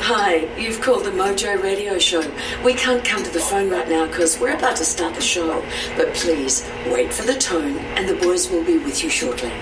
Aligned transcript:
Hi, 0.00 0.48
you've 0.56 0.80
called 0.80 1.04
the 1.04 1.10
Mojo 1.10 1.62
Radio 1.62 1.98
Show. 1.98 2.22
We 2.64 2.72
can't 2.72 3.04
come 3.04 3.22
to 3.22 3.30
the 3.30 3.40
phone 3.40 3.68
right 3.68 3.86
now 3.88 4.06
because 4.06 4.38
we're 4.40 4.56
about 4.56 4.76
to 4.76 4.84
start 4.84 5.14
the 5.14 5.20
show. 5.20 5.62
But 5.96 6.14
please 6.14 6.66
wait 6.86 7.12
for 7.12 7.26
the 7.26 7.34
tone, 7.34 7.76
and 7.96 8.08
the 8.08 8.14
boys 8.14 8.50
will 8.50 8.64
be 8.64 8.78
with 8.78 9.04
you 9.04 9.10
shortly. 9.10 9.52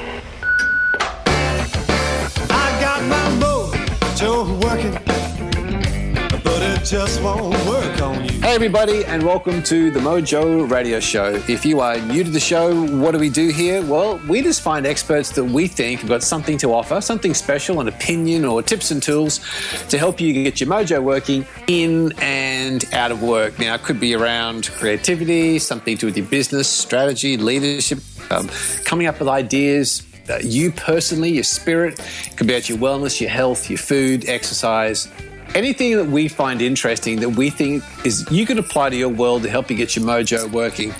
I 2.48 2.78
got 2.80 3.02
my 3.04 3.30
mojo 3.42 4.62
working, 4.62 4.92
but 6.44 6.62
it 6.62 6.84
just 6.84 7.20
won't 7.20 7.52
work 7.66 8.00
everybody, 8.56 9.04
and 9.04 9.22
welcome 9.22 9.62
to 9.62 9.90
the 9.90 10.00
Mojo 10.00 10.70
Radio 10.70 10.98
Show. 10.98 11.34
If 11.46 11.66
you 11.66 11.80
are 11.80 11.98
new 11.98 12.24
to 12.24 12.30
the 12.30 12.40
show, 12.40 12.86
what 12.86 13.10
do 13.10 13.18
we 13.18 13.28
do 13.28 13.48
here? 13.48 13.84
Well, 13.84 14.18
we 14.26 14.40
just 14.40 14.62
find 14.62 14.86
experts 14.86 15.28
that 15.32 15.44
we 15.44 15.66
think 15.66 16.00
have 16.00 16.08
got 16.08 16.22
something 16.22 16.56
to 16.58 16.72
offer, 16.72 17.02
something 17.02 17.34
special, 17.34 17.82
an 17.82 17.88
opinion, 17.88 18.46
or 18.46 18.62
tips 18.62 18.90
and 18.90 19.02
tools 19.02 19.40
to 19.90 19.98
help 19.98 20.22
you 20.22 20.32
get 20.32 20.58
your 20.58 20.70
mojo 20.70 21.02
working 21.02 21.44
in 21.66 22.14
and 22.22 22.86
out 22.94 23.12
of 23.12 23.22
work. 23.22 23.58
Now, 23.58 23.74
it 23.74 23.82
could 23.82 24.00
be 24.00 24.14
around 24.14 24.70
creativity, 24.70 25.58
something 25.58 25.94
to 25.98 26.00
do 26.00 26.06
with 26.06 26.16
your 26.16 26.26
business, 26.26 26.66
strategy, 26.66 27.36
leadership, 27.36 27.98
um, 28.30 28.48
coming 28.86 29.06
up 29.06 29.18
with 29.18 29.28
ideas, 29.28 30.02
uh, 30.30 30.38
you 30.42 30.72
personally, 30.72 31.28
your 31.28 31.44
spirit, 31.44 31.98
it 31.98 32.36
could 32.38 32.46
be 32.46 32.54
about 32.54 32.70
your 32.70 32.78
wellness, 32.78 33.20
your 33.20 33.28
health, 33.28 33.68
your 33.68 33.78
food, 33.78 34.26
exercise, 34.26 35.08
anything 35.54 35.96
that 35.96 36.06
we 36.06 36.28
find 36.28 36.60
interesting 36.60 37.20
that 37.20 37.30
we 37.30 37.50
think 37.50 37.84
is 38.04 38.30
you 38.30 38.46
can 38.46 38.58
apply 38.58 38.90
to 38.90 38.96
your 38.96 39.08
world 39.08 39.42
to 39.42 39.50
help 39.50 39.70
you 39.70 39.76
get 39.76 39.96
your 39.96 40.04
mojo 40.04 40.50
working. 40.50 40.90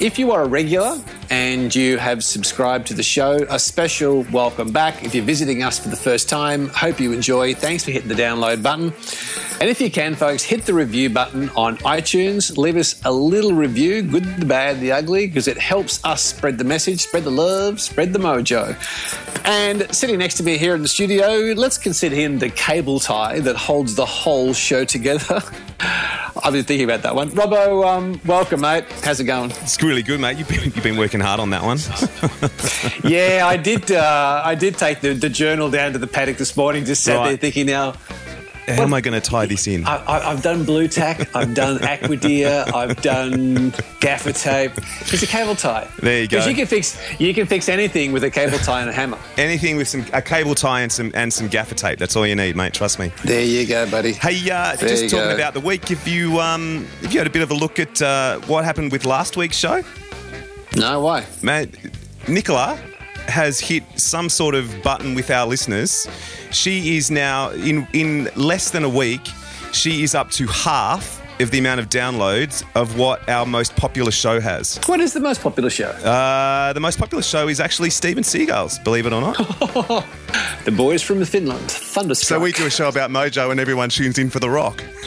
If 0.00 0.18
you 0.18 0.32
are 0.32 0.42
a 0.42 0.48
regular 0.48 0.98
and 1.32 1.74
you 1.74 1.96
have 1.96 2.22
subscribed 2.22 2.86
to 2.88 2.92
the 2.92 3.02
show, 3.02 3.38
a 3.48 3.58
special 3.58 4.20
welcome 4.32 4.70
back. 4.70 5.02
If 5.02 5.14
you're 5.14 5.24
visiting 5.24 5.62
us 5.62 5.78
for 5.78 5.88
the 5.88 5.96
first 5.96 6.28
time, 6.28 6.68
hope 6.68 7.00
you 7.00 7.14
enjoy. 7.14 7.54
Thanks 7.54 7.86
for 7.86 7.90
hitting 7.90 8.10
the 8.10 8.14
download 8.14 8.62
button. 8.62 8.92
And 9.58 9.70
if 9.70 9.80
you 9.80 9.90
can, 9.90 10.14
folks, 10.14 10.42
hit 10.42 10.66
the 10.66 10.74
review 10.74 11.08
button 11.08 11.48
on 11.56 11.78
iTunes. 11.78 12.58
Leave 12.58 12.76
us 12.76 13.00
a 13.06 13.10
little 13.10 13.54
review, 13.54 14.02
good, 14.02 14.24
the 14.36 14.44
bad, 14.44 14.80
the 14.80 14.92
ugly, 14.92 15.26
because 15.26 15.48
it 15.48 15.56
helps 15.56 16.04
us 16.04 16.22
spread 16.22 16.58
the 16.58 16.64
message, 16.64 17.00
spread 17.00 17.24
the 17.24 17.30
love, 17.30 17.80
spread 17.80 18.12
the 18.12 18.18
mojo. 18.18 18.76
And 19.46 19.90
sitting 19.94 20.18
next 20.18 20.34
to 20.34 20.42
me 20.42 20.58
here 20.58 20.74
in 20.74 20.82
the 20.82 20.88
studio, 20.88 21.54
let's 21.56 21.78
consider 21.78 22.14
him 22.14 22.40
the 22.40 22.50
cable 22.50 23.00
tie 23.00 23.40
that 23.40 23.56
holds 23.56 23.94
the 23.94 24.04
whole 24.04 24.52
show 24.52 24.84
together. 24.84 25.40
I've 26.44 26.52
been 26.52 26.64
thinking 26.64 26.84
about 26.84 27.02
that 27.02 27.14
one. 27.14 27.30
Robbo, 27.30 27.86
um, 27.86 28.20
welcome, 28.26 28.60
mate. 28.62 28.84
How's 29.04 29.20
it 29.20 29.24
going? 29.24 29.50
It's 29.52 29.80
really 29.80 30.02
good, 30.02 30.18
mate. 30.20 30.38
You've 30.38 30.48
been, 30.48 30.62
you've 30.64 30.82
been 30.82 30.96
working 30.96 31.20
hard 31.20 31.38
on 31.38 31.50
that 31.50 31.62
one. 31.62 31.78
yeah, 33.10 33.46
I 33.46 33.56
did. 33.56 33.92
Uh, 33.92 34.42
I 34.44 34.56
did 34.56 34.76
take 34.76 35.00
the, 35.00 35.12
the 35.14 35.28
journal 35.28 35.70
down 35.70 35.92
to 35.92 35.98
the 35.98 36.08
paddock 36.08 36.38
this 36.38 36.56
morning. 36.56 36.84
Just 36.84 37.04
sat 37.04 37.16
Right. 37.16 37.28
there 37.28 37.36
thinking, 37.36 37.66
now 37.66 37.94
How 38.68 38.82
am 38.84 38.94
I 38.94 39.00
going 39.00 39.20
to 39.20 39.30
tie 39.30 39.46
this 39.46 39.66
in? 39.66 39.84
I, 39.86 39.96
I, 39.96 40.30
I've 40.30 40.40
done 40.42 40.64
Blu 40.64 40.86
Tack, 40.86 41.34
I've 41.34 41.52
done 41.52 41.78
Aquadhere, 41.78 42.72
I've 42.72 43.00
done 43.02 43.72
gaffer 44.00 44.32
tape. 44.32 44.70
It's 45.00 45.22
a 45.22 45.26
cable 45.26 45.56
tie. 45.56 45.88
There 45.98 46.22
you 46.22 46.28
go. 46.28 46.36
Because 46.38 46.46
you 46.48 46.54
can 46.54 46.66
fix 46.66 47.20
you 47.20 47.34
can 47.34 47.46
fix 47.46 47.68
anything 47.68 48.12
with 48.12 48.22
a 48.24 48.30
cable 48.30 48.58
tie 48.58 48.80
and 48.80 48.88
a 48.90 48.92
hammer. 48.92 49.18
Anything 49.36 49.76
with 49.76 49.88
some 49.88 50.04
a 50.12 50.22
cable 50.22 50.54
tie 50.54 50.82
and 50.82 50.92
some 50.92 51.10
and 51.14 51.32
some 51.32 51.48
gaffer 51.48 51.74
tape. 51.74 51.98
That's 51.98 52.14
all 52.14 52.26
you 52.26 52.36
need, 52.36 52.54
mate. 52.54 52.72
Trust 52.72 52.98
me. 53.00 53.10
There 53.24 53.44
you 53.44 53.66
go, 53.66 53.90
buddy. 53.90 54.12
Hey, 54.12 54.38
uh, 54.50 54.76
There 54.76 54.88
just 54.88 55.10
talking 55.10 55.28
go. 55.30 55.34
about 55.34 55.54
the 55.54 55.60
week. 55.60 55.90
If 55.90 56.06
you 56.06 56.38
um, 56.40 56.86
if 57.02 57.12
you 57.12 57.18
had 57.18 57.26
a 57.26 57.30
bit 57.30 57.42
of 57.42 57.50
a 57.50 57.54
look 57.54 57.80
at 57.80 58.00
uh, 58.00 58.38
what 58.42 58.64
happened 58.64 58.92
with 58.92 59.04
last 59.04 59.36
week's 59.36 59.56
show, 59.56 59.82
No, 60.76 61.00
why? 61.00 61.26
mate, 61.42 61.74
Nicola 62.28 62.78
has 63.26 63.60
hit 63.60 63.82
some 63.96 64.28
sort 64.28 64.54
of 64.54 64.82
button 64.82 65.14
with 65.14 65.30
our 65.30 65.46
listeners. 65.46 66.06
She 66.52 66.96
is 66.96 67.10
now 67.10 67.50
in 67.50 67.86
in 67.92 68.28
less 68.36 68.70
than 68.70 68.84
a 68.84 68.88
week. 68.88 69.22
She 69.72 70.02
is 70.02 70.14
up 70.14 70.30
to 70.32 70.46
half 70.46 71.20
of 71.40 71.50
the 71.50 71.58
amount 71.58 71.80
of 71.80 71.88
downloads 71.88 72.62
of 72.76 72.96
what 72.98 73.26
our 73.28 73.44
most 73.46 73.74
popular 73.74 74.12
show 74.12 74.38
has. 74.38 74.78
What 74.86 75.00
is 75.00 75.12
the 75.14 75.18
most 75.20 75.40
popular 75.40 75.70
show? 75.70 75.88
Uh, 75.88 76.72
the 76.74 76.78
most 76.78 76.98
popular 76.98 77.22
show 77.22 77.48
is 77.48 77.58
actually 77.58 77.88
Steven 77.90 78.22
Seagal's, 78.22 78.78
believe 78.80 79.06
it 79.06 79.12
or 79.14 79.20
not. 79.22 79.36
the 80.64 80.72
boys 80.76 81.02
from 81.02 81.24
Finland, 81.24 81.68
Thunderstruck. 81.70 82.28
So 82.28 82.38
we 82.38 82.52
do 82.52 82.66
a 82.66 82.70
show 82.70 82.86
about 82.88 83.10
Mojo 83.10 83.50
and 83.50 83.58
everyone 83.58 83.88
tunes 83.88 84.18
in 84.18 84.28
for 84.30 84.38
The 84.40 84.50
Rock. 84.50 84.84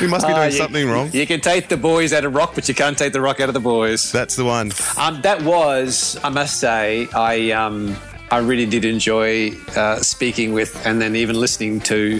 we 0.00 0.06
must 0.06 0.26
be 0.26 0.32
doing 0.32 0.38
Ah, 0.38 0.44
you- 0.46 0.52
something 0.52 0.88
wrong. 0.88 1.10
You 1.12 1.26
can 1.26 1.40
take 1.40 1.68
the 1.68 1.76
boys 1.76 2.12
out 2.12 2.24
of 2.24 2.34
rock, 2.34 2.54
but 2.54 2.68
you 2.68 2.74
can't 2.74 2.96
take 2.96 3.12
the 3.12 3.20
rock 3.20 3.40
out 3.40 3.48
of 3.48 3.54
the 3.54 3.60
boys. 3.60 4.12
That's 4.12 4.36
the 4.36 4.44
one. 4.44 4.72
Um, 4.96 5.20
that 5.22 5.42
was, 5.42 6.16
I 6.22 6.28
must 6.30 6.58
say, 6.60 7.08
I 7.14 7.50
um, 7.50 7.96
I 8.32 8.38
really 8.38 8.64
did 8.64 8.86
enjoy 8.86 9.50
uh, 9.76 9.96
speaking 10.00 10.54
with 10.54 10.86
and 10.86 10.98
then 11.02 11.16
even 11.16 11.38
listening 11.38 11.80
to 11.80 12.18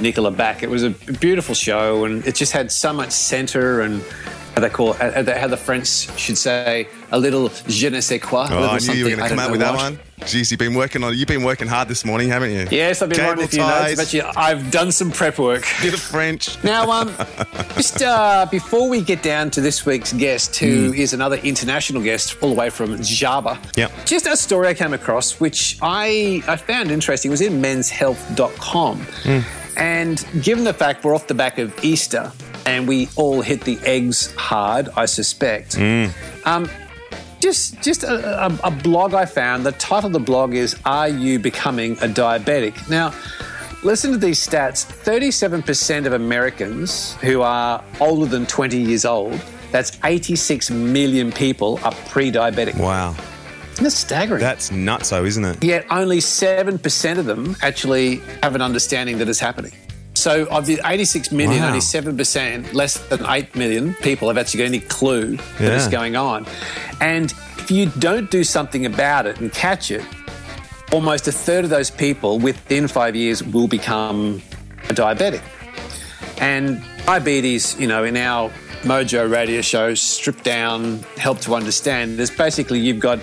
Nicola 0.00 0.32
back. 0.32 0.64
It 0.64 0.68
was 0.68 0.82
a 0.82 0.90
beautiful 0.90 1.54
show, 1.54 2.04
and 2.06 2.26
it 2.26 2.34
just 2.34 2.50
had 2.50 2.72
so 2.72 2.92
much 2.92 3.12
centre 3.12 3.82
and 3.82 4.02
how 4.54 4.60
they 4.60 4.68
call 4.70 4.90
uh, 4.90 4.96
uh, 4.96 5.38
how 5.38 5.48
the 5.48 5.56
French 5.56 5.88
should 6.18 6.38
say 6.38 6.86
a 7.10 7.18
little 7.18 7.48
je 7.66 7.90
ne 7.90 8.00
sais 8.00 8.20
quoi. 8.20 8.46
Oh, 8.50 8.64
I 8.68 8.78
knew 8.78 8.92
you 8.94 9.04
were 9.04 9.10
going 9.10 9.22
to 9.22 9.28
come 9.28 9.38
out 9.38 9.50
with 9.50 9.60
know 9.60 9.72
that 9.72 9.76
one. 9.76 9.98
Jeez, 10.20 10.50
you've 10.50 10.60
been 10.60 10.74
working 10.74 11.02
on. 11.02 11.16
You've 11.18 11.28
been 11.28 11.42
working 11.42 11.66
hard 11.66 11.88
this 11.88 12.04
morning, 12.04 12.28
haven't 12.28 12.52
you? 12.52 12.66
Yes, 12.70 13.02
I've 13.02 13.08
been 13.08 13.18
Cable 13.18 13.30
writing 13.30 13.44
a 13.44 13.48
few 13.48 13.58
ties, 13.60 13.98
notes, 13.98 14.12
but 14.12 14.14
yeah, 14.16 14.32
I've 14.36 14.70
done 14.70 14.92
some 14.92 15.10
prep 15.10 15.38
work. 15.38 15.64
Bit 15.82 15.94
of 15.94 16.00
French. 16.00 16.62
Now, 16.62 16.90
um, 16.90 17.08
just 17.74 18.00
uh, 18.00 18.46
before 18.50 18.88
we 18.88 19.02
get 19.02 19.22
down 19.22 19.50
to 19.50 19.60
this 19.60 19.84
week's 19.84 20.12
guest, 20.12 20.56
who 20.56 20.92
is 20.94 21.12
another 21.12 21.36
international 21.36 22.00
guest 22.00 22.36
all 22.40 22.50
the 22.50 22.54
way 22.54 22.70
from 22.70 23.02
Java, 23.02 23.58
Yep. 23.76 23.92
just 24.06 24.26
a 24.26 24.36
story 24.36 24.68
I 24.68 24.74
came 24.74 24.92
across, 24.94 25.40
which 25.40 25.78
I, 25.82 26.42
I 26.46 26.56
found 26.56 26.90
interesting, 26.92 27.30
it 27.30 27.32
was 27.32 27.40
in 27.40 27.60
menshealth.com. 27.60 29.06
And 29.76 30.24
given 30.40 30.62
the 30.62 30.72
fact 30.72 31.04
we're 31.04 31.14
off 31.16 31.26
the 31.26 31.34
back 31.34 31.58
of 31.58 31.84
Easter 31.84 32.30
and 32.66 32.86
we 32.88 33.08
all 33.16 33.40
hit 33.42 33.62
the 33.62 33.78
eggs 33.84 34.34
hard, 34.36 34.88
I 34.96 35.06
suspect, 35.06 35.78
um, 35.78 36.68
just 37.40 37.80
just 37.82 38.02
a, 38.04 38.46
a, 38.46 38.58
a 38.64 38.70
blog 38.70 39.14
I 39.14 39.26
found. 39.26 39.66
The 39.66 39.72
title 39.72 40.06
of 40.08 40.12
the 40.12 40.20
blog 40.20 40.54
is 40.54 40.76
"Are 40.84 41.08
You 41.08 41.38
Becoming 41.38 41.92
a 41.94 42.08
Diabetic?" 42.08 42.88
Now, 42.88 43.12
listen 43.82 44.12
to 44.12 44.18
these 44.18 44.44
stats: 44.46 44.84
thirty-seven 44.84 45.62
percent 45.62 46.06
of 46.06 46.12
Americans 46.14 47.14
who 47.16 47.42
are 47.42 47.82
older 48.00 48.26
than 48.26 48.46
twenty 48.46 48.78
years 48.80 49.04
old. 49.04 49.40
That's 49.72 49.98
86 50.04 50.70
million 50.70 51.32
people 51.32 51.80
are 51.82 51.90
pre-diabetic. 52.08 52.78
Wow, 52.78 53.16
That's 53.80 53.96
staggering. 53.96 54.38
that's 54.40 54.70
nutso, 54.70 55.26
isn't 55.26 55.44
it? 55.44 55.64
Yet 55.64 55.84
only 55.90 56.18
7% 56.18 57.18
of 57.18 57.26
them 57.26 57.56
actually 57.60 58.20
have 58.40 58.54
an 58.54 58.62
understanding 58.62 59.18
that 59.18 59.28
it's 59.28 59.40
happening. 59.40 59.72
So 60.14 60.46
of 60.46 60.66
the 60.66 60.80
86 60.84 61.32
million, 61.32 61.60
Wow. 61.62 61.68
only 61.68 61.80
7%, 61.80 62.72
less 62.72 62.96
than 63.08 63.24
8 63.26 63.54
million 63.56 63.94
people 63.94 64.28
have 64.28 64.38
actually 64.38 64.58
got 64.58 64.66
any 64.66 64.80
clue 64.80 65.36
that 65.58 65.72
it's 65.72 65.88
going 65.88 66.16
on. 66.16 66.46
And 67.00 67.32
if 67.58 67.70
you 67.70 67.86
don't 67.98 68.30
do 68.30 68.44
something 68.44 68.86
about 68.86 69.26
it 69.26 69.40
and 69.40 69.52
catch 69.52 69.90
it, 69.90 70.02
almost 70.92 71.26
a 71.28 71.32
third 71.32 71.64
of 71.64 71.70
those 71.70 71.90
people 71.90 72.38
within 72.38 72.86
five 72.88 73.16
years 73.16 73.42
will 73.42 73.68
become 73.68 74.40
a 74.88 74.94
diabetic. 74.94 75.42
And 76.38 76.82
diabetes, 77.06 77.78
you 77.80 77.86
know, 77.86 78.04
in 78.04 78.16
our 78.16 78.50
Mojo 78.82 79.30
radio 79.30 79.62
show, 79.62 79.94
stripped 79.94 80.44
down, 80.44 80.98
help 81.16 81.40
to 81.40 81.54
understand, 81.54 82.20
is 82.20 82.30
basically 82.30 82.78
you've 82.78 83.00
got 83.00 83.18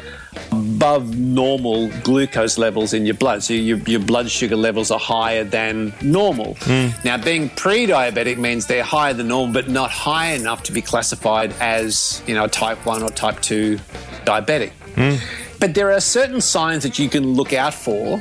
above 0.51 1.17
normal 1.17 1.89
glucose 2.03 2.57
levels 2.57 2.93
in 2.93 3.05
your 3.05 3.15
blood. 3.15 3.43
So 3.43 3.53
your, 3.53 3.77
your 3.79 3.99
blood 3.99 4.29
sugar 4.29 4.55
levels 4.55 4.91
are 4.91 4.99
higher 4.99 5.43
than 5.43 5.93
normal. 6.01 6.55
Hmm. 6.61 6.89
Now, 7.03 7.17
being 7.17 7.49
pre 7.49 7.85
diabetic 7.85 8.37
means 8.37 8.65
they're 8.65 8.83
higher 8.83 9.13
than 9.13 9.27
normal, 9.27 9.53
but 9.53 9.69
not 9.69 9.91
high 9.91 10.33
enough 10.33 10.63
to 10.63 10.71
be 10.71 10.81
classified 10.81 11.53
as, 11.59 12.23
you 12.27 12.35
know, 12.35 12.47
type 12.47 12.85
1 12.85 13.03
or 13.03 13.09
type 13.09 13.41
2 13.41 13.78
diabetic. 14.25 14.72
Hmm. 14.95 15.16
But 15.59 15.75
there 15.75 15.91
are 15.91 15.99
certain 15.99 16.41
signs 16.41 16.84
that 16.84 16.97
you 16.97 17.09
can 17.09 17.34
look 17.34 17.53
out 17.53 17.73
for 17.73 18.19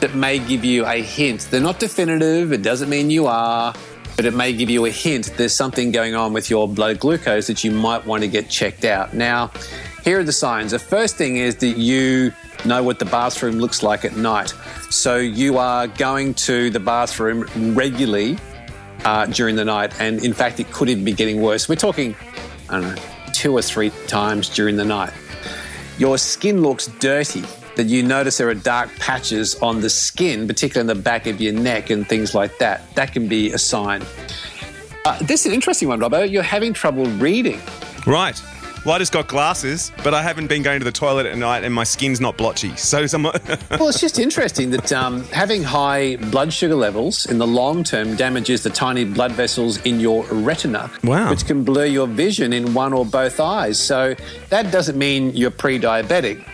that 0.00 0.14
may 0.14 0.38
give 0.38 0.64
you 0.64 0.84
a 0.84 0.96
hint. 1.00 1.48
They're 1.50 1.60
not 1.60 1.78
definitive, 1.78 2.52
it 2.52 2.62
doesn't 2.62 2.90
mean 2.90 3.08
you 3.08 3.26
are, 3.26 3.72
but 4.16 4.24
it 4.26 4.34
may 4.34 4.52
give 4.52 4.68
you 4.68 4.84
a 4.84 4.90
hint 4.90 5.32
there's 5.36 5.54
something 5.54 5.90
going 5.90 6.14
on 6.14 6.32
with 6.32 6.50
your 6.50 6.68
blood 6.68 6.98
glucose 6.98 7.46
that 7.46 7.64
you 7.64 7.70
might 7.70 8.04
want 8.04 8.22
to 8.22 8.28
get 8.28 8.50
checked 8.50 8.84
out. 8.84 9.14
Now, 9.14 9.50
here 10.04 10.20
are 10.20 10.24
the 10.24 10.32
signs. 10.32 10.72
The 10.72 10.78
first 10.78 11.16
thing 11.16 11.36
is 11.36 11.56
that 11.56 11.76
you 11.76 12.32
know 12.64 12.82
what 12.82 12.98
the 12.98 13.04
bathroom 13.04 13.58
looks 13.58 13.82
like 13.82 14.04
at 14.04 14.16
night. 14.16 14.54
So 14.90 15.16
you 15.16 15.58
are 15.58 15.86
going 15.86 16.34
to 16.34 16.70
the 16.70 16.80
bathroom 16.80 17.44
regularly 17.74 18.38
uh, 19.04 19.26
during 19.26 19.56
the 19.56 19.64
night, 19.64 20.00
and 20.00 20.24
in 20.24 20.32
fact, 20.32 20.60
it 20.60 20.70
could 20.70 20.88
even 20.88 21.04
be 21.04 21.12
getting 21.12 21.40
worse. 21.40 21.68
We're 21.68 21.76
talking, 21.76 22.14
I 22.68 22.80
don't 22.80 22.94
know, 22.94 23.02
two 23.32 23.56
or 23.56 23.62
three 23.62 23.90
times 24.06 24.48
during 24.48 24.76
the 24.76 24.84
night 24.84 25.12
your 25.98 26.18
skin 26.18 26.62
looks 26.62 26.86
dirty, 26.86 27.44
that 27.76 27.86
you 27.86 28.02
notice 28.02 28.38
there 28.38 28.48
are 28.48 28.54
dark 28.54 28.90
patches 28.98 29.54
on 29.62 29.80
the 29.80 29.88
skin, 29.90 30.46
particularly 30.46 30.90
in 30.90 30.96
the 30.96 31.02
back 31.02 31.26
of 31.26 31.40
your 31.40 31.52
neck 31.52 31.90
and 31.90 32.08
things 32.08 32.34
like 32.34 32.58
that, 32.58 32.92
that 32.94 33.12
can 33.12 33.28
be 33.28 33.52
a 33.52 33.58
sign. 33.58 34.02
Uh, 35.04 35.18
this 35.22 35.40
is 35.40 35.46
an 35.46 35.52
interesting 35.52 35.88
one, 35.88 36.00
Robbo. 36.00 36.28
You're 36.28 36.42
having 36.42 36.72
trouble 36.72 37.06
reading. 37.06 37.60
Right. 38.06 38.40
Well, 38.84 38.96
I 38.96 38.98
just 38.98 39.12
got 39.12 39.28
glasses, 39.28 39.92
but 40.02 40.12
I 40.12 40.22
haven't 40.24 40.48
been 40.48 40.62
going 40.62 40.80
to 40.80 40.84
the 40.84 40.90
toilet 40.90 41.24
at 41.26 41.38
night, 41.38 41.62
and 41.62 41.72
my 41.72 41.84
skin's 41.84 42.20
not 42.20 42.36
blotchy. 42.36 42.74
So 42.76 43.06
some. 43.06 43.22
Well, 43.70 43.88
it's 43.88 44.00
just 44.00 44.18
interesting 44.18 44.70
that 44.70 44.92
um, 44.92 45.22
having 45.26 45.62
high 45.62 46.16
blood 46.16 46.52
sugar 46.52 46.74
levels 46.74 47.26
in 47.26 47.38
the 47.38 47.46
long 47.46 47.84
term 47.84 48.16
damages 48.16 48.64
the 48.64 48.70
tiny 48.70 49.04
blood 49.04 49.32
vessels 49.32 49.78
in 49.84 50.00
your 50.00 50.24
retina, 50.24 50.90
Wow. 51.04 51.30
which 51.30 51.46
can 51.46 51.62
blur 51.62 51.84
your 51.86 52.08
vision 52.08 52.52
in 52.52 52.74
one 52.74 52.92
or 52.92 53.06
both 53.06 53.38
eyes. 53.38 53.78
So 53.78 54.16
that 54.48 54.72
doesn't 54.72 54.98
mean 54.98 55.32
you're 55.34 55.52
pre 55.52 55.78
diabetic. 55.78 56.44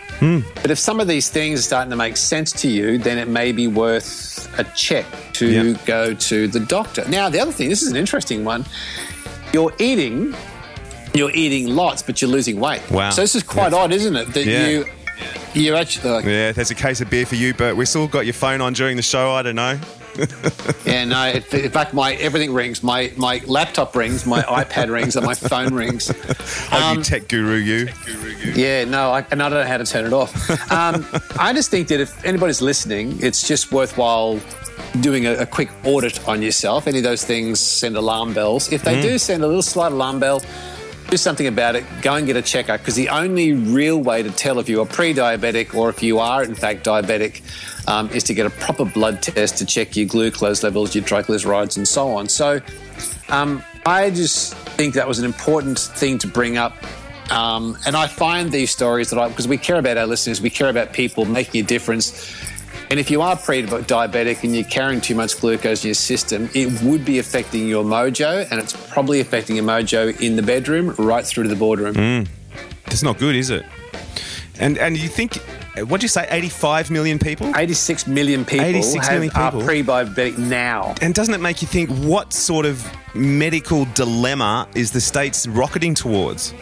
But 0.61 0.69
if 0.69 0.77
some 0.77 0.99
of 0.99 1.07
these 1.07 1.29
things 1.29 1.59
are 1.61 1.63
starting 1.63 1.89
to 1.91 1.95
make 1.95 2.15
sense 2.17 2.51
to 2.61 2.67
you, 2.69 2.97
then 2.97 3.17
it 3.17 3.27
may 3.29 3.53
be 3.53 3.67
worth 3.67 4.47
a 4.59 4.65
check 4.75 5.05
to 5.33 5.47
Yeah. 5.47 5.77
go 5.85 6.13
to 6.13 6.47
the 6.49 6.59
doctor. 6.59 7.07
Now, 7.09 7.29
the 7.29 7.39
other 7.39 7.53
thing, 7.53 7.69
this 7.69 7.81
is 7.81 7.87
an 7.89 7.95
interesting 7.95 8.43
one. 8.43 8.65
You're 9.53 9.73
eating, 9.79 10.35
you're 11.19 11.31
eating 11.35 11.75
lots, 11.75 12.01
but 12.01 12.21
you're 12.21 12.31
losing 12.31 12.59
weight. 12.59 12.81
Wow. 12.89 13.11
So 13.11 13.21
this 13.21 13.35
is 13.35 13.43
quite 13.43 13.73
odd, 13.73 13.91
isn't 13.91 14.15
it? 14.15 14.33
That 14.33 14.45
Yeah. 14.45 14.67
you, 14.67 14.85
you 15.53 15.75
actually. 15.75 16.09
Like, 16.09 16.25
yeah, 16.25 16.51
there's 16.53 16.71
a 16.71 16.75
case 16.75 17.01
of 17.01 17.09
beer 17.09 17.25
for 17.25 17.35
you, 17.35 17.53
but 17.53 17.75
We 17.75 17.85
still 17.85 18.07
got 18.07 18.25
your 18.25 18.33
phone 18.33 18.61
on 18.61 18.73
during 18.73 18.95
the 18.95 19.03
show. 19.03 19.31
I 19.33 19.41
don't 19.43 19.55
know. 19.55 19.77
Yeah, 20.85 21.05
no. 21.05 21.27
it- 21.27 21.53
In 21.53 21.71
fact, 21.71 21.93
my 21.93 22.13
everything 22.15 22.51
rings. 22.53 22.81
My 22.83 23.11
my 23.15 23.41
laptop 23.45 23.95
rings. 23.95 24.25
My 24.25 24.41
iPad 24.63 24.89
rings, 24.91 25.15
and 25.15 25.25
my 25.25 25.35
phone 25.35 25.73
rings. 25.73 26.11
Um, 26.71 26.97
you 26.97 27.03
tech 27.03 27.27
guru, 27.27 27.55
you. 27.55 27.87
Yeah, 28.55 28.85
no, 28.85 29.11
I, 29.11 29.25
and 29.31 29.41
I 29.41 29.49
don't 29.49 29.59
know 29.61 29.67
how 29.67 29.77
to 29.77 29.85
turn 29.85 30.05
it 30.05 30.13
off. 30.13 30.31
Um, 30.71 31.05
I 31.39 31.51
just 31.53 31.69
think 31.71 31.87
that 31.89 31.99
if 31.99 32.23
anybody's 32.25 32.61
listening, 32.61 33.17
it's 33.21 33.47
just 33.47 33.71
worthwhile 33.71 34.39
doing 34.99 35.25
a, 35.25 35.33
a 35.33 35.45
quick 35.45 35.69
audit 35.83 36.27
on 36.27 36.41
yourself. 36.41 36.87
Any 36.87 36.97
of 36.99 37.03
those 37.03 37.23
things 37.25 37.59
send 37.59 37.95
alarm 37.97 38.33
bells. 38.33 38.71
If 38.71 38.83
they 38.83 39.01
do 39.01 39.17
send 39.17 39.43
a 39.43 39.47
little 39.47 39.61
slight 39.63 39.91
alarm 39.91 40.19
bell, 40.19 40.41
do 41.09 41.17
something 41.17 41.47
about 41.47 41.75
it. 41.75 41.83
Go 42.01 42.15
and 42.15 42.25
get 42.25 42.35
a 42.35 42.41
checkup 42.41 42.79
because 42.79 42.95
the 42.95 43.09
only 43.09 43.53
real 43.53 44.01
way 44.01 44.23
to 44.23 44.31
tell 44.31 44.59
if 44.59 44.69
you 44.69 44.81
are 44.81 44.85
pre-diabetic 44.85 45.73
or 45.73 45.89
if 45.89 46.03
you 46.03 46.19
are 46.19 46.43
in 46.43 46.55
fact 46.55 46.85
diabetic 46.85 47.41
um, 47.87 48.09
is 48.09 48.23
to 48.25 48.33
get 48.33 48.45
a 48.45 48.49
proper 48.49 48.85
blood 48.85 49.21
test 49.21 49.57
to 49.57 49.65
check 49.65 49.95
your 49.95 50.05
glucose 50.05 50.63
levels, 50.63 50.93
your 50.93 51.03
triglycerides, 51.03 51.77
and 51.77 51.87
so 51.87 52.09
on. 52.09 52.27
So. 52.29 52.61
Um, 53.29 53.63
I 53.85 54.09
just 54.09 54.53
think 54.53 54.93
that 54.95 55.07
was 55.07 55.19
an 55.19 55.25
important 55.25 55.79
thing 55.79 56.17
to 56.19 56.27
bring 56.27 56.57
up. 56.57 56.75
Um, 57.31 57.77
and 57.85 57.95
I 57.95 58.07
find 58.07 58.51
these 58.51 58.71
stories 58.71 59.09
that 59.11 59.19
I, 59.19 59.29
because 59.29 59.47
we 59.47 59.57
care 59.57 59.77
about 59.77 59.97
our 59.97 60.07
listeners, 60.07 60.41
we 60.41 60.49
care 60.49 60.69
about 60.69 60.93
people 60.93 61.25
making 61.25 61.63
a 61.63 61.67
difference. 61.67 62.11
And 62.89 62.99
if 62.99 63.11
you 63.11 63.21
are 63.21 63.35
pre 63.35 63.63
diabetic 63.63 64.43
and 64.43 64.55
you're 64.55 64.65
carrying 64.65 64.99
too 64.99 65.13
much 65.13 65.39
glucose 65.39 65.83
in 65.83 65.89
your 65.89 65.95
system, 65.95 66.49
it 66.55 66.81
would 66.81 67.05
be 67.05 67.19
affecting 67.19 67.67
your 67.67 67.83
mojo, 67.83 68.49
and 68.49 68.59
it's 68.59 68.73
probably 68.89 69.19
affecting 69.19 69.55
your 69.55 69.65
mojo 69.65 70.19
in 70.19 70.35
the 70.35 70.41
bedroom 70.41 70.95
right 70.97 71.25
through 71.25 71.43
to 71.43 71.49
the 71.49 71.55
boardroom. 71.55 71.93
Mm. 71.93 72.27
It's 72.87 73.03
not 73.03 73.19
good, 73.19 73.35
is 73.35 73.51
it? 73.51 73.63
And 74.59 74.77
and 74.79 74.97
you 74.97 75.07
think, 75.07 75.35
what'd 75.77 76.01
you 76.01 76.09
say, 76.09 76.27
85 76.31 76.89
million 76.89 77.19
people? 77.19 77.55
86 77.55 78.07
million 78.07 78.43
people, 78.43 78.65
86 78.65 79.07
have, 79.07 79.13
million 79.13 79.35
uh, 79.35 79.39
are 79.39 79.51
pre 79.51 79.83
diabetic 79.83 80.37
now. 80.39 80.95
And 81.01 81.13
doesn't 81.13 81.33
it 81.33 81.41
make 81.41 81.61
you 81.61 81.67
think 81.67 81.91
what 81.91 82.33
sort 82.33 82.65
of 82.65 82.85
medical 83.13 83.85
dilemma 83.93 84.67
is 84.73 84.91
the 84.91 85.01
states 85.01 85.47
rocketing 85.47 85.93
towards? 85.93 86.53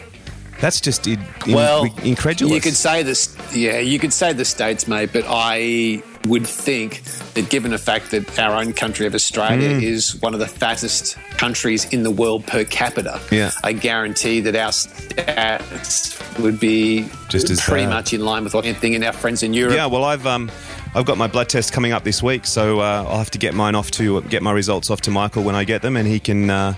That's 0.60 0.80
just 0.80 1.06
in, 1.06 1.20
in- 1.46 1.54
well, 1.54 1.84
incredulous. 2.02 2.52
You 2.54 2.60
could 2.60 2.74
say 2.76 3.02
this, 3.02 3.34
yeah, 3.54 3.78
you 3.78 3.98
could 3.98 4.12
say 4.12 4.32
the 4.32 4.44
states, 4.44 4.88
mate, 4.88 5.10
but 5.12 5.24
I 5.28 6.02
would 6.24 6.46
think 6.46 7.02
that 7.34 7.48
given 7.48 7.70
the 7.70 7.78
fact 7.78 8.10
that 8.10 8.38
our 8.40 8.56
own 8.56 8.72
country 8.72 9.06
of 9.06 9.14
Australia 9.14 9.68
Mm. 9.70 9.82
is 9.82 10.20
one 10.20 10.34
of 10.34 10.40
the 10.40 10.48
fattest 10.48 11.16
countries 11.38 11.84
in 11.86 12.02
the 12.02 12.10
world 12.10 12.44
per 12.46 12.64
capita, 12.64 13.20
Yeah. 13.30 13.52
I 13.62 13.72
guarantee 13.72 14.40
that 14.40 14.56
our 14.56 14.72
stats 14.72 16.18
would 16.40 16.58
be 16.58 17.08
Just 17.28 17.50
as 17.50 17.60
pretty 17.60 17.84
bad. 17.84 17.90
much 17.90 18.12
in 18.12 18.24
line 18.24 18.44
with 18.44 18.54
what 18.54 18.64
anything 18.64 18.94
in 18.94 19.04
our 19.04 19.12
friends 19.12 19.42
in 19.42 19.54
Europe. 19.54 19.74
Yeah, 19.74 19.86
well, 19.86 20.04
I've 20.04 20.26
um, 20.26 20.50
I've 20.94 21.04
got 21.04 21.18
my 21.18 21.26
blood 21.28 21.48
test 21.48 21.72
coming 21.72 21.92
up 21.92 22.02
this 22.04 22.22
week, 22.22 22.46
so 22.46 22.80
uh, 22.80 23.04
I'll 23.08 23.18
have 23.18 23.30
to 23.30 23.38
get 23.38 23.54
mine 23.54 23.74
off 23.74 23.90
to 23.92 24.20
get 24.22 24.42
my 24.42 24.52
results 24.52 24.90
off 24.90 25.00
to 25.02 25.10
Michael 25.10 25.44
when 25.44 25.54
I 25.54 25.64
get 25.64 25.82
them, 25.82 25.96
and 25.96 26.06
he 26.08 26.18
can 26.18 26.50
uh, 26.50 26.74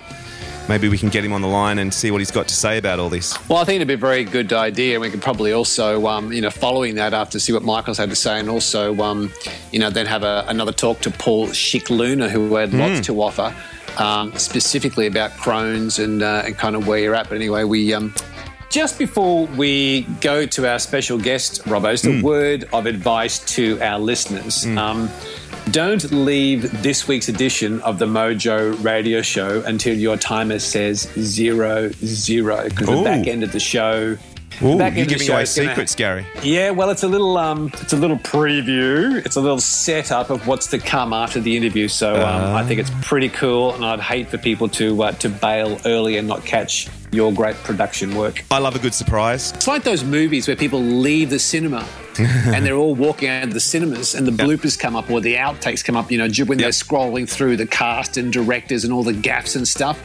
maybe 0.71 0.89
we 0.89 0.97
can 0.97 1.09
get 1.09 1.25
him 1.25 1.33
on 1.33 1.43
the 1.43 1.49
line 1.49 1.81
and 1.81 1.93
see 1.93 2.13
what 2.13 2.19
he's 2.19 2.31
got 2.31 2.47
to 2.47 2.55
say 2.55 2.79
about 2.79 3.01
all 3.01 3.11
this. 3.11 3.37
Well, 3.49 3.59
I 3.59 3.65
think 3.65 3.77
it'd 3.77 3.89
be 3.89 3.95
a 3.95 3.97
very 3.97 4.23
good 4.23 4.53
idea. 4.53 5.01
We 5.01 5.11
could 5.11 5.21
probably 5.21 5.53
also, 5.53 6.07
um, 6.07 6.33
you 6.33 6.41
know, 6.41 6.49
following 6.49 6.95
that 6.95 7.13
after 7.13 7.41
see 7.41 7.53
what 7.53 7.65
Michael's 7.65 7.99
had 7.99 8.09
to 8.11 8.17
say, 8.17 8.39
and 8.39 8.49
also, 8.49 8.97
um, 9.03 9.33
you 9.73 9.81
know, 9.81 9.91
then 9.91 10.07
have 10.07 10.23
a, 10.23 10.45
another 10.47 10.73
talk 10.73 11.01
to 11.01 11.11
Paul 11.11 11.49
Schick 11.49 11.91
Luna, 11.91 12.29
who 12.29 12.55
had 12.55 12.73
lots 12.73 13.05
to 13.07 13.21
offer, 13.21 13.53
um, 13.99 14.33
specifically 14.39 15.09
about 15.09 15.33
Crohn's 15.33 15.99
and 15.99 16.23
uh, 16.23 16.45
and 16.47 16.57
kind 16.57 16.77
of 16.77 16.87
where 16.87 17.01
you're 17.01 17.17
at. 17.17 17.29
But 17.29 17.35
anyway, 17.35 17.65
we. 17.65 17.93
Um, 17.93 18.15
just 18.71 19.01
before 19.01 19.47
we 19.47 20.03
go 20.21 20.47
to 20.47 20.71
our 20.71 20.79
special 20.79 21.19
guest, 21.19 21.65
Robbo, 21.65 21.91
just 21.91 22.07
a 22.07 22.23
word 22.23 22.69
of 22.73 22.87
advice 22.87 23.41
to 23.57 23.81
our 23.81 23.99
listeners. 23.99 24.65
Um, 24.65 25.11
don't 25.71 26.11
leave 26.11 26.83
this 26.83 27.07
week's 27.07 27.29
edition 27.29 27.81
of 27.83 27.99
the 27.99 28.07
Mojo 28.07 28.83
Radio 28.85 29.23
Show 29.23 29.63
until 29.67 29.97
your 29.97 30.17
timer 30.17 30.59
says 30.59 31.03
zero 31.19 31.91
zero 32.05 32.69
because 32.69 32.87
the 32.89 33.03
back 33.03 33.27
end 33.27 33.43
of 33.43 33.53
the 33.53 33.61
show. 33.61 34.17
Ooh, 34.63 34.73
the 34.73 34.77
back 34.77 34.93
you're 34.95 35.03
end 35.03 35.03
of 35.03 35.07
the 35.09 35.15
giving 35.15 35.27
show 35.27 35.33
away 35.35 35.43
is 35.45 35.57
gonna- 35.57 35.69
secrets, 35.71 35.95
Gary. 35.95 36.27
yeah, 36.43 36.71
well, 36.71 36.91
it's 36.91 37.03
a 37.03 37.09
little, 37.09 37.39
um, 37.39 37.71
it's 37.81 37.93
a 37.93 37.97
little 37.97 38.19
preview. 38.19 39.25
It's 39.25 39.37
a 39.37 39.41
little 39.41 39.61
setup 39.61 40.29
of 40.29 40.47
what's 40.47 40.67
to 40.69 40.79
come 40.79 41.13
after 41.13 41.41
the 41.41 41.57
interview. 41.57 41.89
So 41.89 42.15
um, 42.15 42.55
I 42.55 42.65
think 42.65 42.81
it's 42.81 42.91
pretty 43.03 43.29
cool, 43.31 43.75
and 43.75 43.85
I'd 43.85 44.01
hate 44.01 44.29
for 44.29 44.39
people 44.39 44.69
to 44.71 45.03
uh, 45.05 45.13
to 45.13 45.29
bail 45.29 45.79
early 45.87 46.17
and 46.19 46.27
not 46.29 46.45
catch 46.45 46.89
your 47.13 47.33
great 47.33 47.57
production 47.57 48.15
work. 48.17 48.45
I 48.51 48.59
love 48.59 48.77
a 48.77 48.79
good 48.79 48.95
surprise. 48.95 49.53
It's 49.53 49.67
like 49.67 49.83
those 49.83 50.05
movies 50.05 50.47
where 50.47 50.57
people 50.57 50.81
leave 50.81 51.31
the 51.31 51.39
cinema 51.39 51.87
and 52.55 52.65
they're 52.67 52.75
all 52.77 52.95
walking 52.95 53.29
out 53.29 53.45
of 53.45 53.53
the 53.55 53.61
cinemas 53.61 54.15
and 54.15 54.27
the 54.27 54.33
bloopers 54.33 54.79
come 54.79 54.97
up 54.97 55.11
or 55.11 55.21
the 55.21 55.35
outtakes 55.37 55.85
come 55.85 55.97
up, 55.97 56.11
you 56.11 56.19
know, 56.19 56.29
when 56.47 56.59
they're 56.59 56.67
Yep. 56.69 56.75
scrolling 56.75 57.29
through 57.29 57.57
the 57.57 57.67
cast 57.67 58.17
and 58.17 58.33
directors 58.33 58.85
and 58.85 58.93
all 58.93 59.03
the 59.03 59.13
gaffs 59.13 59.57
and 59.57 59.67
stuff. 59.67 59.99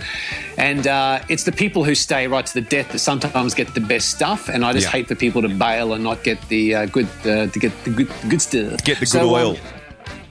And 0.57 0.87
uh, 0.87 1.19
it's 1.29 1.43
the 1.43 1.51
people 1.51 1.83
who 1.83 1.95
stay 1.95 2.27
right 2.27 2.45
to 2.45 2.53
the 2.53 2.61
death 2.61 2.91
that 2.91 2.99
sometimes 2.99 3.53
get 3.53 3.73
the 3.73 3.81
best 3.81 4.09
stuff. 4.11 4.49
And 4.49 4.63
I 4.65 4.73
just 4.73 4.85
Yeah. 4.87 4.91
hate 4.91 5.07
for 5.07 5.15
people 5.15 5.41
to 5.41 5.49
bail 5.49 5.93
and 5.93 6.03
not 6.03 6.23
get 6.23 6.37
the 6.49 6.75
uh, 6.75 6.85
good, 6.87 7.07
uh, 7.25 7.47
to 7.47 7.59
get 7.59 7.71
the 7.83 7.89
good, 7.91 8.09
good 8.29 8.41
stuff. 8.41 8.83
Get 8.83 8.99
the 8.99 9.05
good 9.05 9.07
So, 9.07 9.35
um, 9.35 9.41
oil. 9.45 9.57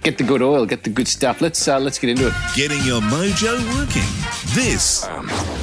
get 0.03 0.19
the 0.19 0.25
good 0.25 0.43
oil, 0.43 0.67
get 0.67 0.83
the 0.85 0.91
good 0.91 1.09
stuff. 1.09 1.41
Let's 1.41 1.67
uh, 1.69 1.79
let's 1.79 1.99
get 1.99 2.11
into 2.11 2.27
it. 2.29 2.35
Getting 2.55 2.83
your 2.85 3.01
mojo 3.03 3.53
working. 3.79 4.03
This 4.55 5.05
is 5.05 5.54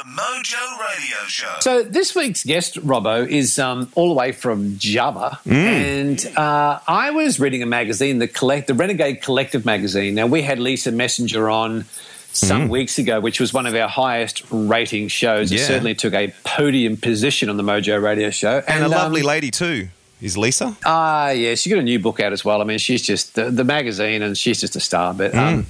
the 0.00 0.08
Mojo 0.08 0.78
Radio 0.78 1.16
Show. 1.26 1.56
So 1.60 1.82
this 1.82 2.14
week's 2.14 2.44
guest, 2.44 2.76
Robbo, 2.76 3.28
is 3.28 3.58
um, 3.58 3.90
all 3.94 4.08
the 4.08 4.14
way 4.14 4.32
from 4.32 4.78
Java, 4.78 5.38
and 5.44 6.24
uh, 6.36 6.78
I 6.88 7.10
was 7.10 7.38
reading 7.38 7.62
a 7.62 7.66
magazine, 7.66 8.18
the 8.18 8.28
collect, 8.28 8.66
the 8.66 8.74
Renegade 8.74 9.20
Collective 9.20 9.66
magazine. 9.66 10.14
Now 10.14 10.26
we 10.26 10.40
had 10.40 10.58
Lisa 10.58 10.90
Messenger 10.90 11.50
on 11.50 11.84
some 12.32 12.68
weeks 12.68 12.98
ago, 12.98 13.20
which 13.20 13.40
was 13.40 13.52
one 13.52 13.66
of 13.66 13.74
our 13.74 13.88
highest 13.88 14.42
rating 14.50 15.08
shows. 15.08 15.52
It 15.52 15.58
certainly 15.58 15.94
took 15.94 16.14
a 16.14 16.32
podium 16.44 16.96
position 16.96 17.50
on 17.50 17.56
the 17.56 17.62
Mojo 17.62 18.02
Radio 18.02 18.30
Show, 18.30 18.62
And, 18.66 18.82
a 18.82 18.86
um, 18.86 18.92
lovely 18.92 19.22
lady 19.22 19.50
too. 19.50 19.88
Is 20.22 20.36
Lisa? 20.36 20.76
Ah, 20.84 21.30
yeah, 21.30 21.54
she 21.54 21.70
got 21.70 21.78
a 21.78 21.82
new 21.82 21.98
book 21.98 22.20
out 22.20 22.32
as 22.32 22.44
well. 22.44 22.60
I 22.60 22.64
mean, 22.64 22.78
she's 22.78 23.02
just 23.02 23.34
the, 23.34 23.50
the 23.50 23.64
magazine, 23.64 24.22
and 24.22 24.36
she's 24.36 24.60
just 24.60 24.76
a 24.76 24.80
star. 24.80 25.12
But 25.14 25.34
um, 25.34 25.66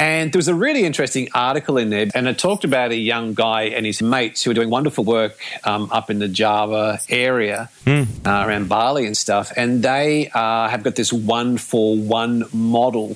and 0.00 0.32
there 0.32 0.38
was 0.38 0.48
a 0.48 0.54
really 0.54 0.84
interesting 0.84 1.28
article 1.34 1.76
in 1.76 1.90
there, 1.90 2.08
and 2.14 2.26
it 2.26 2.38
talked 2.38 2.64
about 2.64 2.90
a 2.90 2.96
young 2.96 3.34
guy 3.34 3.64
and 3.64 3.84
his 3.84 4.00
mates 4.00 4.42
who 4.42 4.50
are 4.50 4.54
doing 4.54 4.70
wonderful 4.70 5.04
work 5.04 5.38
um, 5.62 5.90
up 5.92 6.08
in 6.08 6.18
the 6.18 6.28
Java 6.28 6.98
area 7.10 7.68
uh, 8.24 8.44
around 8.46 8.70
Bali 8.70 9.04
and 9.06 9.14
stuff. 9.14 9.52
And 9.56 9.82
they 9.82 10.30
uh, 10.32 10.68
have 10.68 10.82
got 10.82 10.96
this 10.96 11.12
one 11.12 11.58
for 11.58 11.96
one 11.96 12.44
model. 12.52 13.14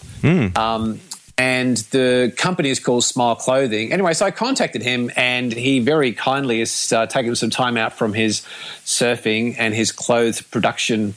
Um, 0.57 1.01
and 1.37 1.79
the 1.91 2.33
company 2.37 2.71
is 2.71 2.79
called 2.79 3.03
Smile 3.03 3.35
Clothing. 3.35 3.93
Anyway, 3.93 4.13
so 4.13 4.27
I 4.27 4.31
contacted 4.31 4.83
him, 4.83 5.11
and 5.17 5.53
he 5.53 5.81
very 5.81 6.13
kindly 6.13 6.61
has 6.61 6.93
uh, 6.93 7.07
taken 7.07 7.35
some 7.35 7.51
time 7.51 7.77
out 7.77 7.95
from 7.95 8.13
his 8.13 8.43
surfing 8.85 9.57
and 9.59 9.75
his 9.75 9.91
clothes 9.91 10.43
production 10.43 11.15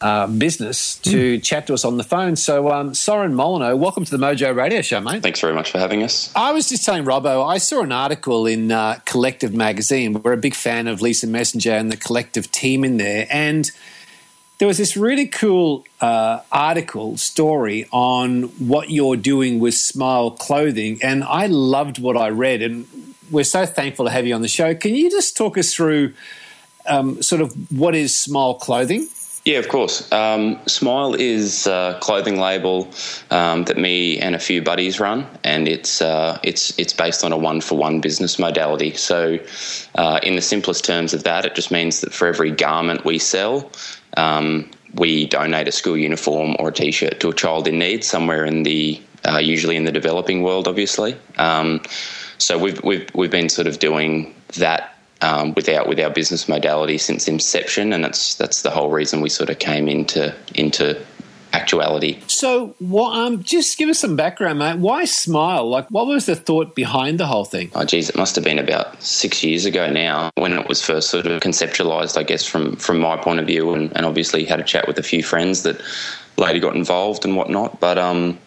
uh, 0.00 0.26
business 0.28 0.96
to 0.98 1.38
chat 1.40 1.66
to 1.66 1.74
us 1.74 1.84
on 1.84 1.96
the 1.96 2.04
phone. 2.04 2.36
So, 2.36 2.70
um, 2.70 2.94
Soren 2.94 3.34
Molineux, 3.34 3.74
welcome 3.76 4.04
to 4.04 4.10
the 4.10 4.24
Mojo 4.24 4.54
Radio 4.54 4.80
Show, 4.80 5.00
mate. 5.00 5.22
Thanks 5.22 5.40
very 5.40 5.54
much 5.54 5.72
for 5.72 5.78
having 5.78 6.02
us. 6.02 6.32
I 6.36 6.52
was 6.52 6.68
just 6.68 6.84
telling 6.84 7.04
Robbo, 7.04 7.44
I 7.46 7.58
saw 7.58 7.82
an 7.82 7.90
article 7.90 8.46
in 8.46 8.70
uh, 8.70 9.00
Collective 9.06 9.52
Magazine. 9.52 10.22
We're 10.22 10.34
a 10.34 10.36
big 10.36 10.54
fan 10.54 10.86
of 10.86 11.00
Lisa 11.00 11.26
Messenger 11.26 11.72
and 11.72 11.90
the 11.90 11.96
Collective 11.96 12.50
team 12.52 12.84
in 12.84 12.98
there. 12.98 13.26
And 13.28 13.70
there 14.58 14.68
was 14.68 14.78
this 14.78 14.96
really 14.96 15.26
cool 15.26 15.84
uh, 16.00 16.40
article, 16.52 17.16
story 17.16 17.88
on 17.90 18.44
what 18.58 18.90
you're 18.90 19.16
doing 19.16 19.58
with 19.58 19.74
Smile 19.74 20.30
Clothing. 20.30 21.00
And 21.02 21.24
I 21.24 21.46
loved 21.46 21.98
what 21.98 22.16
I 22.16 22.28
read. 22.28 22.62
And 22.62 22.86
we're 23.32 23.44
so 23.44 23.66
thankful 23.66 24.04
to 24.04 24.12
have 24.12 24.26
you 24.26 24.34
on 24.34 24.42
the 24.42 24.48
show. 24.48 24.74
Can 24.76 24.94
you 24.94 25.10
just 25.10 25.36
talk 25.36 25.58
us 25.58 25.74
through 25.74 26.14
um, 26.86 27.20
sort 27.20 27.40
of 27.40 27.52
what 27.72 27.96
is 27.96 28.16
Smile 28.16 28.54
Clothing? 28.54 29.08
Yeah, 29.48 29.60
of 29.60 29.68
course. 29.70 30.12
Um, 30.12 30.60
Smile 30.66 31.14
is 31.14 31.66
a 31.66 31.96
clothing 32.02 32.38
label 32.38 32.92
um, 33.30 33.64
that 33.64 33.78
me 33.78 34.18
and 34.18 34.34
a 34.34 34.38
few 34.38 34.60
buddies 34.60 35.00
run, 35.00 35.26
and 35.42 35.66
it's 35.66 36.02
uh, 36.02 36.38
it's 36.42 36.78
it's 36.78 36.92
based 36.92 37.24
on 37.24 37.32
a 37.32 37.38
one 37.38 37.62
for 37.62 37.78
one 37.78 38.02
business 38.02 38.38
modality. 38.38 38.92
So, 38.92 39.38
uh, 39.94 40.20
in 40.22 40.36
the 40.36 40.42
simplest 40.42 40.84
terms 40.84 41.14
of 41.14 41.24
that, 41.24 41.46
it 41.46 41.54
just 41.54 41.70
means 41.70 42.02
that 42.02 42.12
for 42.12 42.28
every 42.28 42.50
garment 42.50 43.06
we 43.06 43.18
sell, 43.18 43.72
um, 44.18 44.70
we 44.92 45.24
donate 45.24 45.66
a 45.66 45.72
school 45.72 45.96
uniform 45.96 46.54
or 46.58 46.68
a 46.68 46.72
T-shirt 46.72 47.18
to 47.20 47.30
a 47.30 47.34
child 47.34 47.66
in 47.66 47.78
need 47.78 48.04
somewhere 48.04 48.44
in 48.44 48.64
the 48.64 49.00
uh, 49.26 49.38
usually 49.38 49.76
in 49.76 49.84
the 49.84 49.92
developing 49.92 50.42
world, 50.42 50.68
obviously. 50.68 51.16
Um, 51.38 51.80
so 52.36 52.58
we've 52.58 52.84
we've 52.84 53.08
we've 53.14 53.30
been 53.30 53.48
sort 53.48 53.66
of 53.66 53.78
doing 53.78 54.34
that 54.58 54.97
um, 55.20 55.54
with 55.54 55.68
our 55.68 55.86
with 55.86 56.00
our 56.00 56.10
business 56.10 56.48
modality 56.48 56.98
since 56.98 57.28
inception, 57.28 57.92
and 57.92 58.04
that's 58.04 58.34
that's 58.36 58.62
the 58.62 58.70
whole 58.70 58.90
reason 58.90 59.20
we 59.20 59.28
sort 59.28 59.50
of 59.50 59.58
came 59.58 59.88
into 59.88 60.34
into 60.54 61.00
actuality. 61.52 62.20
So, 62.26 62.74
what, 62.78 63.16
um, 63.16 63.42
just 63.42 63.78
give 63.78 63.88
us 63.88 63.98
some 63.98 64.16
background, 64.16 64.58
mate. 64.58 64.78
Why 64.78 65.04
Smile? 65.04 65.68
Like, 65.68 65.88
what 65.88 66.06
was 66.06 66.26
the 66.26 66.36
thought 66.36 66.74
behind 66.74 67.18
the 67.18 67.26
whole 67.26 67.44
thing? 67.44 67.70
Oh, 67.74 67.84
geez, 67.84 68.08
it 68.08 68.16
must 68.16 68.34
have 68.36 68.44
been 68.44 68.58
about 68.58 69.02
six 69.02 69.42
years 69.42 69.64
ago 69.64 69.90
now 69.90 70.30
when 70.36 70.52
it 70.52 70.68
was 70.68 70.84
first 70.84 71.10
sort 71.10 71.26
of 71.26 71.40
conceptualized, 71.40 72.16
I 72.18 72.22
guess, 72.22 72.44
from 72.44 72.76
from 72.76 72.98
my 73.00 73.16
point 73.16 73.40
of 73.40 73.46
view, 73.46 73.72
and, 73.74 73.94
and 73.96 74.04
obviously 74.04 74.44
had 74.44 74.60
a 74.60 74.64
chat 74.64 74.86
with 74.86 74.98
a 74.98 75.02
few 75.02 75.22
friends 75.22 75.62
that 75.62 75.80
later 76.36 76.60
got 76.60 76.76
involved 76.76 77.24
and 77.24 77.36
whatnot. 77.36 77.80
But 77.80 77.98
um, 77.98 78.38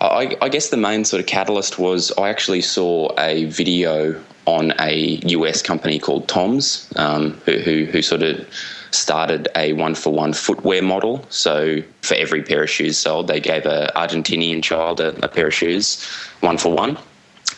I, 0.00 0.36
I 0.40 0.48
guess 0.48 0.68
the 0.70 0.76
main 0.76 1.04
sort 1.04 1.20
of 1.20 1.26
catalyst 1.26 1.78
was 1.78 2.12
I 2.18 2.28
actually 2.28 2.60
saw 2.60 3.08
a 3.18 3.46
video 3.46 4.20
on 4.46 4.72
a 4.80 5.20
US 5.24 5.62
company 5.62 5.98
called 5.98 6.28
TOMS, 6.28 6.92
um, 6.96 7.32
who, 7.44 7.58
who, 7.58 7.84
who 7.84 8.02
sort 8.02 8.22
of 8.22 8.46
started 8.90 9.48
a 9.56 9.72
one 9.72 9.94
for 9.94 10.12
one 10.12 10.32
footwear 10.32 10.82
model. 10.82 11.24
So 11.30 11.82
for 12.02 12.14
every 12.14 12.42
pair 12.42 12.62
of 12.62 12.70
shoes 12.70 12.98
sold, 12.98 13.28
they 13.28 13.40
gave 13.40 13.66
an 13.66 13.88
Argentinian 13.96 14.62
child 14.62 15.00
a, 15.00 15.24
a 15.24 15.28
pair 15.28 15.46
of 15.48 15.54
shoes, 15.54 16.04
one 16.40 16.58
for 16.58 16.72
one. 16.74 16.98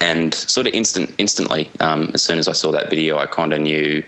And 0.00 0.34
sort 0.34 0.66
of 0.66 0.74
instant, 0.74 1.14
instantly, 1.18 1.70
um, 1.80 2.10
as 2.14 2.22
soon 2.22 2.38
as 2.38 2.48
I 2.48 2.52
saw 2.52 2.72
that 2.72 2.90
video, 2.90 3.18
I 3.18 3.26
kind 3.26 3.52
of 3.52 3.60
knew 3.60 4.02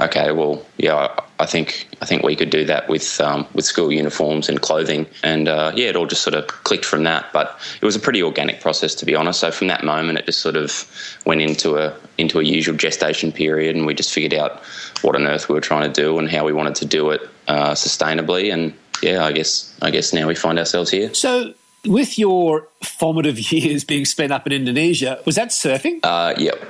okay, 0.00 0.32
well, 0.32 0.64
yeah, 0.76 1.08
I 1.40 1.46
think 1.46 1.88
I 2.02 2.04
think 2.04 2.24
we 2.24 2.34
could 2.34 2.50
do 2.50 2.64
that 2.64 2.88
with 2.88 3.20
um, 3.20 3.46
with 3.54 3.64
school 3.64 3.92
uniforms 3.92 4.48
and 4.48 4.60
clothing, 4.60 5.06
and 5.22 5.48
uh, 5.48 5.72
yeah, 5.74 5.88
it 5.88 5.96
all 5.96 6.06
just 6.06 6.22
sort 6.22 6.34
of 6.34 6.48
clicked 6.48 6.84
from 6.84 7.04
that. 7.04 7.32
But 7.32 7.58
it 7.80 7.84
was 7.84 7.94
a 7.94 8.00
pretty 8.00 8.22
organic 8.22 8.60
process, 8.60 8.94
to 8.96 9.06
be 9.06 9.14
honest. 9.14 9.40
So 9.40 9.52
from 9.52 9.68
that 9.68 9.84
moment, 9.84 10.18
it 10.18 10.26
just 10.26 10.40
sort 10.40 10.56
of 10.56 10.86
went 11.26 11.40
into 11.40 11.76
a 11.76 11.94
into 12.18 12.40
a 12.40 12.42
usual 12.42 12.76
gestation 12.76 13.30
period, 13.30 13.76
and 13.76 13.86
we 13.86 13.94
just 13.94 14.12
figured 14.12 14.34
out 14.34 14.62
what 15.02 15.14
on 15.14 15.26
earth 15.26 15.48
we 15.48 15.54
were 15.54 15.60
trying 15.60 15.92
to 15.92 16.02
do 16.02 16.18
and 16.18 16.28
how 16.28 16.44
we 16.44 16.52
wanted 16.52 16.74
to 16.76 16.84
do 16.84 17.10
it 17.10 17.20
uh, 17.46 17.70
sustainably. 17.72 18.52
And 18.52 18.74
yeah, 19.00 19.24
I 19.24 19.30
guess 19.30 19.72
I 19.80 19.90
guess 19.90 20.12
now 20.12 20.26
we 20.26 20.34
find 20.34 20.58
ourselves 20.58 20.90
here. 20.90 21.14
So 21.14 21.54
with 21.86 22.18
your 22.18 22.68
formative 22.82 23.38
years 23.52 23.84
being 23.84 24.04
spent 24.04 24.32
up 24.32 24.46
in 24.46 24.52
Indonesia, 24.52 25.20
was 25.24 25.36
that 25.36 25.50
surfing? 25.50 26.00
Uh, 26.02 26.34
yep, 26.36 26.60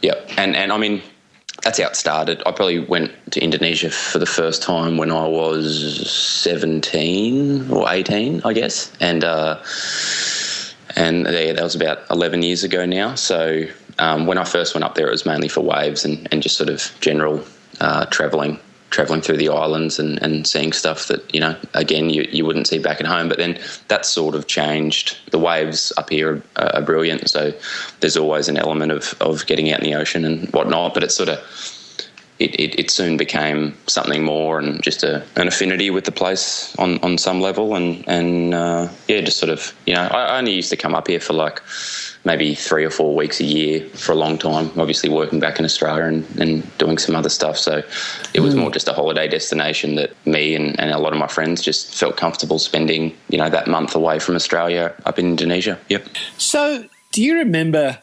yep. 0.00 0.30
And 0.38 0.56
and 0.56 0.72
I 0.72 0.78
mean, 0.78 1.02
that's 1.62 1.80
how 1.80 1.88
it 1.88 1.96
started. 1.96 2.42
I 2.46 2.52
probably 2.52 2.78
went 2.78 3.12
to 3.32 3.40
Indonesia 3.40 3.90
for 3.90 4.18
the 4.18 4.26
first 4.26 4.62
time 4.62 4.96
when 4.96 5.10
I 5.10 5.26
was 5.26 6.10
17 6.10 7.70
or 7.70 7.90
18, 7.90 8.42
I 8.44 8.52
guess. 8.52 8.92
And, 9.00 9.24
uh, 9.24 9.62
and 10.96 11.24
yeah, 11.24 11.52
that 11.52 11.62
was 11.62 11.74
about 11.74 11.98
11 12.10 12.42
years 12.42 12.62
ago 12.64 12.86
now. 12.86 13.14
So 13.14 13.64
um, 13.98 14.26
when 14.26 14.38
I 14.38 14.44
first 14.44 14.74
went 14.74 14.84
up 14.84 14.94
there, 14.94 15.08
it 15.08 15.10
was 15.10 15.26
mainly 15.26 15.48
for 15.48 15.60
waves 15.60 16.04
and, 16.04 16.28
and 16.30 16.42
just 16.42 16.56
sort 16.56 16.68
of 16.68 16.92
general 17.00 17.44
uh, 17.80 18.06
traveling 18.06 18.58
traveling 18.90 19.20
through 19.20 19.36
the 19.36 19.48
islands 19.48 19.98
and, 19.98 20.20
and 20.22 20.46
seeing 20.46 20.72
stuff 20.72 21.08
that 21.08 21.34
you 21.34 21.40
know 21.40 21.56
again 21.74 22.10
you, 22.10 22.26
you 22.30 22.44
wouldn't 22.44 22.66
see 22.66 22.78
back 22.78 23.00
at 23.00 23.06
home. 23.06 23.28
But 23.28 23.38
then 23.38 23.58
that 23.88 24.06
sort 24.06 24.34
of 24.34 24.46
changed. 24.46 25.18
The 25.30 25.38
waves 25.38 25.92
up 25.96 26.10
here 26.10 26.42
are, 26.56 26.76
are 26.76 26.82
brilliant. 26.82 27.28
So 27.28 27.52
there's 28.00 28.16
always 28.16 28.48
an 28.48 28.56
element 28.56 28.92
of, 28.92 29.14
of 29.20 29.46
getting 29.46 29.72
out 29.72 29.80
in 29.80 29.90
the 29.90 29.94
ocean 29.94 30.24
and 30.24 30.48
whatnot. 30.50 30.94
But 30.94 31.04
it's 31.04 31.16
sort 31.16 31.28
of 31.28 31.38
it, 32.38 32.54
it, 32.60 32.78
it, 32.78 32.90
soon 32.90 33.16
became 33.16 33.74
something 33.86 34.22
more 34.22 34.58
and 34.58 34.82
just 34.82 35.02
a, 35.02 35.24
an 35.36 35.48
affinity 35.48 35.88
with 35.88 36.04
the 36.04 36.12
place 36.12 36.76
on, 36.76 36.98
on 36.98 37.16
some 37.16 37.40
level. 37.40 37.74
And 37.74 38.04
and 38.06 38.54
uh, 38.54 38.88
yeah 39.08 39.20
just 39.20 39.38
sort 39.38 39.50
of 39.50 39.74
you 39.86 39.94
know 39.94 40.02
I, 40.02 40.24
I 40.24 40.38
only 40.38 40.52
used 40.52 40.70
to 40.70 40.76
come 40.76 40.94
up 40.94 41.08
here 41.08 41.20
for 41.20 41.32
like 41.32 41.60
maybe 42.26 42.56
three 42.56 42.84
or 42.84 42.90
four 42.90 43.14
weeks 43.14 43.38
a 43.38 43.44
year 43.44 43.88
for 43.90 44.10
a 44.10 44.16
long 44.16 44.36
time, 44.36 44.68
obviously 44.76 45.08
working 45.08 45.38
back 45.38 45.60
in 45.60 45.64
Australia 45.64 46.02
and, 46.02 46.26
and 46.40 46.78
doing 46.78 46.98
some 46.98 47.14
other 47.14 47.28
stuff. 47.28 47.56
So 47.56 47.84
it 48.34 48.40
was 48.40 48.52
mm. 48.56 48.58
more 48.58 48.70
just 48.72 48.88
a 48.88 48.92
holiday 48.92 49.28
destination 49.28 49.94
that 49.94 50.10
me 50.26 50.56
and, 50.56 50.78
and 50.80 50.90
a 50.90 50.98
lot 50.98 51.12
of 51.12 51.20
my 51.20 51.28
friends 51.28 51.62
just 51.62 51.94
felt 51.94 52.16
comfortable 52.16 52.58
spending, 52.58 53.16
you 53.28 53.38
know, 53.38 53.48
that 53.48 53.68
month 53.68 53.94
away 53.94 54.18
from 54.18 54.34
Australia 54.34 54.92
up 55.04 55.20
in 55.20 55.26
Indonesia. 55.26 55.78
Yep. 55.88 56.08
So 56.36 56.84
do 57.12 57.22
you 57.22 57.38
remember 57.38 57.98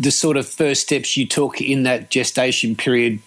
the 0.00 0.10
sort 0.10 0.36
of 0.36 0.46
first 0.46 0.82
steps 0.82 1.16
you 1.16 1.26
took 1.26 1.58
in 1.62 1.84
that 1.84 2.10
gestation 2.10 2.76
period 2.76 3.20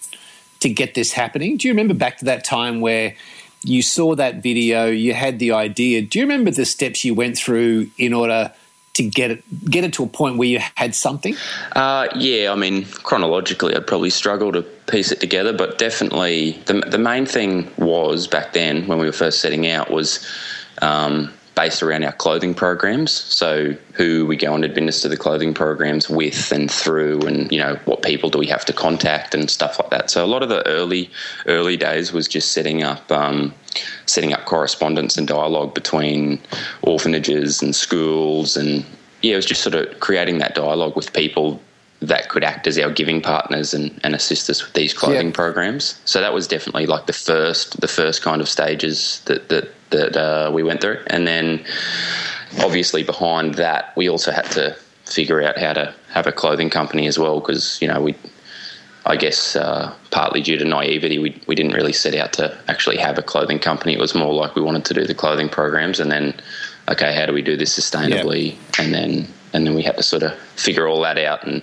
to 0.60 0.70
get 0.70 0.94
this 0.94 1.12
happening? 1.12 1.58
Do 1.58 1.68
you 1.68 1.74
remember 1.74 1.96
back 1.96 2.20
to 2.20 2.26
that 2.26 2.46
time 2.46 2.82
where 2.82 3.16
you 3.64 3.82
saw 3.82 4.14
that 4.14 4.44
video, 4.44 4.86
you 4.86 5.16
had 5.16 5.40
the 5.40 5.54
idea? 5.54 6.04
Do 6.04 6.20
you 6.20 6.26
remember 6.26 6.52
the 6.52 6.66
steps 6.66 7.04
you 7.04 7.16
went 7.16 7.36
through 7.36 7.90
in 7.98 8.14
order– 8.14 8.54
to 8.94 9.04
get 9.04 9.32
it 9.32 9.44
get 9.70 9.84
it 9.84 9.94
to 9.94 10.04
a 10.04 10.08
point 10.08 10.38
where 10.38 10.48
you 10.48 10.60
had 10.76 10.96
something? 10.96 11.36
Uh, 11.74 12.08
yeah, 12.16 12.52
I 12.52 12.56
mean 12.56 12.86
chronologically, 12.86 13.76
I'd 13.76 13.88
probably 13.88 14.10
struggle 14.10 14.52
to 14.52 14.62
piece 14.62 15.12
it 15.12 15.20
together, 15.20 15.54
but 15.54 15.78
definitely 15.78 16.52
the 16.66 16.82
the 16.82 16.98
main 16.98 17.26
thing 17.26 17.72
was 17.78 18.28
back 18.28 18.54
then 18.54 18.88
when 18.88 19.00
we 19.00 19.06
were 19.06 19.12
first 19.12 19.42
setting 19.42 19.68
out 19.68 19.92
was. 19.92 20.26
Um, 20.82 21.34
based 21.60 21.84
around 21.84 22.06
our 22.06 22.14
clothing 22.14 22.54
programs. 22.54 23.12
So, 23.12 23.76
who 23.92 24.26
we 24.26 24.38
go 24.38 24.56
and 24.56 24.64
administer 24.64 25.10
the 25.10 25.18
clothing 25.18 25.54
programs 25.54 26.10
with 26.10 26.54
and 26.54 26.72
through, 26.72 27.20
and 27.24 27.52
you 27.52 27.60
know 27.60 27.78
what 27.84 28.02
people 28.02 28.30
do 28.30 28.38
we 28.38 28.48
have 28.48 28.64
to 28.66 28.72
contact 28.72 29.36
and 29.36 29.50
stuff 29.52 29.78
like 29.78 29.90
that. 29.90 30.10
So, 30.10 30.24
a 30.24 30.28
lot 30.28 30.42
of 30.42 30.48
the 30.48 30.66
early 30.66 31.12
early 31.48 31.76
days 31.76 32.14
was 32.14 32.30
just 32.30 32.54
setting 32.54 32.82
up 32.82 33.12
um, 33.12 33.54
setting 34.06 34.34
up 34.34 34.46
correspondence 34.46 35.18
and 35.18 35.28
dialogue 35.28 35.74
between 35.74 36.40
orphanages 36.82 37.62
and 37.62 37.76
schools, 37.76 38.58
and 38.58 38.86
yeah, 39.22 39.34
it 39.34 39.38
was 39.38 39.46
just 39.46 39.62
sort 39.62 39.76
of 39.76 40.00
creating 40.00 40.40
that 40.40 40.56
dialogue 40.56 40.96
with 40.96 41.14
people 41.14 41.62
that 42.02 42.30
could 42.30 42.44
act 42.44 42.66
as 42.66 42.80
our 42.80 42.90
giving 42.90 43.22
partners 43.22 43.74
and, 43.74 44.00
and 44.04 44.16
assist 44.16 44.50
us 44.50 44.64
with 44.64 44.74
these 44.74 44.94
clothing 44.94 45.28
yeah. 45.28 45.34
programs. 45.34 46.00
So 46.06 46.22
that 46.22 46.34
was 46.34 46.48
definitely 46.48 46.86
like 46.86 47.08
the 47.08 47.14
first 47.14 47.82
the 47.82 47.88
first 47.88 48.22
kind 48.22 48.42
of 48.42 48.48
stages 48.48 49.22
that 49.26 49.50
that 49.50 49.70
that 49.90 50.16
uh, 50.16 50.52
we 50.54 50.64
went 50.64 50.82
through, 50.82 51.00
and 51.08 51.28
then 51.28 51.64
obviously 52.60 53.04
behind 53.04 53.56
that 53.56 53.96
we 53.96 54.10
also 54.10 54.32
had 54.32 54.46
to 54.52 54.76
figure 55.06 55.42
out 55.42 55.58
how 55.58 55.74
to 55.74 55.94
have 56.10 56.28
a 56.28 56.32
clothing 56.32 56.70
company 56.70 57.08
as 57.08 57.18
well 57.18 57.40
because 57.40 57.82
you 57.82 57.88
know 57.88 58.00
we 58.00 58.16
I 59.10 59.16
guess 59.16 59.56
uh, 59.56 59.94
partly 60.12 60.42
due 60.42 60.58
to 60.58 60.66
naivety, 60.66 61.20
we, 61.20 61.42
we 61.48 61.56
didn't 61.56 61.74
really 61.74 61.94
set 61.94 62.16
out 62.16 62.32
to 62.34 62.58
actually 62.68 62.98
have 62.98 63.18
a 63.18 63.24
clothing 63.24 63.60
company. 63.60 63.94
It 63.94 64.00
was 64.00 64.16
more 64.16 64.34
like 64.34 64.56
we 64.56 64.62
wanted 64.62 64.86
to 64.86 64.94
do 64.94 65.06
the 65.06 65.16
clothing 65.16 65.50
programs, 65.50 66.00
and 66.00 66.12
then, 66.12 66.40
okay, 66.88 67.14
how 67.16 67.26
do 67.26 67.34
we 67.34 67.42
do 67.42 67.58
this 67.58 67.78
sustainably? 67.78 68.52
Yep. 68.52 68.80
And 68.80 68.94
then 68.94 69.28
and 69.54 69.66
then 69.66 69.76
we 69.76 69.84
had 69.84 69.98
to 69.98 70.04
sort 70.04 70.24
of 70.24 70.38
figure 70.56 70.88
all 70.88 71.02
that 71.02 71.18
out 71.18 71.46
and 71.46 71.62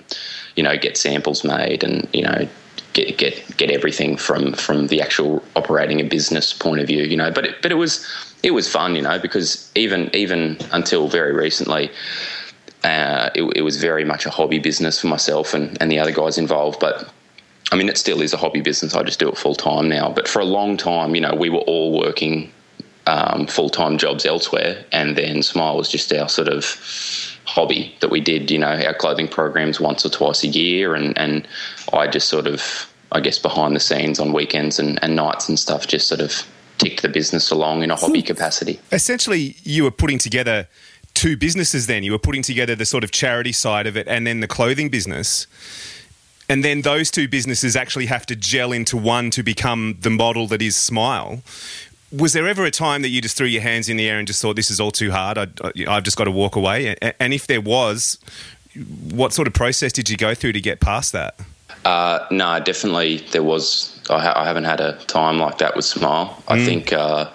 you 0.55 0.63
know 0.63 0.77
get 0.77 0.97
samples 0.97 1.43
made 1.43 1.83
and 1.83 2.07
you 2.13 2.21
know 2.21 2.47
get 2.93 3.17
get 3.17 3.57
get 3.57 3.71
everything 3.71 4.17
from 4.17 4.53
from 4.53 4.87
the 4.87 5.01
actual 5.01 5.43
operating 5.55 5.99
a 5.99 6.03
business 6.03 6.53
point 6.53 6.81
of 6.81 6.87
view 6.87 7.03
you 7.03 7.17
know 7.17 7.31
but 7.31 7.45
it, 7.45 7.61
but 7.61 7.71
it 7.71 7.75
was 7.75 8.05
it 8.43 8.51
was 8.51 8.71
fun 8.71 8.95
you 8.95 9.01
know 9.01 9.19
because 9.19 9.71
even 9.75 10.09
even 10.13 10.57
until 10.71 11.07
very 11.07 11.33
recently 11.33 11.89
uh, 12.83 13.29
it, 13.33 13.43
it 13.55 13.61
was 13.61 13.77
very 13.77 14.05
much 14.05 14.25
a 14.25 14.29
hobby 14.29 14.59
business 14.59 15.01
for 15.01 15.07
myself 15.07 15.53
and, 15.53 15.81
and 15.81 15.91
the 15.91 15.99
other 15.99 16.11
guys 16.11 16.37
involved 16.37 16.79
but 16.79 17.11
I 17.71 17.75
mean, 17.75 17.89
it 17.89 17.97
still 17.97 18.21
is 18.21 18.33
a 18.33 18.37
hobby 18.37 18.61
business. 18.61 18.95
I 18.95 19.03
just 19.03 19.19
do 19.19 19.29
it 19.29 19.37
full 19.37 19.55
time 19.55 19.89
now. 19.89 20.09
But 20.09 20.27
for 20.27 20.39
a 20.39 20.45
long 20.45 20.77
time, 20.77 21.15
you 21.15 21.21
know, 21.21 21.35
we 21.35 21.49
were 21.49 21.59
all 21.59 21.97
working 21.97 22.51
um, 23.07 23.47
full 23.47 23.69
time 23.69 23.97
jobs 23.97 24.25
elsewhere, 24.25 24.85
and 24.91 25.17
then 25.17 25.43
Smile 25.43 25.77
was 25.77 25.89
just 25.89 26.13
our 26.13 26.29
sort 26.29 26.47
of 26.47 26.65
hobby 27.45 27.95
that 28.01 28.09
we 28.09 28.19
did, 28.19 28.51
you 28.51 28.59
know, 28.59 28.67
our 28.85 28.93
clothing 28.93 29.27
programs 29.27 29.79
once 29.79 30.05
or 30.05 30.09
twice 30.09 30.43
a 30.43 30.47
year. 30.47 30.95
And, 30.95 31.17
and 31.17 31.47
I 31.93 32.07
just 32.07 32.29
sort 32.29 32.45
of, 32.45 32.91
I 33.11 33.21
guess, 33.21 33.39
behind 33.39 33.75
the 33.75 33.79
scenes 33.79 34.19
on 34.19 34.33
weekends 34.33 34.79
and, 34.79 34.99
and 35.01 35.15
nights 35.15 35.47
and 35.47 35.57
stuff, 35.57 35.87
just 35.87 36.07
sort 36.07 36.21
of 36.21 36.45
ticked 36.77 37.01
the 37.01 37.09
business 37.09 37.49
along 37.49 37.83
in 37.83 37.91
a 37.91 37.95
hobby 37.95 38.21
capacity. 38.21 38.79
Essentially, 38.91 39.55
you 39.63 39.83
were 39.83 39.91
putting 39.91 40.19
together 40.19 40.67
two 41.13 41.35
businesses 41.35 41.87
then. 41.87 42.03
You 42.03 42.11
were 42.11 42.19
putting 42.19 42.43
together 42.43 42.75
the 42.75 42.85
sort 42.85 43.03
of 43.03 43.11
charity 43.11 43.51
side 43.51 43.87
of 43.87 43.97
it 43.97 44.07
and 44.07 44.27
then 44.27 44.41
the 44.41 44.47
clothing 44.47 44.89
business. 44.89 45.47
And 46.49 46.63
then 46.63 46.81
those 46.81 47.11
two 47.11 47.27
businesses 47.27 47.75
actually 47.75 48.05
have 48.05 48.25
to 48.27 48.35
gel 48.35 48.71
into 48.71 48.95
one 48.95 49.31
to 49.31 49.43
become 49.43 49.97
the 49.99 50.09
model 50.09 50.47
that 50.47 50.61
is 50.61 50.75
Smile 50.75 51.41
was 52.11 52.33
there 52.33 52.47
ever 52.47 52.65
a 52.65 52.71
time 52.71 53.01
that 53.01 53.09
you 53.09 53.21
just 53.21 53.37
threw 53.37 53.47
your 53.47 53.61
hands 53.61 53.89
in 53.89 53.97
the 53.97 54.09
air 54.09 54.17
and 54.17 54.27
just 54.27 54.41
thought 54.41 54.55
this 54.55 54.71
is 54.71 54.79
all 54.79 54.91
too 54.91 55.11
hard? 55.11 55.37
I, 55.37 55.47
have 55.87 56.03
just 56.03 56.17
got 56.17 56.23
to 56.25 56.31
walk 56.31 56.55
away. 56.55 56.95
And 57.19 57.33
if 57.33 57.47
there 57.47 57.61
was, 57.61 58.17
what 59.11 59.33
sort 59.33 59.47
of 59.47 59.53
process 59.53 59.91
did 59.91 60.09
you 60.09 60.17
go 60.17 60.33
through 60.33 60.53
to 60.53 60.61
get 60.61 60.79
past 60.79 61.11
that? 61.11 61.39
Uh, 61.83 62.25
no, 62.31 62.59
definitely 62.59 63.17
there 63.31 63.43
was. 63.43 63.93
I, 64.09 64.21
ha- 64.21 64.33
I, 64.35 64.45
haven't 64.45 64.63
had 64.63 64.79
a 64.79 64.97
time 65.05 65.37
like 65.37 65.57
that 65.57 65.75
with 65.75 65.85
Smile. 65.85 66.41
I 66.47 66.63
think. 66.63 66.93
Uh, 66.93 67.29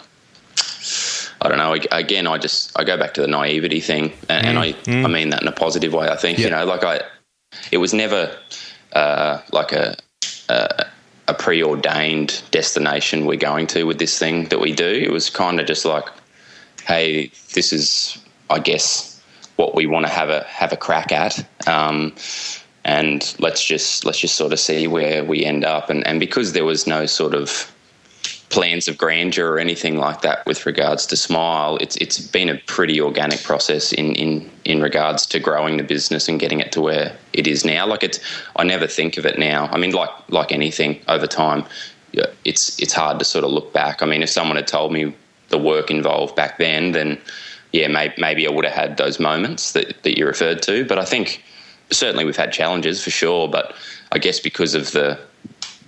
I 1.41 1.49
don't 1.49 1.59
know. 1.59 1.75
Again, 1.91 2.27
I 2.27 2.39
just 2.39 2.79
I 2.79 2.85
go 2.85 2.97
back 2.97 3.15
to 3.15 3.21
the 3.21 3.27
naivety 3.27 3.81
thing, 3.81 4.13
and, 4.29 4.47
mm. 4.47 4.49
and 4.49 4.59
I 4.59 4.73
mm. 4.73 5.05
I 5.05 5.09
mean 5.09 5.31
that 5.31 5.43
in 5.43 5.49
a 5.49 5.53
positive 5.53 5.93
way. 5.93 6.09
I 6.09 6.17
think 6.17 6.39
yeah. 6.39 6.45
you 6.47 6.51
know, 6.51 6.65
like 6.65 6.85
I, 6.85 7.01
it 7.71 7.79
was 7.79 7.93
never 7.93 8.35
uh, 8.95 9.41
like 9.53 9.73
a, 9.73 9.97
a 10.49 10.87
a 11.29 11.35
preordained 11.35 12.43
destination 12.51 13.27
we're 13.27 13.37
going 13.37 13.67
to 13.69 13.85
with 13.85 13.99
this 13.99 14.19
thing 14.19 14.45
that 14.47 14.61
we 14.61 14.73
do. 14.73 14.87
It 14.87 15.11
was 15.11 15.31
kind 15.31 15.61
of 15.61 15.67
just 15.67 15.85
like, 15.85 16.05
hey, 16.85 17.31
this 17.55 17.73
is, 17.73 18.19
I 18.51 18.59
guess, 18.59 19.23
what 19.57 19.75
we 19.75 19.87
want 19.87 20.07
to 20.07 20.13
have 20.13 20.29
a 20.29 20.45
have 20.45 20.73
a 20.73 20.77
crack 20.77 21.13
at. 21.13 21.47
Um, 21.67 22.15
and 22.85 23.35
let's 23.39 23.65
just 23.65 24.05
let's 24.05 24.19
just 24.19 24.35
sort 24.35 24.53
of 24.53 24.59
see 24.59 24.89
where 24.89 25.25
we 25.25 25.45
end 25.45 25.65
up. 25.65 25.89
And, 25.91 26.07
and 26.07 26.19
because 26.19 26.53
there 26.53 26.65
was 26.65 26.87
no 26.87 27.07
sort 27.07 27.35
of 27.35 27.72
plans 28.53 28.87
of 28.87 28.99
grandeur 28.99 29.55
or 29.55 29.59
anything 29.59 29.97
like 29.97 30.21
that 30.21 30.45
with 30.47 30.67
regards 30.67 31.07
to 31.07 31.17
Smile, 31.17 31.79
it's 31.81 31.97
it's 31.97 32.19
been 32.21 32.49
a 32.49 32.59
pretty 32.67 33.01
organic 33.01 33.43
process 33.43 33.93
in 33.93 34.15
in 34.15 34.49
in 34.65 34.81
regards 34.81 35.27
to 35.27 35.41
growing 35.41 35.79
the 35.79 35.83
business 35.83 36.29
and 36.29 36.39
getting 36.39 36.61
it 36.61 36.71
to 36.73 36.81
where 36.81 37.17
it 37.33 37.47
is 37.49 37.65
now. 37.65 37.87
Like 37.87 38.05
it's, 38.05 38.21
I 38.55 38.63
never 38.63 38.87
think 38.87 39.17
of 39.17 39.27
it 39.27 39.39
now. 39.39 39.67
I 39.73 39.79
mean, 39.79 39.93
like 39.93 40.11
like 40.29 40.53
anything 40.53 41.01
over 41.09 41.27
time, 41.27 41.65
it's 42.45 42.79
it's 42.79 42.93
hard 42.93 43.19
to 43.19 43.25
sort 43.25 43.45
of 43.45 43.51
look 43.51 43.73
back. 43.73 44.03
I 44.03 44.07
mean, 44.07 44.23
if 44.23 44.31
someone 44.31 44.57
had 44.57 44.69
told 44.69 44.93
me 44.93 45.15
the 45.49 45.59
work 45.59 45.91
involved 45.91 46.37
back 46.37 46.59
then, 46.59 46.93
then 46.93 47.19
yeah, 47.73 47.89
maybe, 47.89 48.15
maybe 48.19 48.47
I 48.47 48.51
would 48.51 48.67
have 48.67 48.75
had 48.75 48.97
those 48.99 49.19
moments 49.19 49.73
that 49.73 50.03
that 50.03 50.19
you 50.19 50.27
referred 50.27 50.63
to. 50.63 50.85
But 50.85 50.99
I 50.99 51.07
think 51.07 51.43
certainly 51.91 52.25
we've 52.25 52.37
had 52.37 52.53
challenges 52.53 53.03
for 53.03 53.11
sure, 53.11 53.49
but 53.49 53.75
I 54.13 54.19
guess 54.19 54.41
because 54.41 54.75
of 54.75 54.93
the 54.93 55.19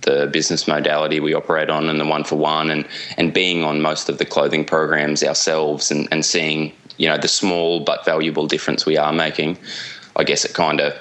the 0.05 0.27
business 0.27 0.67
modality 0.67 1.19
we 1.19 1.33
operate 1.33 1.69
on 1.69 1.89
and 1.89 1.99
the 1.99 2.05
one 2.05 2.23
for 2.23 2.35
one 2.35 2.69
and 2.69 2.87
and 3.17 3.33
being 3.33 3.63
on 3.63 3.81
most 3.81 4.09
of 4.09 4.17
the 4.17 4.25
clothing 4.25 4.63
programs 4.63 5.23
ourselves 5.23 5.91
and, 5.91 6.07
and 6.11 6.25
seeing 6.25 6.71
you 6.97 7.07
know 7.07 7.17
the 7.17 7.27
small 7.27 7.81
but 7.81 8.05
valuable 8.05 8.47
difference 8.47 8.85
we 8.85 8.97
are 8.97 9.11
making 9.11 9.57
I 10.15 10.23
guess 10.23 10.45
it 10.45 10.53
kind 10.53 10.79
of 10.79 10.93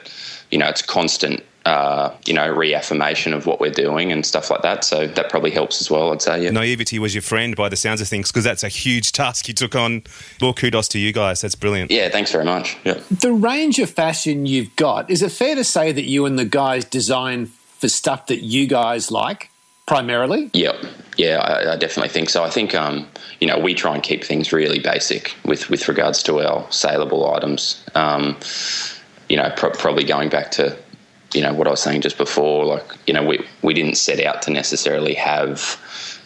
you 0.51 0.59
know 0.59 0.69
it's 0.69 0.83
constant 0.83 1.43
uh, 1.65 2.15
you 2.27 2.35
know, 2.35 2.47
reaffirmation 2.47 3.33
of 3.33 3.47
what 3.47 3.59
we're 3.59 3.71
doing 3.71 4.13
and 4.13 4.27
stuff 4.27 4.51
like 4.51 4.61
that. 4.63 4.85
So 4.85 5.07
that 5.07 5.31
probably 5.31 5.51
helps 5.51 5.81
as 5.81 5.91
well, 5.91 6.13
I'd 6.13 6.21
say. 6.21 6.45
Yeah. 6.45 6.51
Naivety 6.51 6.99
was 6.99 7.15
your 7.15 7.23
friend 7.23 7.57
by 7.57 7.71
the 7.71 7.77
sounds 7.77 8.03
of 8.03 8.09
things 8.09 8.31
because 8.31 8.45
that's 8.45 8.63
a 8.63 8.69
huge 8.69 9.13
task 9.13 9.49
you 9.49 9.55
took 9.55 9.75
on. 9.75 10.03
More 10.43 10.53
kudos 10.53 10.89
to 10.89 10.99
you 10.99 11.13
guys. 11.13 11.41
That's 11.41 11.55
brilliant. 11.55 11.91
Yeah, 11.91 12.11
thanks 12.11 12.31
very 12.31 12.45
much. 12.45 12.77
Yeah. 12.85 13.01
The 13.11 13.33
range 13.33 13.79
of 13.79 13.89
fashion 13.89 14.45
you've 14.45 14.77
got, 14.77 15.11
is 15.11 15.23
it 15.23 15.33
fair 15.33 15.55
to 15.55 15.65
say 15.65 15.91
that 15.91 16.05
you 16.05 16.27
and 16.27 16.39
the 16.39 16.45
guys 16.45 16.85
design 16.85 17.51
for 17.85 17.89
stuff 17.89 18.29
that 18.29 18.43
you 18.43 18.67
guys 18.67 19.11
like 19.11 19.51
primarily? 19.85 20.51
Yep. 20.55 20.77
Yeah, 21.19 21.37
I, 21.37 21.75
I 21.75 21.77
definitely 21.77 22.09
think 22.09 22.31
so. 22.31 22.43
I 22.43 22.49
think, 22.49 22.75
um, 22.75 23.07
you 23.41 23.47
know, 23.47 23.59
we 23.59 23.75
try 23.75 23.93
and 23.93 24.03
keep 24.03 24.25
things 24.25 24.55
really 24.55 24.79
basic 24.79 25.35
with, 25.45 25.69
with 25.69 25.87
regards 25.87 26.23
to 26.23 26.41
our 26.41 26.67
saleable 26.73 27.31
items. 27.35 27.85
Um, 27.95 28.39
you 29.29 29.37
know, 29.37 29.53
pro- 29.55 29.73
probably 29.73 30.05
going 30.05 30.31
back 30.31 30.51
to 30.53 30.75
you 31.35 31.43
know 31.43 31.53
what 31.53 31.67
I 31.67 31.71
was 31.71 31.83
saying 31.83 32.01
just 32.01 32.17
before, 32.17 32.65
like 32.65 32.85
you 33.07 33.13
know 33.13 33.27
we 33.27 33.45
we 33.63 33.75
didn't 33.75 33.97
set 33.97 34.21
out 34.21 34.41
to 34.43 34.51
necessarily 34.53 35.15
have 35.15 35.79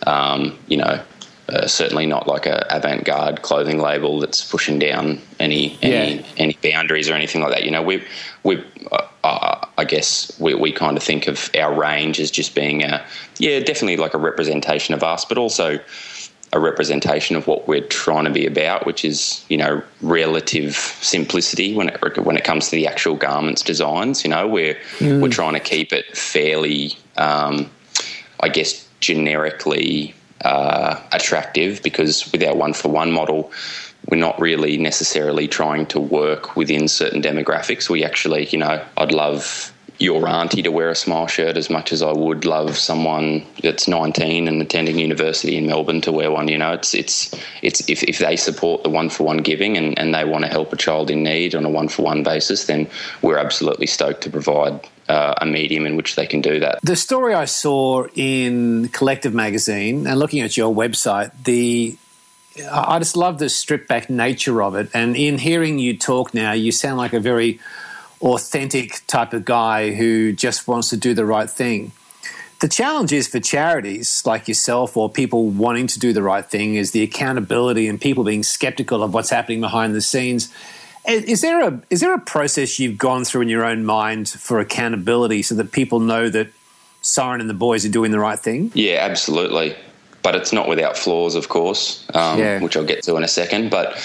um, 0.06 0.58
you 0.68 0.76
know 0.76 1.02
uh, 1.48 1.66
certainly 1.66 2.04
not 2.04 2.28
like 2.28 2.44
a 2.44 2.66
avant-garde 2.70 3.40
clothing 3.40 3.78
label 3.78 4.20
that's 4.20 4.44
pushing 4.44 4.78
down 4.78 5.18
any 5.40 5.78
any, 5.80 6.16
yeah. 6.16 6.26
any 6.36 6.58
boundaries 6.62 7.08
or 7.08 7.14
anything 7.14 7.40
like 7.40 7.52
that. 7.52 7.64
You 7.64 7.70
know, 7.70 7.82
we 7.82 8.04
we 8.42 8.62
uh, 8.92 9.06
uh, 9.24 9.67
I 9.78 9.85
guess 9.85 10.38
we, 10.40 10.54
we 10.54 10.73
kind 10.73 10.97
of 10.97 11.02
think 11.02 11.28
of 11.28 11.50
our 11.56 11.73
range 11.73 12.18
as 12.20 12.30
just 12.30 12.54
being 12.54 12.82
a 12.82 13.04
yeah 13.38 13.61
definitely 13.61 13.97
like 13.97 14.12
a 14.12 14.18
representation 14.18 14.92
of 14.92 15.02
us, 15.02 15.25
but 15.25 15.38
also 15.38 15.78
a 16.52 16.58
representation 16.58 17.37
of 17.37 17.47
what 17.47 17.68
we're 17.68 17.87
trying 17.87 18.25
to 18.25 18.30
be 18.30 18.47
about, 18.47 18.87
which 18.87 19.04
is 19.04 19.44
you 19.49 19.56
know 19.56 19.82
relative 20.02 20.75
simplicity 20.75 21.75
when 21.75 21.88
it 21.88 22.25
when 22.25 22.37
it 22.37 22.44
comes 22.44 22.66
to 22.66 22.76
the 22.76 22.87
actual 22.87 23.14
garments 23.14 23.62
designs. 23.62 24.25
You 24.25 24.30
know, 24.30 24.47
we're 24.49 24.75
mm. 24.99 25.23
we're 25.23 25.28
trying 25.28 25.54
to 25.54 25.61
keep 25.61 25.92
it 25.92 26.16
fairly, 26.16 26.97
um, 27.16 27.70
I 28.40 28.49
guess, 28.49 28.88
generically 29.00 30.14
uh, 30.40 31.00
attractive 31.12 31.82
because 31.82 32.30
with 32.32 32.43
our 32.43 32.54
one 32.54 32.73
for 32.73 32.88
one 32.88 33.12
model. 33.12 33.52
We're 34.10 34.18
not 34.18 34.40
really 34.40 34.76
necessarily 34.78 35.49
trying 35.49 35.86
to 35.86 36.00
work 36.00 36.56
within 36.56 36.88
certain 36.88 37.23
demographics. 37.23 37.90
We 37.90 38.04
actually, 38.04 38.47
you 38.47 38.58
know, 38.58 38.84
I'd 38.97 39.12
love 39.12 39.73
your 39.99 40.28
auntie 40.28 40.62
to 40.62 40.71
wear 40.71 40.90
a 40.90 40.94
smile 40.94 41.26
shirt 41.26 41.56
as 41.56 41.68
much 41.68 41.92
as 41.92 42.02
I 42.02 42.12
would 42.12 42.44
love 42.44 42.76
someone 42.76 43.44
that's 43.62 43.88
19 43.88 44.47
and 44.47 44.62
attending 44.62 44.99
university 44.99 45.56
in 45.56 45.66
Melbourne 45.66 46.00
to 46.02 46.12
wear 46.12 46.30
one. 46.30 46.47
You 46.49 46.58
know, 46.58 46.73
it's 46.73 46.94
it's 46.94 47.34
it's 47.62 47.88
if, 47.88 48.04
if 48.04 48.18
they 48.18 48.36
support 48.36 48.84
the 48.84 48.90
one 48.90 49.10
for 49.10 49.25
one 49.25 49.38
giving 49.38 49.76
and, 49.76 49.99
and 49.99 50.14
they 50.14 50.25
want 50.25 50.44
to 50.44 50.50
help 50.50 50.73
a 50.73 50.76
child 50.76 51.10
in 51.10 51.25
need 51.25 51.54
on 51.54 51.64
a 51.64 51.71
one 51.71 51.88
for 51.88 52.02
one 52.02 52.23
basis, 52.23 52.66
then 52.66 52.88
we're 53.23 53.38
absolutely 53.38 53.86
stoked 53.86 54.23
to 54.23 54.30
provide 54.30 54.80
uh, 55.08 55.34
a 55.40 55.47
medium 55.47 55.84
in 55.84 55.97
which 55.97 56.14
they 56.14 56.26
can 56.26 56.40
do 56.40 56.60
that. 56.60 56.78
The 56.82 56.97
story 56.97 57.34
I 57.34 57.47
saw 57.47 58.06
in 58.14 58.88
Collective 58.88 59.34
magazine 59.34 60.06
and 60.06 60.18
looking 60.18 60.40
at 60.40 60.56
your 60.56 60.73
website, 60.73 61.32
the 61.44 61.97
I 62.71 62.99
just 62.99 63.16
love 63.16 63.38
the 63.38 63.49
stripped 63.49 63.88
back 63.88 64.10
nature 64.10 64.62
of 64.62 64.75
it. 64.75 64.90
And 64.94 65.16
in 65.16 65.38
hearing 65.38 65.78
you 65.78 65.97
talk 65.97 66.34
now, 66.34 66.52
you 66.52 66.73
sound 66.73 66.99
like 66.99 67.12
a 67.12 67.21
very 67.21 67.60
authentic 68.21 69.06
type 69.06 69.32
of 69.32 69.44
guy 69.44 69.92
who 69.92 70.32
just 70.32 70.66
wants 70.66 70.90
to 70.90 70.97
do 70.97 71.14
the 71.14 71.25
right 71.25 71.49
thing. 71.49 71.92
The 72.60 72.68
challenge 72.68 73.12
is 73.12 73.28
for 73.28 73.38
charities 73.38 74.23
like 74.26 74.49
yourself 74.49 74.97
or 74.97 75.08
people 75.08 75.49
wanting 75.49 75.86
to 75.88 75.99
do 76.00 76.12
the 76.12 76.23
right 76.23 76.44
thing 76.44 76.75
is 76.75 76.90
the 76.90 77.04
accountability 77.04 77.86
and 77.86 78.00
people 78.00 78.25
being 78.25 78.42
skeptical 78.42 79.04
of 79.04 79.14
what's 79.14 79.30
happening 79.30 79.60
behind 79.60 79.94
the 79.94 80.00
scenes. 80.00 80.52
Is 81.06 81.40
there 81.40 81.62
a 81.62 81.80
is 81.88 82.00
there 82.00 82.12
a 82.12 82.18
process 82.18 82.78
you've 82.80 82.99
gone 82.99 83.25
through 83.25 83.42
in 83.42 83.49
your 83.49 83.64
own 83.64 83.84
mind 83.84 84.28
for 84.28 84.58
accountability 84.58 85.42
so 85.42 85.54
that 85.54 85.71
people 85.71 86.00
know 86.00 86.28
that 86.28 86.49
Soren 87.00 87.40
and 87.40 87.49
the 87.49 87.54
boys 87.54 87.86
are 87.86 87.90
doing 87.90 88.10
the 88.10 88.18
right 88.18 88.38
thing? 88.38 88.73
Yeah, 88.75 88.99
absolutely. 89.02 89.76
But 90.23 90.35
it's 90.35 90.52
not 90.52 90.69
without 90.69 90.97
flaws, 90.97 91.35
of 91.35 91.49
course, 91.49 92.04
um, 92.15 92.39
yeah. 92.39 92.61
which 92.61 92.76
I'll 92.76 92.85
get 92.85 93.02
to 93.04 93.17
in 93.17 93.25
a 93.25 93.28
second. 93.28 93.71
But 93.71 93.97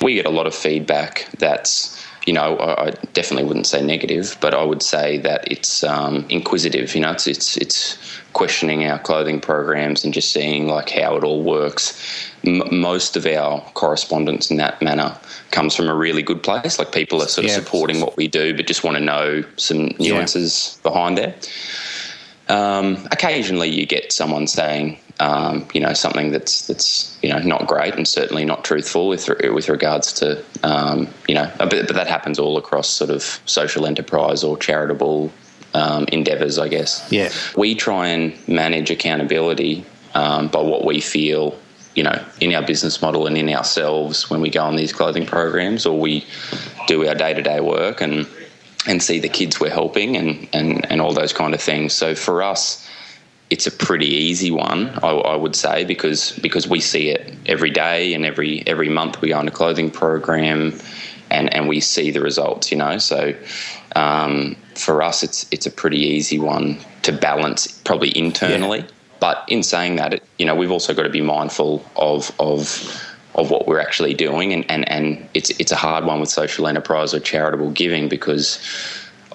we 0.00 0.14
get 0.14 0.26
a 0.26 0.30
lot 0.30 0.46
of 0.46 0.54
feedback 0.54 1.28
that's 1.38 1.96
you 2.26 2.32
know, 2.32 2.56
I, 2.56 2.86
I, 2.86 2.90
definitely 3.12 3.44
wouldn't 3.44 3.68
say 3.68 3.80
negative, 3.80 4.36
but 4.40 4.52
I 4.52 4.64
would 4.64 4.82
say 4.82 5.16
that 5.18 5.50
it's 5.50 5.84
um, 5.84 6.26
inquisitive. 6.28 6.92
You 6.94 7.02
know, 7.02 7.12
it's 7.12 7.28
it's 7.28 7.56
it's 7.56 7.96
questioning 8.32 8.84
our 8.84 8.98
clothing 8.98 9.40
programs 9.40 10.04
and 10.04 10.12
just 10.12 10.32
seeing 10.32 10.66
like 10.66 10.90
how 10.90 11.16
it 11.16 11.22
all 11.22 11.42
works. 11.42 11.98
M- 12.44 12.80
most 12.80 13.16
of 13.16 13.26
our 13.26 13.60
correspondence 13.74 14.50
in 14.50 14.56
that 14.56 14.82
manner 14.82 15.16
comes 15.52 15.76
from 15.76 15.88
a 15.88 15.94
really 15.94 16.22
good 16.22 16.42
place. 16.42 16.80
Like 16.80 16.90
people 16.90 17.22
are 17.22 17.28
sort 17.28 17.44
of 17.44 17.52
supporting 17.52 18.00
what 18.00 18.16
we 18.16 18.26
do, 18.26 18.56
but 18.56 18.66
just 18.66 18.82
want 18.82 18.96
to 18.96 19.02
know 19.02 19.44
some 19.56 19.94
nuances 20.00 20.78
yeah. 20.78 20.90
behind 20.90 21.18
there. 21.18 21.34
Um, 22.48 23.06
occasionally, 23.12 23.68
you 23.68 23.86
get 23.86 24.12
someone 24.12 24.48
saying, 24.48 24.98
um, 25.18 25.66
you 25.72 25.80
know, 25.80 25.94
something 25.94 26.30
that's 26.30 26.66
that's 26.66 27.18
you 27.22 27.30
know 27.30 27.38
not 27.38 27.66
great 27.66 27.94
and 27.94 28.06
certainly 28.06 28.44
not 28.44 28.64
truthful 28.64 29.08
with 29.08 29.28
with 29.52 29.68
regards 29.68 30.12
to 30.14 30.44
um, 30.62 31.08
you 31.26 31.34
know, 31.34 31.50
but, 31.58 31.70
but, 31.70 31.94
that 31.94 32.06
happens 32.06 32.38
all 32.38 32.58
across 32.58 32.88
sort 32.88 33.10
of 33.10 33.40
social 33.46 33.86
enterprise 33.86 34.44
or 34.44 34.58
charitable 34.58 35.32
um, 35.74 36.04
endeavours, 36.12 36.58
I 36.58 36.68
guess. 36.68 37.06
Yeah, 37.10 37.30
we 37.56 37.74
try 37.74 38.08
and 38.08 38.36
manage 38.48 38.90
accountability 38.90 39.84
um, 40.14 40.48
by 40.48 40.60
what 40.60 40.84
we 40.84 41.00
feel. 41.00 41.58
You 41.94 42.02
know, 42.02 42.22
in 42.42 42.54
our 42.54 42.60
business 42.60 43.00
model 43.00 43.26
and 43.26 43.38
in 43.38 43.48
ourselves 43.48 44.28
when 44.28 44.42
we 44.42 44.50
go 44.50 44.62
on 44.62 44.76
these 44.76 44.92
clothing 44.92 45.24
programs 45.24 45.86
or 45.86 45.98
we 45.98 46.26
do 46.86 47.08
our 47.08 47.14
day 47.14 47.32
to 47.32 47.40
day 47.40 47.60
work 47.60 48.02
and 48.02 48.26
and 48.86 49.02
see 49.02 49.18
the 49.18 49.30
kids 49.30 49.58
we're 49.58 49.70
helping 49.70 50.14
and, 50.14 50.46
and, 50.52 50.90
and 50.90 51.00
all 51.00 51.12
those 51.12 51.32
kind 51.32 51.54
of 51.54 51.60
things. 51.60 51.92
So 51.92 52.14
for 52.14 52.42
us, 52.42 52.86
it's 53.50 53.66
a 53.66 53.70
pretty 53.70 54.06
easy 54.06 54.50
one, 54.50 54.88
I, 55.02 55.08
I, 55.08 55.36
would 55.36 55.54
say, 55.54 55.84
because 55.84 56.32
because 56.40 56.66
we 56.66 56.80
see 56.80 57.10
it 57.10 57.32
every 57.46 57.70
day 57.70 58.12
and 58.14 58.24
every 58.24 58.66
every 58.66 58.88
month 58.88 59.20
we 59.20 59.28
go 59.28 59.38
on 59.38 59.46
a 59.46 59.52
clothing 59.52 59.90
program, 59.90 60.78
and 61.30 61.52
and 61.54 61.68
we 61.68 61.80
see 61.80 62.10
the 62.10 62.20
results. 62.20 62.72
You 62.72 62.78
know, 62.78 62.98
so 62.98 63.34
um, 63.94 64.56
for 64.74 65.02
us, 65.02 65.22
it's 65.22 65.46
it's 65.52 65.66
a 65.66 65.70
pretty 65.70 65.98
easy 65.98 66.38
one 66.38 66.78
to 67.02 67.12
balance, 67.12 67.66
probably 67.66 68.16
internally. 68.16 68.80
Yeah. 68.80 68.86
But 69.18 69.44
in 69.48 69.62
saying 69.62 69.96
that, 69.96 70.14
it, 70.14 70.22
you 70.38 70.44
know, 70.44 70.54
we've 70.54 70.70
also 70.70 70.92
got 70.92 71.04
to 71.04 71.08
be 71.08 71.22
mindful 71.22 71.84
of 71.96 72.32
of 72.40 73.02
of 73.36 73.50
what 73.50 73.68
we're 73.68 73.80
actually 73.80 74.14
doing, 74.14 74.52
and, 74.52 74.68
and, 74.70 74.88
and 74.90 75.28
it's 75.34 75.50
it's 75.60 75.70
a 75.70 75.76
hard 75.76 76.04
one 76.04 76.20
with 76.20 76.30
social 76.30 76.66
enterprise 76.66 77.14
or 77.14 77.20
charitable 77.20 77.70
giving 77.70 78.08
because 78.08 78.58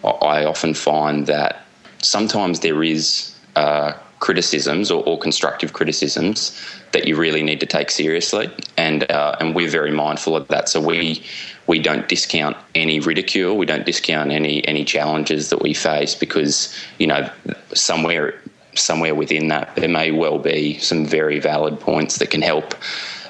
I 0.03 0.43
often 0.43 0.73
find 0.73 1.27
that 1.27 1.65
sometimes 2.01 2.59
there 2.59 2.83
is 2.83 3.30
uh, 3.55 3.93
criticisms 4.19 4.91
or, 4.91 5.03
or, 5.05 5.17
constructive 5.17 5.73
criticisms 5.73 6.55
that 6.91 7.07
you 7.07 7.15
really 7.15 7.41
need 7.41 7.59
to 7.59 7.65
take 7.65 7.89
seriously, 7.89 8.49
and 8.77 9.09
uh, 9.11 9.35
and 9.39 9.55
we're 9.55 9.69
very 9.69 9.91
mindful 9.91 10.35
of 10.35 10.47
that. 10.49 10.69
So 10.69 10.79
we 10.79 11.23
we 11.67 11.79
don't 11.79 12.07
discount 12.07 12.55
any 12.75 12.99
ridicule. 12.99 13.57
We 13.57 13.65
don't 13.65 13.85
discount 13.85 14.31
any 14.31 14.65
any 14.67 14.85
challenges 14.85 15.49
that 15.49 15.61
we 15.61 15.73
face 15.73 16.15
because 16.15 16.73
you 16.99 17.07
know 17.07 17.29
somewhere 17.73 18.39
somewhere 18.75 19.15
within 19.15 19.49
that 19.49 19.75
there 19.75 19.89
may 19.89 20.11
well 20.11 20.39
be 20.39 20.77
some 20.79 21.05
very 21.05 21.39
valid 21.39 21.79
points 21.79 22.17
that 22.19 22.29
can 22.29 22.41
help 22.41 22.73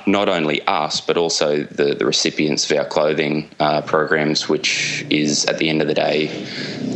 not 0.07 0.29
only 0.29 0.61
us 0.67 1.01
but 1.01 1.17
also 1.17 1.63
the, 1.63 1.95
the 1.95 2.05
recipients 2.05 2.69
of 2.69 2.77
our 2.77 2.85
clothing 2.85 3.49
uh, 3.59 3.81
programs, 3.81 4.49
which 4.49 5.05
is 5.09 5.45
at 5.45 5.57
the 5.57 5.69
end 5.69 5.81
of 5.81 5.87
the 5.87 5.93
day 5.93 6.29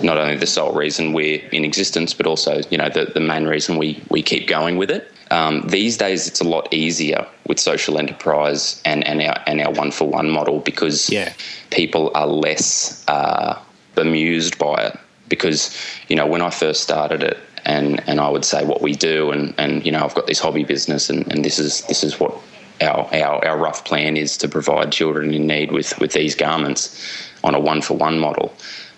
not 0.04 0.18
only 0.18 0.36
the 0.36 0.48
sole 0.48 0.74
reason 0.74 1.14
we're 1.14 1.40
in 1.52 1.64
existence, 1.66 2.14
but 2.14 2.26
also 2.28 2.62
you 2.70 2.78
know 2.78 2.90
the, 2.90 3.06
the 3.14 3.20
main 3.20 3.46
reason 3.46 3.78
we 3.78 4.02
we 4.10 4.22
keep 4.22 4.48
going 4.48 4.78
with 4.78 4.92
it. 4.92 5.12
Um, 5.32 5.68
these 5.68 5.98
days, 5.98 6.28
it's 6.28 6.40
a 6.40 6.44
lot 6.44 6.72
easier 6.72 7.26
with 7.48 7.60
social 7.60 7.98
enterprise 7.98 8.80
and, 8.86 9.04
and 9.08 9.22
our 9.24 9.42
and 9.48 9.60
our 9.60 9.72
one 9.72 9.92
for 9.92 10.08
one 10.08 10.30
model 10.30 10.60
because 10.60 11.10
Yeah. 11.10 11.34
people 11.72 12.12
are 12.14 12.28
less 12.28 13.04
uh, 13.08 13.58
bemused 13.96 14.58
by 14.60 14.76
it. 14.76 15.00
Because 15.28 15.76
you 16.10 16.16
know, 16.16 16.28
when 16.28 16.42
I 16.44 16.52
first 16.52 16.82
started 16.84 17.24
it, 17.24 17.38
and 17.66 18.08
and 18.08 18.20
I 18.20 18.30
would 18.30 18.46
say 18.46 18.64
what 18.64 18.82
we 18.84 18.94
do, 18.94 19.32
and 19.32 19.56
and 19.58 19.84
you 19.84 19.92
know, 19.92 20.06
I've 20.06 20.14
got 20.14 20.28
this 20.28 20.40
hobby 20.40 20.64
business, 20.64 21.10
and, 21.10 21.26
and 21.32 21.44
this 21.44 21.58
is 21.58 21.82
this 21.88 22.04
is 22.04 22.20
what 22.20 22.38
our, 22.82 23.08
our 23.14 23.46
our 23.46 23.58
rough 23.58 23.86
plan 23.86 24.18
is 24.18 24.38
to 24.38 24.48
provide 24.48 24.92
children 24.92 25.34
in 25.34 25.48
need 25.48 25.72
with 25.72 25.98
with 26.00 26.14
these 26.14 26.36
garments 26.36 27.02
on 27.44 27.56
a 27.56 27.60
one 27.60 27.82
for 27.82 27.96
one 27.96 28.20
model 28.20 28.54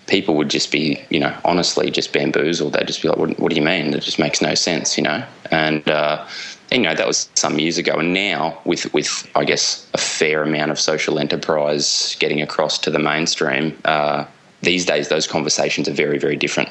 people 0.08 0.34
would 0.36 0.48
just 0.48 0.72
be, 0.72 1.00
you 1.10 1.20
know, 1.20 1.34
honestly 1.44 1.90
just 1.90 2.12
bamboozled. 2.12 2.72
They'd 2.72 2.86
just 2.86 3.02
be 3.02 3.08
like, 3.08 3.18
what, 3.18 3.38
what 3.38 3.50
do 3.50 3.56
you 3.56 3.62
mean? 3.62 3.92
That 3.92 4.02
just 4.02 4.18
makes 4.18 4.42
no 4.42 4.54
sense, 4.54 4.96
you 4.96 5.04
know? 5.04 5.22
And, 5.50 5.88
uh, 5.88 6.26
you 6.72 6.80
know, 6.80 6.94
that 6.94 7.06
was 7.06 7.28
some 7.34 7.58
years 7.58 7.78
ago. 7.78 7.94
And 7.98 8.12
now, 8.12 8.58
with, 8.64 8.92
with 8.92 9.30
I 9.36 9.44
guess, 9.44 9.86
a 9.94 9.98
fair 9.98 10.42
amount 10.42 10.70
of 10.70 10.80
social 10.80 11.18
enterprise 11.18 12.16
getting 12.18 12.42
across 12.42 12.78
to 12.80 12.90
the 12.90 12.98
mainstream, 12.98 13.78
uh, 13.84 14.24
these 14.62 14.84
days 14.84 15.08
those 15.08 15.26
conversations 15.26 15.88
are 15.88 15.92
very, 15.92 16.18
very 16.18 16.36
different. 16.36 16.70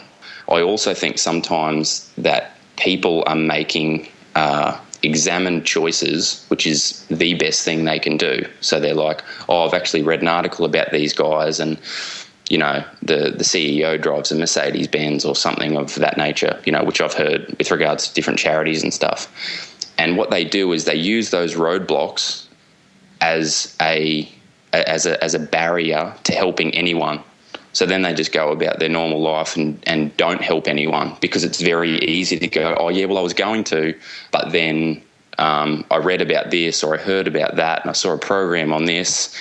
I 0.49 0.61
also 0.61 0.93
think 0.93 1.17
sometimes 1.17 2.11
that 2.17 2.57
people 2.77 3.23
are 3.27 3.35
making 3.35 4.07
uh, 4.35 4.79
examined 5.03 5.65
choices, 5.65 6.45
which 6.49 6.65
is 6.65 7.05
the 7.07 7.35
best 7.35 7.63
thing 7.63 7.85
they 7.85 7.99
can 7.99 8.17
do. 8.17 8.45
So 8.61 8.79
they're 8.79 8.93
like, 8.93 9.23
oh, 9.47 9.65
I've 9.65 9.73
actually 9.73 10.03
read 10.03 10.21
an 10.21 10.27
article 10.27 10.65
about 10.65 10.91
these 10.91 11.13
guys 11.13 11.59
and 11.59 11.79
you 12.49 12.57
know, 12.57 12.83
the, 13.01 13.33
the 13.35 13.43
CEO 13.43 14.01
drives 14.01 14.31
a 14.31 14.35
Mercedes 14.35 14.87
Benz 14.87 15.25
or 15.25 15.35
something 15.35 15.75
of 15.75 15.95
that 15.95 16.17
nature, 16.17 16.61
you 16.65 16.71
know, 16.71 16.83
which 16.83 17.01
I've 17.01 17.13
heard 17.13 17.53
with 17.57 17.71
regards 17.71 18.07
to 18.07 18.13
different 18.13 18.39
charities 18.39 18.83
and 18.83 18.93
stuff. 18.93 19.27
And 19.97 20.17
what 20.17 20.29
they 20.29 20.45
do 20.45 20.71
is 20.71 20.85
they 20.85 20.95
use 20.95 21.31
those 21.31 21.55
roadblocks 21.55 22.45
as 23.21 23.75
a 23.81 24.31
as 24.73 25.05
a 25.05 25.21
as 25.23 25.33
a 25.33 25.39
barrier 25.39 26.13
to 26.23 26.31
helping 26.33 26.73
anyone. 26.73 27.21
So 27.77 27.85
then 27.85 28.01
they 28.01 28.15
just 28.15 28.31
go 28.31 28.49
about 28.51 28.79
their 28.79 28.89
normal 28.89 29.21
life 29.21 29.55
and, 29.55 29.79
and 29.85 30.17
don't 30.17 30.41
help 30.41 30.67
anyone 30.67 31.15
because 31.21 31.43
it's 31.43 31.61
very 31.61 31.99
easy 31.99 32.39
to 32.39 32.47
go, 32.47 32.75
oh 32.79 32.89
yeah, 32.89 33.05
well 33.05 33.19
I 33.19 33.21
was 33.21 33.35
going 33.35 33.63
to, 33.65 33.93
but 34.31 34.51
then 34.51 34.99
um, 35.37 35.85
I 35.91 35.97
read 35.97 36.19
about 36.19 36.49
this 36.49 36.83
or 36.83 36.95
I 36.95 36.97
heard 36.97 37.27
about 37.27 37.55
that 37.57 37.81
and 37.81 37.91
I 37.91 37.93
saw 37.93 38.13
a 38.13 38.17
program 38.17 38.73
on 38.73 38.85
this, 38.85 39.31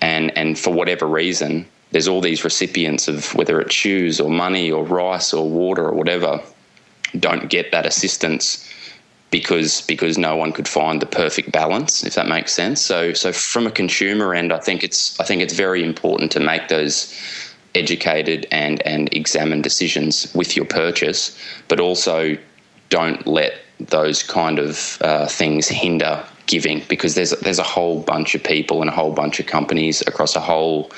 and 0.00 0.32
and 0.34 0.58
for 0.58 0.72
whatever 0.72 1.06
reason, 1.06 1.66
there's 1.90 2.08
all 2.08 2.22
these 2.22 2.42
recipients 2.42 3.06
of 3.06 3.34
whether 3.34 3.60
it's 3.60 3.74
shoes 3.74 4.18
or 4.18 4.30
money 4.30 4.72
or 4.72 4.82
rice 4.82 5.34
or 5.34 5.46
water 5.46 5.84
or 5.84 5.92
whatever 5.92 6.40
don't 7.20 7.50
get 7.50 7.70
that 7.72 7.84
assistance 7.84 8.66
because 9.30 9.82
because 9.82 10.16
no 10.16 10.36
one 10.36 10.52
could 10.52 10.68
find 10.68 11.02
the 11.02 11.06
perfect 11.06 11.52
balance 11.52 12.02
if 12.02 12.14
that 12.14 12.28
makes 12.28 12.50
sense. 12.50 12.80
So 12.80 13.12
so 13.12 13.30
from 13.30 13.66
a 13.66 13.70
consumer 13.70 14.34
end 14.34 14.54
i 14.54 14.58
think 14.58 14.82
it's 14.82 15.20
i 15.20 15.24
think 15.24 15.42
it's 15.42 15.52
very 15.52 15.84
important 15.84 16.32
to 16.32 16.40
make 16.40 16.68
those 16.68 17.12
educated 17.74 18.46
and 18.50 18.80
and 18.86 19.12
examined 19.14 19.62
decisions 19.62 20.32
with 20.34 20.56
your 20.56 20.66
purchase 20.66 21.38
but 21.68 21.80
also 21.80 22.36
don't 22.90 23.26
let 23.26 23.54
those 23.80 24.22
kind 24.22 24.58
of 24.58 24.98
uh, 25.00 25.26
things 25.26 25.68
hinder 25.68 26.24
giving 26.46 26.82
because 26.88 27.14
there's 27.14 27.30
there's 27.40 27.58
a 27.58 27.64
whole 27.64 28.00
bunch 28.00 28.34
of 28.34 28.42
people 28.42 28.80
and 28.80 28.90
a 28.90 28.92
whole 28.92 29.12
bunch 29.12 29.40
of 29.40 29.46
companies 29.46 30.02
across 30.06 30.36
a 30.36 30.40
whole 30.40 30.90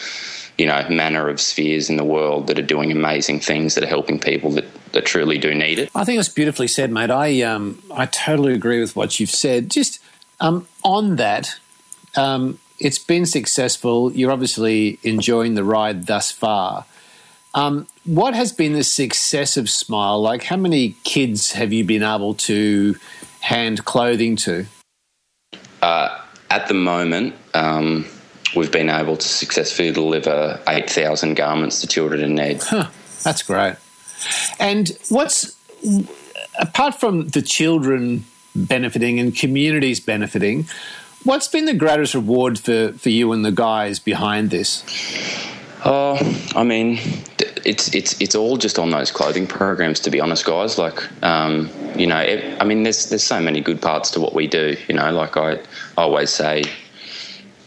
you 0.58 0.66
know, 0.66 0.86
manner 0.88 1.28
of 1.28 1.40
spheres 1.40 1.90
in 1.90 1.96
the 1.96 2.04
world 2.04 2.46
that 2.46 2.58
are 2.58 2.62
doing 2.62 2.90
amazing 2.90 3.40
things 3.40 3.74
that 3.74 3.84
are 3.84 3.88
helping 3.88 4.18
people 4.18 4.50
that, 4.52 4.64
that 4.92 5.04
truly 5.04 5.38
do 5.38 5.54
need 5.54 5.78
it. 5.78 5.90
I 5.94 6.04
think 6.04 6.18
it's 6.18 6.30
beautifully 6.30 6.68
said, 6.68 6.90
mate. 6.90 7.10
I 7.10 7.42
um, 7.42 7.82
I 7.92 8.06
totally 8.06 8.54
agree 8.54 8.80
with 8.80 8.96
what 8.96 9.20
you've 9.20 9.30
said. 9.30 9.70
Just 9.70 10.00
um, 10.40 10.66
on 10.82 11.16
that, 11.16 11.54
um, 12.16 12.58
it's 12.78 12.98
been 12.98 13.26
successful. 13.26 14.12
You're 14.12 14.32
obviously 14.32 14.98
enjoying 15.02 15.54
the 15.54 15.64
ride 15.64 16.06
thus 16.06 16.30
far. 16.30 16.84
Um, 17.54 17.86
what 18.04 18.34
has 18.34 18.52
been 18.52 18.74
the 18.74 18.84
success 18.84 19.56
of 19.56 19.70
Smile? 19.70 20.20
Like, 20.20 20.44
how 20.44 20.56
many 20.56 20.94
kids 21.04 21.52
have 21.52 21.72
you 21.72 21.84
been 21.84 22.02
able 22.02 22.34
to 22.34 22.96
hand 23.40 23.84
clothing 23.86 24.36
to? 24.36 24.66
Uh, 25.80 26.20
at 26.50 26.68
the 26.68 26.74
moment, 26.74 27.34
um, 27.54 28.06
we've 28.54 28.70
been 28.70 28.90
able 28.90 29.16
to 29.16 29.26
successfully 29.26 29.90
deliver 29.90 30.60
8,000 30.68 31.34
garments 31.34 31.80
to 31.80 31.86
children 31.86 32.20
in 32.20 32.34
need. 32.34 32.62
Huh, 32.62 32.90
that's 33.22 33.42
great. 33.42 33.76
And 34.58 34.90
what's, 35.08 35.56
apart 36.58 37.00
from 37.00 37.28
the 37.28 37.42
children 37.42 38.24
benefiting 38.54 39.18
and 39.18 39.34
communities 39.34 40.00
benefiting, 40.00 40.66
what's 41.24 41.48
been 41.48 41.64
the 41.64 41.74
greatest 41.74 42.14
reward 42.14 42.58
for, 42.58 42.92
for 42.92 43.10
you 43.10 43.32
and 43.32 43.44
the 43.44 43.52
guys 43.52 43.98
behind 43.98 44.50
this? 44.50 44.84
Oh, 45.84 46.18
I 46.54 46.64
mean, 46.64 46.98
it's 47.64 47.94
it's 47.94 48.20
it's 48.20 48.34
all 48.34 48.56
just 48.56 48.78
on 48.78 48.90
those 48.90 49.10
clothing 49.10 49.46
programs. 49.46 50.00
To 50.00 50.10
be 50.10 50.20
honest, 50.20 50.44
guys, 50.44 50.78
like 50.78 51.00
um, 51.22 51.70
you 51.96 52.06
know, 52.06 52.18
it, 52.18 52.60
I 52.60 52.64
mean, 52.64 52.82
there's 52.82 53.08
there's 53.08 53.22
so 53.22 53.40
many 53.40 53.60
good 53.60 53.80
parts 53.80 54.10
to 54.12 54.20
what 54.20 54.34
we 54.34 54.46
do. 54.46 54.76
You 54.88 54.94
know, 54.94 55.12
like 55.12 55.36
I 55.36 55.58
always 55.96 56.30
say, 56.30 56.64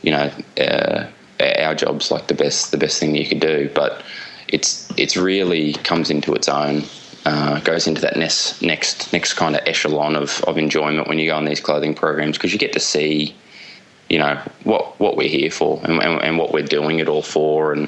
you 0.01 0.11
know, 0.11 0.31
uh, 0.59 1.07
our 1.39 1.75
job's 1.75 2.11
like 2.11 2.27
the 2.27 2.33
best 2.33 2.71
the 2.71 2.77
best 2.77 2.99
thing 2.99 3.15
you 3.15 3.27
could 3.27 3.39
do, 3.39 3.69
but 3.73 4.03
it's 4.47 4.91
it's 4.97 5.15
really 5.15 5.73
comes 5.73 6.09
into 6.09 6.33
its 6.33 6.49
own. 6.49 6.83
Uh, 7.29 7.59
goes 7.59 7.85
into 7.85 8.01
that 8.01 8.17
next 8.17 8.59
next 8.63 9.13
next 9.13 9.33
kind 9.33 9.55
of 9.55 9.61
echelon 9.67 10.15
of, 10.15 10.43
of 10.47 10.57
enjoyment 10.57 11.07
when 11.07 11.19
you 11.19 11.29
go 11.29 11.35
on 11.35 11.45
these 11.45 11.59
clothing 11.59 11.93
programs 11.93 12.37
because 12.37 12.51
you 12.51 12.57
get 12.57 12.73
to 12.73 12.79
see 12.79 13.35
you 14.09 14.17
know 14.17 14.35
what 14.63 14.99
what 14.99 15.15
we're 15.15 15.29
here 15.29 15.51
for 15.51 15.79
and, 15.83 16.01
and, 16.01 16.19
and, 16.23 16.39
what 16.39 16.51
we're 16.51 16.63
doing 16.63 16.97
it 16.97 17.07
all 17.07 17.21
for 17.21 17.71
and 17.71 17.87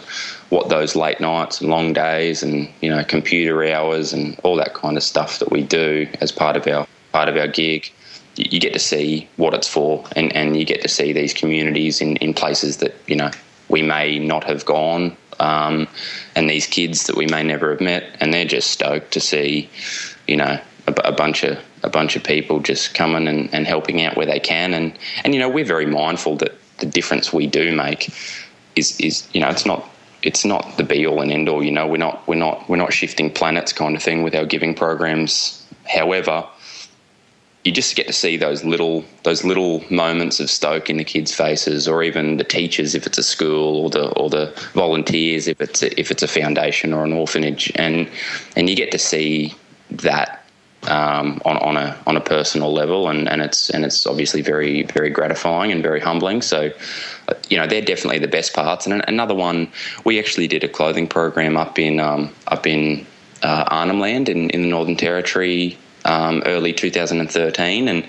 what 0.50 0.70
those 0.70 0.96
late 0.96 1.20
nights 1.20 1.60
and 1.60 1.72
long 1.72 1.92
days 1.92 2.44
and 2.44 2.70
you 2.82 2.90
know 2.92 3.04
computer 3.04 3.66
hours 3.66 4.14
and 4.14 4.40
all 4.44 4.56
that 4.56 4.76
kind 4.76 4.96
of 4.96 5.02
stuff 5.02 5.40
that 5.40 5.50
we 5.50 5.64
do 5.64 6.08
as 6.22 6.32
part 6.32 6.56
of 6.56 6.68
our 6.68 6.88
part 7.12 7.28
of 7.28 7.36
our 7.36 7.48
gig. 7.48 7.92
You 8.36 8.60
get 8.60 8.74
to 8.74 8.80
see 8.80 9.28
what 9.38 9.56
it's 9.56 9.68
for 9.68 10.06
and, 10.16 10.32
and 10.36 10.56
you 10.56 10.66
get 10.66 10.82
to 10.84 10.88
see 10.88 11.14
these 11.14 11.34
communities 11.34 12.00
in, 12.00 12.16
in 12.18 12.36
places 12.36 12.78
that 12.78 12.94
you 13.08 13.16
know 13.16 13.32
we 13.70 13.82
may 13.82 14.20
not 14.20 14.44
have 14.44 14.66
gone 14.66 15.18
um, 15.42 15.88
and 16.36 16.50
these 16.50 16.68
kids 16.68 17.08
that 17.08 17.18
we 17.18 17.26
may 17.28 17.44
never 17.44 17.72
have 17.72 17.82
met 17.82 18.16
and 18.20 18.34
they're 18.34 18.46
just 18.46 18.72
stoked 18.72 19.12
to 19.14 19.20
see 19.20 19.70
you 20.28 20.38
know 20.38 20.60
a, 20.88 20.94
a 21.06 21.12
bunch 21.12 21.44
of 21.44 21.60
a 21.84 21.90
bunch 21.90 22.16
of 22.16 22.24
people 22.24 22.60
just 22.60 22.94
coming 22.94 23.28
and, 23.28 23.54
and 23.54 23.66
helping 23.66 24.04
out 24.04 24.16
where 24.16 24.26
they 24.26 24.40
can. 24.40 24.74
And 24.74 24.98
and 25.24 25.34
you 25.34 25.40
know 25.40 25.50
we're 25.50 25.66
very 25.66 25.86
mindful 25.86 26.38
that 26.38 26.54
the 26.78 26.86
difference 26.86 27.34
we 27.34 27.48
do 27.48 27.76
make 27.76 28.14
is 28.76 29.00
is 29.00 29.28
you 29.34 29.42
know 29.42 29.50
it's 29.50 29.66
not 29.66 29.88
it's 30.24 30.46
not 30.46 30.78
the 30.78 30.84
be 30.84 31.06
all 31.08 31.22
and 31.22 31.32
end 31.32 31.50
all 31.50 31.64
you 31.64 31.72
know. 31.72 31.88
We're 31.88 31.98
not 31.98 32.28
we're 32.28 32.36
not 32.36 32.70
we're 32.70 32.78
not 32.78 32.94
shifting 32.94 33.32
planets 33.32 33.74
kind 33.74 33.96
of 33.96 34.04
thing 34.04 34.24
with 34.24 34.36
our 34.36 34.46
giving 34.46 34.76
programs. 34.76 35.66
However 35.88 36.48
you 37.64 37.72
just 37.72 37.96
get 37.96 38.08
to 38.08 38.14
see 38.14 38.38
those 38.38 38.64
little 38.64 39.06
those 39.24 39.44
little 39.44 39.84
moments 39.92 40.40
of 40.40 40.50
stoke 40.50 40.90
in 40.90 40.98
the 40.98 41.04
kids' 41.04 41.34
faces, 41.34 41.88
or 41.88 42.02
even 42.02 42.38
the 42.38 42.44
teachers 42.44 42.96
if 42.96 43.06
it's 43.06 43.18
a 43.18 43.24
school, 43.24 43.84
or 43.84 43.90
the 43.90 44.10
or 44.14 44.30
the 44.30 44.52
volunteers 44.74 45.48
if 45.48 45.62
it's 45.62 45.84
a, 45.84 46.00
if 46.00 46.10
it's 46.12 46.24
a 46.24 46.28
foundation 46.28 46.94
or 46.94 47.04
an 47.04 47.14
orphanage, 47.14 47.72
and 47.76 48.10
and 48.56 48.70
you 48.70 48.76
get 48.76 48.92
to 48.92 48.98
see 48.98 49.54
that 49.92 50.44
um, 50.88 51.40
on 51.46 51.58
on 51.58 51.78
a 51.78 51.96
on 52.08 52.18
a 52.18 52.22
personal 52.22 52.74
level, 52.74 53.10
and, 53.10 53.30
and 53.30 53.42
it's 53.42 53.70
and 53.70 53.86
it's 53.86 54.08
obviously 54.08 54.42
very 54.42 54.84
very 54.84 55.12
gratifying 55.12 55.72
and 55.72 55.84
very 55.84 56.00
humbling. 56.00 56.42
So, 56.42 56.72
you 57.50 57.58
know, 57.58 57.68
they're 57.68 57.82
definitely 57.82 58.20
the 58.20 58.28
best 58.28 58.54
parts. 58.54 58.88
And 58.88 59.04
another 59.08 59.36
one, 59.36 59.72
we 60.04 60.18
actually 60.18 60.48
did 60.48 60.64
a 60.64 60.68
clothing 60.68 61.08
program 61.08 61.58
up 61.58 61.78
in 61.78 62.00
um, 62.00 62.34
up 62.48 62.66
in 62.66 63.06
uh, 63.44 63.66
Arnhem 63.68 64.00
Land 64.00 64.30
in, 64.30 64.50
in 64.50 64.64
the 64.64 64.68
Northern 64.68 64.96
Territory 64.96 65.78
um, 66.06 66.44
early 66.46 66.74
2013, 66.74 67.88
and 67.88 68.08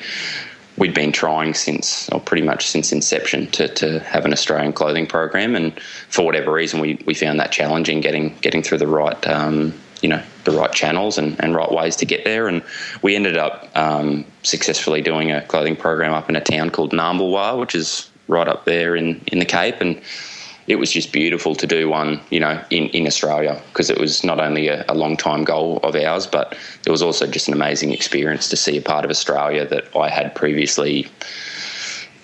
we'd 0.77 0.95
been 0.95 1.13
trying 1.13 1.55
since, 1.55 2.09
or 2.11 2.21
pretty 2.21 2.43
much 2.43 2.69
since 2.69 2.93
inception, 2.93 3.47
to, 3.53 3.69
to 3.69 4.01
have 4.01 4.25
an 4.25 4.33
Australian 4.33 4.73
clothing 4.73 5.07
program. 5.07 5.55
And 5.55 5.79
for 6.09 6.25
whatever 6.25 6.53
reason, 6.53 6.81
we, 6.81 6.99
we 7.07 7.15
found 7.15 7.41
that 7.41 7.53
challenging 7.53 8.01
getting 8.01 8.37
getting 8.39 8.63
through 8.63 8.79
the 8.79 8.87
right. 8.87 9.27
Um, 9.27 9.75
you 10.01 10.09
know 10.09 10.21
the 10.43 10.51
right 10.51 10.73
channels 10.73 11.17
and, 11.17 11.43
and 11.43 11.55
right 11.55 11.71
ways 11.71 11.95
to 11.95 12.05
get 12.05 12.25
there 12.25 12.49
and 12.49 12.63
we 13.03 13.15
ended 13.15 13.37
up 13.37 13.71
um, 13.77 14.25
successfully 14.43 15.01
doing 15.01 15.31
a 15.31 15.41
clothing 15.43 15.77
program 15.77 16.13
up 16.13 16.29
in 16.29 16.35
a 16.35 16.41
town 16.41 16.71
called 16.71 16.91
Numbulwar 16.91 17.61
which 17.61 17.77
is 17.77 18.11
right 18.27 18.49
up 18.49 18.65
there 18.65 18.97
in, 18.97 19.21
in 19.29 19.39
the 19.39 19.45
Cape 19.45 19.81
and 19.81 20.03
it 20.67 20.77
was 20.77 20.93
just 20.93 21.13
beautiful 21.13 21.55
to 21.57 21.67
do 21.67 21.89
one, 21.89 22.21
you 22.31 22.41
know, 22.41 22.63
in, 22.71 22.89
in 22.89 23.07
Australia 23.07 23.61
because 23.69 23.91
it 23.91 23.99
was 23.99 24.23
not 24.23 24.39
only 24.39 24.69
a, 24.69 24.85
a 24.89 24.95
long 24.95 25.17
time 25.17 25.45
goal 25.45 25.79
of 25.83 25.97
ours, 25.97 26.27
but 26.27 26.57
it 26.87 26.91
was 26.91 27.03
also 27.03 27.27
just 27.27 27.49
an 27.49 27.55
amazing 27.55 27.93
experience 27.93 28.49
to 28.49 28.57
see 28.57 28.77
a 28.77 28.83
part 28.83 29.05
of 29.05 29.11
Australia 29.11 29.67
that 29.67 29.85
I 29.97 30.09
had 30.09 30.35
previously 30.35 31.09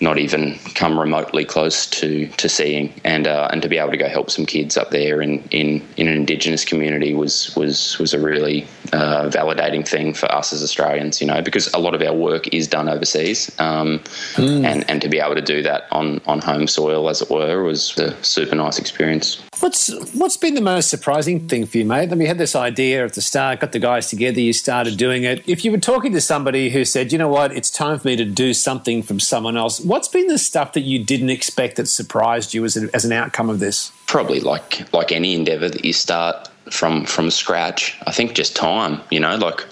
not 0.01 0.17
even 0.17 0.57
come 0.75 0.97
remotely 0.97 1.43
close 1.43 1.85
to 1.87 2.27
to 2.37 2.47
seeing, 2.47 2.93
and 3.03 3.27
uh, 3.27 3.49
and 3.51 3.61
to 3.61 3.67
be 3.67 3.77
able 3.77 3.91
to 3.91 3.97
go 3.97 4.07
help 4.07 4.31
some 4.31 4.45
kids 4.45 4.77
up 4.77 4.91
there 4.91 5.21
in 5.21 5.43
in, 5.51 5.85
in 5.97 6.07
an 6.07 6.15
Indigenous 6.15 6.63
community 6.63 7.13
was 7.13 7.53
was 7.55 7.99
was 7.99 8.13
a 8.13 8.19
really 8.19 8.65
uh, 8.93 9.29
validating 9.29 9.87
thing 9.87 10.13
for 10.13 10.31
us 10.31 10.53
as 10.53 10.63
Australians, 10.63 11.21
you 11.21 11.27
know, 11.27 11.41
because 11.41 11.71
a 11.73 11.79
lot 11.79 11.95
of 11.95 12.01
our 12.01 12.13
work 12.13 12.47
is 12.53 12.67
done 12.67 12.89
overseas, 12.89 13.51
um, 13.59 13.99
mm. 14.35 14.65
and 14.65 14.89
and 14.89 15.01
to 15.01 15.09
be 15.09 15.19
able 15.19 15.35
to 15.35 15.41
do 15.41 15.61
that 15.63 15.87
on 15.91 16.21
on 16.25 16.39
home 16.39 16.67
soil, 16.67 17.09
as 17.09 17.21
it 17.21 17.29
were, 17.29 17.63
was 17.63 17.97
a 17.97 18.23
super 18.23 18.55
nice 18.55 18.79
experience. 18.79 19.41
What's 19.59 19.89
what's 20.15 20.37
been 20.37 20.55
the 20.55 20.61
most 20.61 20.89
surprising 20.89 21.47
thing 21.47 21.65
for 21.65 21.77
you, 21.77 21.85
mate? 21.85 22.11
I 22.11 22.15
mean, 22.15 22.21
you 22.21 22.27
had 22.27 22.37
this 22.37 22.55
idea 22.55 23.03
at 23.03 23.13
the 23.13 23.21
start, 23.21 23.59
got 23.59 23.71
the 23.71 23.79
guys 23.79 24.09
together, 24.09 24.39
you 24.39 24.53
started 24.53 24.97
doing 24.97 25.23
it. 25.23 25.47
If 25.47 25.65
you 25.65 25.71
were 25.71 25.79
talking 25.79 26.13
to 26.13 26.21
somebody 26.21 26.69
who 26.69 26.85
said, 26.85 27.11
you 27.11 27.17
know 27.17 27.27
what, 27.27 27.51
it's 27.51 27.69
time 27.69 27.99
for 27.99 28.07
me 28.07 28.15
to 28.15 28.25
do 28.25 28.53
something 28.53 29.03
from 29.03 29.19
someone 29.19 29.57
else, 29.57 29.79
what's 29.81 30.07
been 30.07 30.27
the 30.27 30.37
stuff 30.37 30.73
that 30.73 30.81
you 30.81 31.03
didn't 31.03 31.29
expect 31.29 31.75
that 31.75 31.87
surprised 31.87 32.53
you 32.53 32.63
as, 32.63 32.77
a, 32.77 32.89
as 32.95 33.03
an 33.05 33.11
outcome 33.11 33.49
of 33.49 33.59
this? 33.59 33.91
Probably 34.07 34.39
like 34.39 34.91
like 34.93 35.11
any 35.11 35.35
endeavor 35.35 35.69
that 35.69 35.83
you 35.83 35.93
start 35.93 36.49
from 36.71 37.05
from 37.05 37.29
scratch. 37.31 37.97
I 38.07 38.11
think 38.11 38.33
just 38.33 38.55
time. 38.55 39.01
You 39.09 39.19
know, 39.19 39.35
like 39.35 39.65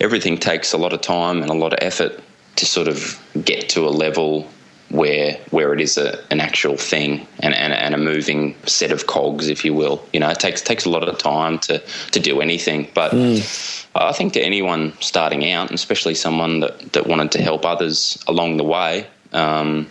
everything 0.00 0.38
takes 0.38 0.72
a 0.72 0.78
lot 0.78 0.92
of 0.92 1.00
time 1.00 1.42
and 1.42 1.50
a 1.50 1.54
lot 1.54 1.72
of 1.72 1.78
effort 1.82 2.20
to 2.56 2.66
sort 2.66 2.88
of 2.88 3.20
get 3.44 3.68
to 3.70 3.86
a 3.86 3.90
level 3.90 4.48
where 4.90 5.38
where 5.50 5.72
it 5.72 5.80
is 5.80 5.96
a, 5.96 6.22
an 6.30 6.38
actual 6.40 6.76
thing 6.76 7.26
and, 7.40 7.54
and, 7.54 7.72
and, 7.72 7.94
a 7.94 7.98
moving 7.98 8.54
set 8.66 8.92
of 8.92 9.06
cogs, 9.06 9.48
if 9.48 9.64
you 9.64 9.72
will. 9.72 10.06
You 10.12 10.20
know, 10.20 10.28
it 10.28 10.38
takes 10.38 10.60
takes 10.60 10.84
a 10.84 10.90
lot 10.90 11.08
of 11.08 11.18
time 11.18 11.58
to 11.60 11.78
to 12.10 12.20
do 12.20 12.40
anything. 12.40 12.88
But 12.94 13.12
mm. 13.12 13.86
I 13.94 14.12
think 14.12 14.34
to 14.34 14.40
anyone 14.40 14.92
starting 15.00 15.50
out, 15.50 15.68
and 15.68 15.74
especially 15.74 16.14
someone 16.14 16.60
that, 16.60 16.92
that 16.92 17.06
wanted 17.06 17.32
to 17.32 17.42
help 17.42 17.64
others 17.64 18.22
along 18.26 18.58
the 18.58 18.64
way, 18.64 19.06
um, 19.32 19.88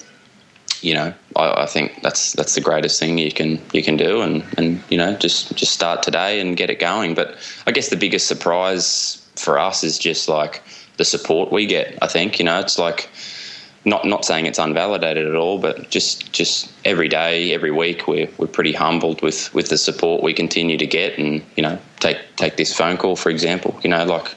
you 0.82 0.94
know, 0.94 1.14
I, 1.36 1.64
I, 1.64 1.66
think 1.66 2.02
that's 2.02 2.34
that's 2.34 2.56
the 2.56 2.62
greatest 2.62 3.00
thing 3.00 3.18
you 3.18 3.32
can 3.32 3.60
you 3.74 3.84
can 3.84 3.98
do, 3.98 4.22
and 4.22 4.44
and 4.58 4.82
you 4.90 4.98
know, 4.98 5.16
just 5.16 5.56
just 5.56 5.74
start 5.74 6.04
today 6.04 6.40
and 6.40 6.58
get 6.58 6.70
it 6.70 6.80
going. 6.80 7.14
But 7.14 7.38
I 7.68 7.72
guess 7.72 7.90
the 7.90 7.96
biggest 7.96 8.28
surprise 8.28 9.18
for 9.36 9.60
us 9.60 9.84
is 9.84 9.98
just 9.98 10.28
like 10.28 10.64
the 10.98 11.06
support 11.06 11.52
we 11.52 11.66
get. 11.66 11.98
I 12.02 12.08
think 12.08 12.40
you 12.40 12.46
know, 12.46 12.60
it's 12.60 12.80
like 12.80 13.10
not 13.86 14.06
not 14.06 14.26
saying 14.26 14.46
it's 14.46 14.60
unvalidated 14.60 15.28
at 15.28 15.36
all, 15.36 15.60
but 15.60 15.90
just 15.90 16.32
just 16.34 16.72
every 16.86 17.08
day, 17.08 17.54
every 17.54 17.72
week, 17.72 18.08
we're 18.08 18.30
we're 18.38 18.48
pretty 18.48 18.74
humbled 18.74 19.22
with 19.22 19.54
with 19.54 19.70
the 19.70 19.78
support 19.78 20.24
we 20.24 20.34
continue 20.34 20.78
to 20.78 20.88
get, 20.88 21.18
and 21.18 21.44
you 21.56 21.64
know, 21.64 21.80
take 22.00 22.18
take 22.36 22.58
this 22.58 22.76
phone 22.76 22.98
call 22.98 23.16
for 23.16 23.30
example. 23.30 23.80
You 23.84 23.90
know, 23.90 24.06
like 24.06 24.36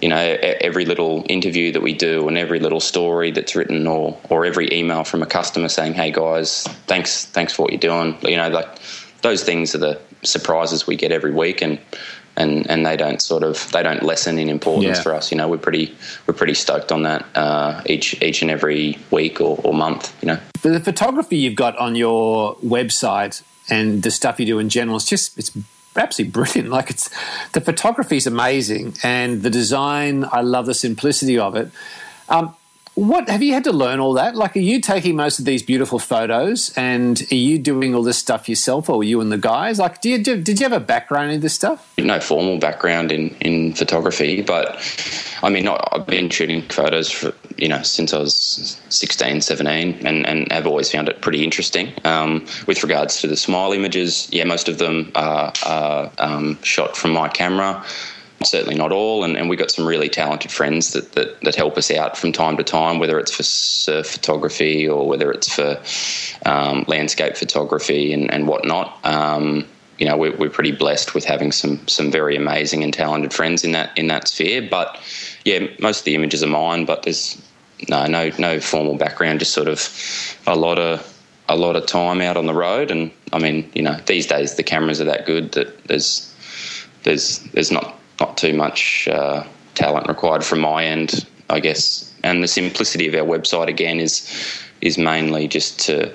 you 0.00 0.08
know, 0.08 0.16
every 0.16 0.84
little 0.84 1.24
interview 1.28 1.72
that 1.72 1.82
we 1.82 1.94
do 1.94 2.28
and 2.28 2.36
every 2.36 2.60
little 2.60 2.80
story 2.80 3.30
that's 3.30 3.54
written 3.56 3.86
or, 3.86 4.18
or 4.28 4.44
every 4.44 4.72
email 4.72 5.04
from 5.04 5.22
a 5.22 5.26
customer 5.26 5.68
saying, 5.68 5.94
hey 5.94 6.10
guys, 6.10 6.64
thanks, 6.86 7.26
thanks 7.26 7.52
for 7.52 7.62
what 7.62 7.72
you're 7.72 7.80
doing. 7.80 8.16
You 8.22 8.36
know, 8.36 8.48
like 8.48 8.68
those 9.22 9.42
things 9.42 9.74
are 9.74 9.78
the 9.78 10.00
surprises 10.22 10.86
we 10.86 10.96
get 10.96 11.12
every 11.12 11.32
week 11.32 11.62
and, 11.62 11.78
and, 12.36 12.68
and 12.70 12.86
they 12.86 12.96
don't 12.96 13.20
sort 13.20 13.42
of, 13.42 13.70
they 13.72 13.82
don't 13.82 14.02
lessen 14.02 14.38
in 14.38 14.48
importance 14.48 14.98
yeah. 14.98 15.02
for 15.02 15.14
us. 15.14 15.30
You 15.30 15.38
know, 15.38 15.48
we're 15.48 15.58
pretty, 15.58 15.94
we're 16.26 16.34
pretty 16.34 16.54
stoked 16.54 16.92
on 16.92 17.02
that 17.02 17.26
uh, 17.34 17.82
each, 17.86 18.20
each 18.22 18.42
and 18.42 18.50
every 18.50 18.98
week 19.10 19.40
or, 19.40 19.60
or 19.64 19.74
month, 19.74 20.14
you 20.22 20.28
know. 20.28 20.38
The 20.62 20.80
photography 20.80 21.36
you've 21.36 21.56
got 21.56 21.76
on 21.78 21.96
your 21.96 22.56
website 22.56 23.42
and 23.68 24.02
the 24.02 24.10
stuff 24.10 24.40
you 24.40 24.46
do 24.46 24.58
in 24.58 24.68
general, 24.68 24.96
it's 24.96 25.06
just, 25.06 25.38
it's 25.38 25.52
absolutely 25.96 26.32
brilliant. 26.42 26.68
Like 26.68 26.90
it's 26.90 27.10
the 27.52 27.60
photography 27.60 28.16
is 28.16 28.26
amazing, 28.26 28.94
and 29.02 29.42
the 29.42 29.50
design. 29.50 30.24
I 30.30 30.40
love 30.40 30.66
the 30.66 30.74
simplicity 30.74 31.38
of 31.38 31.56
it. 31.56 31.70
Um, 32.28 32.54
what 32.94 33.28
have 33.28 33.42
you 33.42 33.54
had 33.54 33.64
to 33.64 33.72
learn 33.72 34.00
all 34.00 34.14
that? 34.14 34.34
Like, 34.34 34.56
are 34.56 34.60
you 34.60 34.80
taking 34.80 35.16
most 35.16 35.38
of 35.38 35.44
these 35.44 35.62
beautiful 35.62 35.98
photos, 35.98 36.72
and 36.76 37.22
are 37.30 37.36
you 37.36 37.58
doing 37.58 37.94
all 37.94 38.02
this 38.02 38.18
stuff 38.18 38.48
yourself, 38.48 38.90
or 38.90 39.04
you 39.04 39.20
and 39.20 39.30
the 39.30 39.38
guys? 39.38 39.78
Like, 39.78 40.00
do 40.00 40.10
you, 40.10 40.18
did 40.18 40.60
you 40.60 40.68
have 40.68 40.72
a 40.72 40.84
background 40.84 41.30
in 41.30 41.40
this 41.40 41.54
stuff? 41.54 41.92
No 41.98 42.20
formal 42.20 42.58
background 42.58 43.12
in 43.12 43.30
in 43.40 43.74
photography, 43.74 44.42
but 44.42 44.76
I 45.42 45.50
mean, 45.50 45.68
I've 45.68 46.06
been 46.06 46.28
shooting 46.30 46.62
photos 46.62 47.10
for 47.10 47.32
you 47.56 47.68
know 47.68 47.82
since 47.82 48.12
I 48.12 48.18
was 48.18 48.80
16, 48.88 49.40
17, 49.40 50.06
and 50.06 50.26
and 50.26 50.50
have 50.52 50.66
always 50.66 50.90
found 50.90 51.08
it 51.08 51.20
pretty 51.22 51.44
interesting. 51.44 51.92
Um, 52.04 52.44
with 52.66 52.82
regards 52.82 53.20
to 53.20 53.28
the 53.28 53.36
smile 53.36 53.72
images, 53.72 54.28
yeah, 54.32 54.44
most 54.44 54.68
of 54.68 54.78
them 54.78 55.12
are, 55.14 55.52
are 55.64 56.10
um, 56.18 56.60
shot 56.62 56.96
from 56.96 57.12
my 57.12 57.28
camera 57.28 57.84
certainly 58.44 58.74
not 58.74 58.92
all. 58.92 59.24
And, 59.24 59.36
and 59.36 59.48
we've 59.48 59.58
got 59.58 59.70
some 59.70 59.86
really 59.86 60.08
talented 60.08 60.50
friends 60.50 60.92
that, 60.92 61.12
that, 61.12 61.40
that, 61.42 61.54
help 61.54 61.76
us 61.76 61.90
out 61.90 62.16
from 62.16 62.32
time 62.32 62.56
to 62.56 62.64
time, 62.64 62.98
whether 62.98 63.18
it's 63.18 63.34
for 63.34 63.42
surf 63.42 64.06
photography 64.06 64.88
or 64.88 65.06
whether 65.06 65.30
it's 65.30 65.52
for 65.52 65.80
um, 66.46 66.84
landscape 66.88 67.36
photography 67.36 68.12
and, 68.12 68.32
and 68.32 68.48
whatnot. 68.48 68.98
Um, 69.04 69.66
you 69.98 70.06
know, 70.06 70.16
we're, 70.16 70.34
we're 70.36 70.50
pretty 70.50 70.72
blessed 70.72 71.14
with 71.14 71.24
having 71.24 71.52
some 71.52 71.86
some 71.86 72.10
very 72.10 72.34
amazing 72.34 72.82
and 72.82 72.92
talented 72.92 73.34
friends 73.34 73.62
in 73.64 73.72
that 73.72 73.96
in 73.98 74.06
that 74.06 74.28
sphere. 74.28 74.66
But 74.68 74.98
yeah, 75.44 75.66
most 75.78 76.00
of 76.00 76.04
the 76.06 76.14
images 76.14 76.42
are 76.42 76.46
mine, 76.46 76.86
but 76.86 77.02
there's 77.02 77.40
no 77.90 78.06
no 78.06 78.30
no 78.38 78.60
formal 78.60 78.96
background, 78.96 79.40
just 79.40 79.52
sort 79.52 79.68
of 79.68 79.86
a 80.46 80.56
lot 80.56 80.78
of 80.78 81.06
a 81.50 81.56
lot 81.56 81.76
of 81.76 81.84
time 81.84 82.22
out 82.22 82.38
on 82.38 82.46
the 82.46 82.54
road. 82.54 82.90
And 82.90 83.10
I 83.34 83.38
mean, 83.38 83.70
you 83.74 83.82
know, 83.82 83.98
these 84.06 84.26
days 84.26 84.54
the 84.54 84.62
cameras 84.62 85.02
are 85.02 85.04
that 85.04 85.26
good 85.26 85.52
that 85.52 85.84
there's 85.84 86.34
there's 87.02 87.40
there's 87.52 87.70
not 87.70 87.99
not 88.20 88.36
too 88.36 88.52
much 88.54 89.08
uh, 89.08 89.44
talent 89.74 90.08
required 90.08 90.44
from 90.44 90.60
my 90.60 90.84
end, 90.84 91.26
I 91.48 91.60
guess. 91.60 92.12
And 92.22 92.42
the 92.42 92.48
simplicity 92.48 93.08
of 93.08 93.14
our 93.14 93.38
website 93.38 93.68
again 93.68 94.00
is 94.00 94.30
is 94.80 94.96
mainly 94.98 95.48
just 95.48 95.78
to 95.80 96.06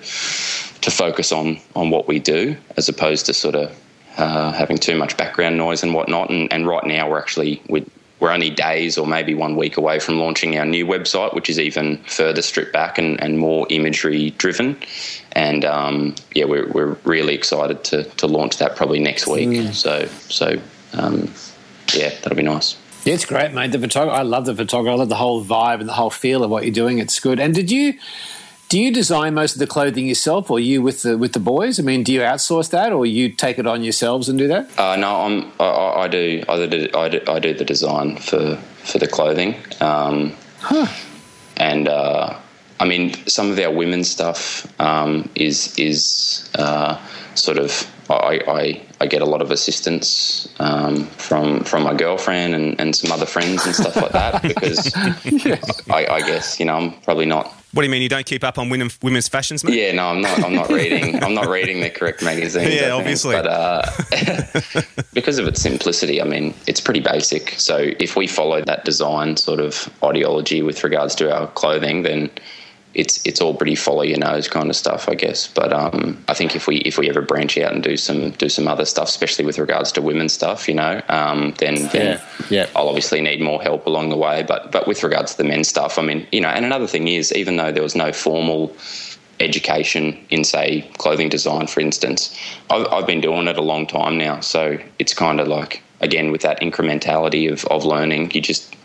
to 0.82 0.92
focus 0.92 1.32
on 1.32 1.60
on 1.76 1.90
what 1.90 2.08
we 2.08 2.20
do, 2.20 2.56
as 2.78 2.90
opposed 2.90 3.26
to 3.26 3.34
sort 3.34 3.56
of 3.56 3.76
uh, 4.18 4.52
having 4.52 4.78
too 4.78 4.96
much 4.96 5.18
background 5.18 5.58
noise 5.58 5.84
and 5.84 5.94
whatnot. 5.94 6.30
And, 6.30 6.52
and 6.54 6.68
right 6.68 6.86
now, 6.86 7.10
we're 7.10 7.20
actually 7.20 7.62
we're, 7.70 7.86
we're 8.20 8.32
only 8.32 8.50
days 8.50 8.98
or 8.98 9.06
maybe 9.06 9.34
one 9.34 9.56
week 9.58 9.78
away 9.78 10.00
from 10.00 10.20
launching 10.20 10.58
our 10.58 10.66
new 10.66 10.86
website, 10.86 11.34
which 11.34 11.50
is 11.50 11.60
even 11.60 11.98
further 12.04 12.42
stripped 12.42 12.72
back 12.72 12.98
and, 12.98 13.22
and 13.22 13.40
more 13.40 13.68
imagery 13.70 14.30
driven. 14.32 14.78
And 15.34 15.66
um, 15.66 16.16
yeah, 16.34 16.46
we're, 16.46 16.68
we're 16.72 16.96
really 17.04 17.34
excited 17.34 17.84
to, 17.86 18.04
to 18.04 18.28
launch 18.28 18.58
that 18.60 18.76
probably 18.78 19.00
next 19.00 19.28
week. 19.28 19.50
Mm. 19.50 19.74
So 19.74 20.06
so 20.30 20.62
um, 20.94 21.30
yeah, 21.96 22.10
that'll 22.10 22.36
be 22.36 22.44
nice. 22.44 22.78
Yeah, 23.04 23.14
it's 23.14 23.26
great, 23.26 23.54
mate. 23.54 23.72
The 23.72 23.80
photography, 23.80 24.18
I 24.18 24.24
love 24.24 24.46
the 24.46 24.56
photography. 24.56 24.94
I 24.94 24.98
love 24.98 25.10
the 25.10 25.16
whole 25.16 25.44
vibe 25.46 25.80
and 25.80 25.88
the 25.88 25.94
whole 25.94 26.10
feel 26.10 26.44
of 26.44 26.50
what 26.50 26.64
you're 26.64 26.74
doing. 26.74 26.98
It's 26.98 27.20
good. 27.20 27.40
And 27.40 27.54
did 27.54 27.70
you 27.70 27.94
do 28.68 28.80
you 28.80 28.92
design 28.92 29.36
most 29.36 29.54
of 29.54 29.60
the 29.60 29.68
clothing 29.68 30.08
yourself, 30.08 30.50
or 30.50 30.60
you 30.60 30.82
with 30.82 31.04
the 31.04 31.18
with 31.18 31.34
the 31.34 31.40
boys? 31.40 31.80
I 31.80 31.84
mean, 31.84 32.04
do 32.04 32.12
you 32.12 32.22
outsource 32.22 32.72
that, 32.72 32.92
or 32.92 33.06
you 33.06 33.30
take 33.30 33.60
it 33.60 33.68
on 33.68 33.84
yourselves 33.84 34.28
and 34.28 34.40
do 34.40 34.48
that? 34.48 34.68
Uh, 34.80 34.96
no, 34.96 35.22
I'm 35.22 35.52
I, 35.60 36.04
I 36.04 36.08
do 36.08 36.44
I 36.50 36.66
do, 36.66 36.90
I 36.96 37.10
do 37.10 37.22
I 37.28 37.40
do 37.40 37.54
the 37.54 37.66
design 37.66 38.18
for 38.18 38.56
for 38.84 38.98
the 38.98 39.08
clothing. 39.08 39.56
Um, 39.82 40.34
huh. 40.60 40.88
And 41.58 41.88
uh, 41.88 42.40
I 42.80 42.86
mean, 42.86 43.14
some 43.28 43.52
of 43.52 43.60
our 43.60 43.72
women's 43.72 44.10
stuff 44.10 44.68
um, 44.82 45.30
is 45.36 45.78
is 45.78 46.50
uh, 46.56 47.00
sort 47.36 47.58
of 47.58 47.90
I, 48.10 48.40
I, 48.48 48.82
I, 49.02 49.08
get 49.08 49.22
a 49.22 49.26
lot 49.26 49.42
of 49.42 49.52
assistance 49.52 50.48
um, 50.60 51.06
from 51.08 51.64
from 51.64 51.84
my 51.84 51.94
girlfriend 51.94 52.54
and, 52.54 52.80
and 52.80 52.96
some 52.96 53.12
other 53.12 53.26
friends 53.26 53.66
and 53.66 53.76
stuff 53.76 53.96
like 53.96 54.12
that 54.12 54.42
because. 54.44 54.94
I, 55.90 56.06
I, 56.10 56.20
guess 56.20 56.60
you 56.60 56.66
know 56.66 56.76
I'm 56.76 56.94
probably 57.02 57.26
not. 57.26 57.48
What 57.76 57.82
do 57.82 57.88
you 57.88 57.92
mean 57.92 58.02
you 58.02 58.10
don't 58.10 58.26
keep 58.26 58.44
up 58.44 58.58
on 58.58 58.70
women, 58.70 58.90
women's 59.02 59.28
fashions, 59.28 59.64
mate? 59.64 59.76
Yeah, 59.76 59.92
no, 59.92 60.08
I'm 60.08 60.22
not. 60.22 60.44
I'm 60.44 60.56
not 60.56 60.70
reading. 60.70 61.22
I'm 61.22 61.34
not 61.34 61.48
reading 61.48 61.82
the 61.82 61.90
correct 61.90 62.24
magazines. 62.24 62.74
Yeah, 62.74 62.92
obviously. 62.92 63.36
But 63.36 63.48
uh, 63.48 63.92
because 65.14 65.40
of 65.40 65.48
its 65.48 65.62
simplicity, 65.62 66.22
I 66.22 66.26
mean, 66.26 66.54
it's 66.68 66.80
pretty 66.80 67.02
basic. 67.02 67.50
So 67.58 67.92
if 68.00 68.16
we 68.16 68.28
follow 68.28 68.62
that 68.62 68.86
design 68.86 69.36
sort 69.36 69.60
of 69.60 69.90
ideology 70.04 70.62
with 70.62 70.86
regards 70.86 71.16
to 71.16 71.36
our 71.36 71.48
clothing, 71.48 72.04
then 72.04 72.30
it's 72.96 73.24
it's 73.26 73.42
all 73.42 73.54
pretty 73.54 73.76
follow 73.76 74.02
your 74.02 74.18
nose 74.18 74.48
kind 74.48 74.70
of 74.70 74.76
stuff, 74.76 75.08
I 75.10 75.16
guess. 75.16 75.48
But 75.48 75.72
um, 75.74 76.24
I 76.28 76.34
think 76.34 76.56
if 76.56 76.66
we 76.66 76.78
if 76.78 76.98
we 76.98 77.10
ever 77.10 77.22
branch 77.22 77.58
out 77.58 77.74
and 77.74 77.84
do 77.84 77.98
some 77.98 78.32
do 78.32 78.50
some 78.50 78.68
other 78.68 78.86
stuff, 78.86 79.10
especially 79.10 79.46
with 79.46 79.60
regards 79.60 79.92
to 79.94 80.02
women's 80.02 80.34
stuff, 80.34 80.68
you 80.68 80.74
know, 80.74 81.02
um, 81.10 81.54
then 81.60 81.76
then 81.90 82.20
yeah. 82.20 82.26
yeah. 82.50 82.70
I'll 82.76 82.88
obviously 82.88 83.22
need 83.22 83.42
more 83.42 83.62
help 83.62 83.86
along 83.86 84.10
the 84.10 84.18
way. 84.18 84.44
But 84.44 84.72
but 84.72 84.88
with 84.88 85.04
regards 85.04 85.34
to 85.34 85.38
the 85.38 85.44
men's 85.44 85.68
stuff, 85.68 86.00
I 86.00 86.02
mean, 86.02 86.26
you 86.32 86.42
know, 86.42 86.50
and 86.50 86.66
another 86.66 86.88
thing 86.88 87.08
is, 87.08 87.34
even 87.34 87.58
though 87.58 87.72
there 87.72 87.84
was 87.84 87.96
no 87.96 88.14
formal 88.14 88.76
education 89.42 90.18
in 90.30 90.46
say 90.46 90.90
clothing 90.98 91.28
design, 91.28 91.68
for 91.68 91.82
instance, 91.82 92.40
I've, 92.70 92.88
I've 92.88 93.06
been 93.06 93.20
doing 93.20 93.48
it 93.48 93.58
a 93.58 93.62
long 93.62 93.86
time 93.86 94.18
now, 94.18 94.40
so 94.40 94.78
it's 95.00 95.14
kind 95.14 95.42
of 95.42 95.50
like 95.50 95.84
again 96.00 96.32
with 96.32 96.42
that 96.42 96.62
incrementality 96.62 97.52
of 97.52 97.66
of 97.66 97.84
learning, 97.84 98.32
you 98.32 98.42
just 98.42 98.76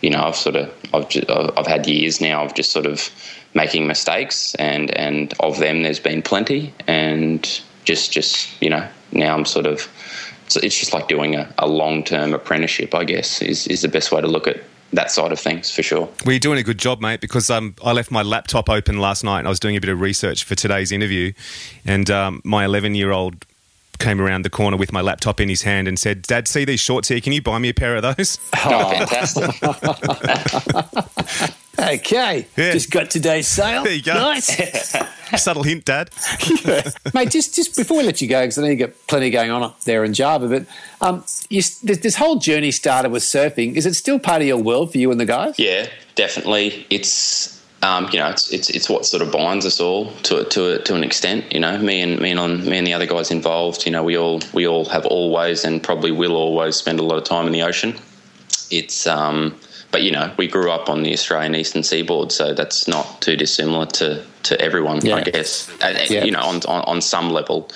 you 0.00 0.10
know, 0.10 0.22
I've 0.22 0.36
sort 0.36 0.56
of 0.56 0.72
I've 0.94 1.08
just, 1.08 1.28
I've 1.28 1.66
had 1.66 1.86
years 1.86 2.20
now 2.20 2.44
of 2.44 2.54
just 2.54 2.72
sort 2.72 2.86
of 2.86 3.10
making 3.58 3.86
mistakes, 3.86 4.54
and 4.54 4.96
and 4.96 5.34
of 5.40 5.58
them 5.58 5.82
there's 5.82 6.00
been 6.00 6.22
plenty, 6.22 6.72
and 6.86 7.60
just 7.84 8.12
just 8.12 8.62
you 8.62 8.70
know 8.70 8.86
now 9.12 9.34
I'm 9.34 9.44
sort 9.44 9.66
of 9.66 9.88
so 10.48 10.60
it's 10.62 10.78
just 10.78 10.94
like 10.94 11.08
doing 11.08 11.34
a, 11.34 11.52
a 11.58 11.66
long 11.66 12.04
term 12.04 12.32
apprenticeship, 12.32 12.94
I 12.94 13.04
guess, 13.04 13.42
is 13.42 13.66
is 13.66 13.82
the 13.82 13.88
best 13.88 14.12
way 14.12 14.20
to 14.20 14.28
look 14.28 14.46
at 14.46 14.62
that 14.94 15.10
side 15.10 15.32
of 15.32 15.40
things 15.40 15.70
for 15.70 15.82
sure. 15.82 16.08
Well, 16.24 16.32
you're 16.32 16.38
doing 16.38 16.58
a 16.58 16.62
good 16.62 16.78
job, 16.78 17.00
mate, 17.00 17.20
because 17.20 17.50
um, 17.50 17.74
I 17.84 17.92
left 17.92 18.10
my 18.10 18.22
laptop 18.22 18.70
open 18.70 18.98
last 18.98 19.22
night 19.22 19.40
and 19.40 19.46
I 19.46 19.50
was 19.50 19.60
doing 19.60 19.76
a 19.76 19.80
bit 19.80 19.90
of 19.90 20.00
research 20.00 20.44
for 20.44 20.54
today's 20.54 20.92
interview. 20.92 21.32
And 21.84 22.10
um, 22.10 22.40
my 22.42 22.64
11 22.64 22.94
year 22.94 23.12
old 23.12 23.44
came 23.98 24.18
around 24.18 24.46
the 24.46 24.50
corner 24.50 24.78
with 24.78 24.90
my 24.90 25.02
laptop 25.02 25.40
in 25.40 25.50
his 25.50 25.60
hand 25.60 25.88
and 25.88 25.98
said, 25.98 26.22
Dad, 26.22 26.48
see 26.48 26.64
these 26.64 26.80
shorts 26.80 27.08
here? 27.08 27.20
Can 27.20 27.34
you 27.34 27.42
buy 27.42 27.58
me 27.58 27.68
a 27.68 27.74
pair 27.74 27.96
of 27.96 28.02
those? 28.02 28.38
Oh, 28.64 29.04
fantastic. 29.04 29.50
Okay, 31.78 32.46
Yeah. 32.56 32.72
just 32.72 32.90
got 32.90 33.10
today's 33.10 33.46
sale. 33.46 33.84
There 33.84 33.92
you 33.92 34.02
go. 34.02 34.14
Nice, 34.14 34.96
Subtle 35.36 35.62
hint, 35.62 35.84
Dad. 35.84 36.10
mate. 37.14 37.30
Just 37.30 37.54
just 37.54 37.76
before 37.76 37.98
we 37.98 38.02
let 38.04 38.20
you 38.20 38.28
go, 38.28 38.42
because 38.42 38.58
I 38.58 38.62
know 38.62 38.68
you've 38.68 38.78
got 38.80 39.06
plenty 39.06 39.30
going 39.30 39.50
on 39.50 39.62
up 39.62 39.80
there 39.82 40.02
in 40.04 40.14
Java, 40.14 40.48
but 40.48 40.66
um, 41.06 41.22
you, 41.50 41.60
this, 41.60 41.98
this 41.98 42.16
whole 42.16 42.36
journey 42.36 42.70
started 42.70 43.10
with 43.10 43.22
surfing. 43.22 43.74
Is 43.76 43.84
it 43.86 43.94
still 43.94 44.18
part 44.18 44.40
of 44.42 44.48
your 44.48 44.56
world 44.56 44.90
for 44.92 44.98
you 44.98 45.10
and 45.10 45.20
the 45.20 45.26
guys? 45.26 45.58
Yeah, 45.58 45.86
definitely. 46.14 46.86
It's 46.90 47.62
um, 47.82 48.08
you 48.10 48.18
know, 48.18 48.28
it's, 48.30 48.50
it's 48.52 48.70
it's 48.70 48.88
what 48.88 49.04
sort 49.06 49.22
of 49.22 49.30
binds 49.30 49.66
us 49.66 49.80
all 49.80 50.10
to 50.22 50.44
to 50.44 50.74
a, 50.74 50.78
to 50.84 50.94
an 50.94 51.04
extent. 51.04 51.52
You 51.52 51.60
know, 51.60 51.76
me 51.78 52.00
and 52.00 52.18
me 52.18 52.30
and 52.30 52.40
on 52.40 52.64
me 52.64 52.78
and 52.78 52.86
the 52.86 52.94
other 52.94 53.06
guys 53.06 53.30
involved. 53.30 53.84
You 53.84 53.92
know, 53.92 54.02
we 54.02 54.16
all 54.16 54.40
we 54.54 54.66
all 54.66 54.86
have 54.86 55.04
always 55.06 55.62
and 55.64 55.82
probably 55.82 56.10
will 56.10 56.34
always 56.34 56.74
spend 56.76 56.98
a 57.00 57.04
lot 57.04 57.18
of 57.18 57.24
time 57.24 57.46
in 57.46 57.52
the 57.52 57.62
ocean. 57.62 57.94
It's 58.70 59.06
um, 59.06 59.54
but 59.90 60.02
you 60.02 60.10
know, 60.10 60.32
we 60.36 60.46
grew 60.46 60.70
up 60.70 60.88
on 60.88 61.02
the 61.02 61.12
Australian 61.12 61.54
eastern 61.54 61.82
seaboard, 61.82 62.32
so 62.32 62.54
that's 62.54 62.86
not 62.88 63.20
too 63.20 63.36
dissimilar 63.36 63.86
to 63.86 64.22
to 64.44 64.60
everyone, 64.60 65.04
Yeah. 65.04 65.16
I 65.16 65.22
guess. 65.22 65.70
Yeah. 65.80 66.24
You 66.24 66.32
know, 66.32 66.40
on, 66.40 66.56
on 66.66 66.82
on 66.82 67.00
some 67.00 67.30
level, 67.30 67.70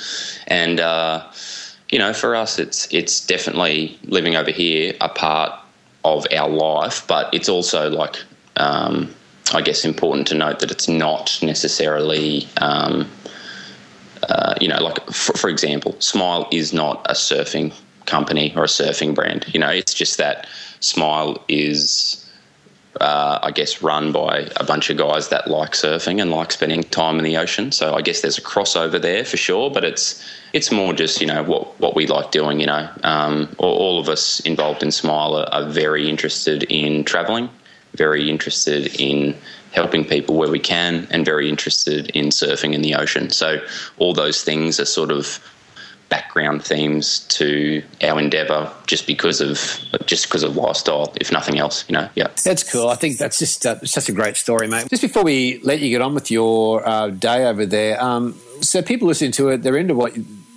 and. 0.46 0.80
Uh, 0.80 1.24
you 1.90 1.98
know, 1.98 2.14
for 2.14 2.34
us, 2.34 2.58
it's 2.58 2.88
it's 2.90 3.24
definitely 3.24 3.98
living 4.04 4.34
over 4.34 4.50
here 4.50 4.94
a 5.02 5.10
part 5.10 5.52
of 6.04 6.26
our 6.32 6.48
life, 6.48 7.06
but 7.06 7.32
it's 7.34 7.50
also 7.50 7.90
like, 7.90 8.16
um, 8.56 9.14
I 9.52 9.60
guess, 9.60 9.84
important 9.84 10.26
to 10.28 10.34
note 10.34 10.60
that 10.60 10.70
it's 10.70 10.88
not 10.88 11.38
necessarily, 11.42 12.48
um, 12.56 13.10
uh, 14.28 14.54
you 14.58 14.68
know, 14.68 14.82
like 14.82 15.04
for, 15.10 15.36
for 15.36 15.50
example, 15.50 15.94
Smile 16.00 16.48
is 16.50 16.72
not 16.72 17.06
a 17.10 17.12
surfing 17.12 17.74
company 18.06 18.52
or 18.56 18.64
a 18.64 18.68
surfing 18.68 19.14
brand. 19.14 19.46
You 19.52 19.60
know, 19.60 19.70
it's 19.70 19.94
just 19.94 20.18
that 20.18 20.46
Smile 20.80 21.42
is. 21.48 22.18
Uh, 23.00 23.38
I 23.42 23.52
guess 23.52 23.80
run 23.80 24.12
by 24.12 24.50
a 24.56 24.64
bunch 24.64 24.90
of 24.90 24.98
guys 24.98 25.30
that 25.30 25.48
like 25.48 25.72
surfing 25.72 26.20
and 26.20 26.30
like 26.30 26.52
spending 26.52 26.82
time 26.82 27.16
in 27.16 27.24
the 27.24 27.38
ocean. 27.38 27.72
So 27.72 27.94
I 27.94 28.02
guess 28.02 28.20
there's 28.20 28.36
a 28.36 28.42
crossover 28.42 29.00
there 29.00 29.24
for 29.24 29.38
sure, 29.38 29.70
but 29.70 29.82
it's 29.82 30.22
it's 30.52 30.70
more 30.70 30.92
just 30.92 31.18
you 31.18 31.26
know 31.26 31.42
what 31.42 31.80
what 31.80 31.96
we 31.96 32.06
like 32.06 32.32
doing. 32.32 32.60
You 32.60 32.66
know, 32.66 32.90
um, 33.02 33.48
all, 33.56 33.74
all 33.74 33.98
of 33.98 34.10
us 34.10 34.40
involved 34.40 34.82
in 34.82 34.90
Smile 34.90 35.34
are, 35.36 35.48
are 35.54 35.64
very 35.70 36.08
interested 36.08 36.64
in 36.64 37.02
travelling, 37.04 37.48
very 37.94 38.28
interested 38.28 38.94
in 39.00 39.34
helping 39.72 40.04
people 40.04 40.36
where 40.36 40.50
we 40.50 40.58
can, 40.58 41.08
and 41.10 41.24
very 41.24 41.48
interested 41.48 42.10
in 42.10 42.26
surfing 42.26 42.74
in 42.74 42.82
the 42.82 42.94
ocean. 42.94 43.30
So 43.30 43.58
all 43.96 44.12
those 44.12 44.42
things 44.42 44.78
are 44.78 44.84
sort 44.84 45.10
of 45.10 45.40
background 46.12 46.62
themes 46.62 47.20
to 47.28 47.82
our 48.02 48.20
endeavour 48.20 48.70
just 48.86 49.06
because 49.06 49.40
of 49.40 49.56
just 50.04 50.26
because 50.26 50.42
of 50.42 50.54
lifestyle 50.56 51.10
if 51.18 51.32
nothing 51.32 51.58
else 51.58 51.86
you 51.88 51.94
know 51.94 52.06
yeah 52.14 52.28
That's 52.44 52.70
cool. 52.70 52.88
I 52.88 52.96
think 52.96 53.16
that's 53.16 53.38
just 53.38 53.64
uh, 53.64 53.80
such 53.86 54.10
a 54.10 54.12
great 54.12 54.36
story, 54.36 54.68
mate. 54.68 54.90
Just 54.90 55.00
before 55.00 55.24
we 55.24 55.58
let 55.62 55.80
you 55.80 55.88
get 55.88 56.02
on 56.02 56.12
with 56.12 56.30
your 56.30 56.86
uh, 56.86 57.08
day 57.08 57.46
over 57.46 57.64
there, 57.64 58.02
um, 58.02 58.38
so 58.60 58.82
people 58.82 59.08
listening 59.08 59.32
to 59.32 59.48
it, 59.48 59.62
they're 59.62 59.78
into 59.78 59.94
what 59.94 60.12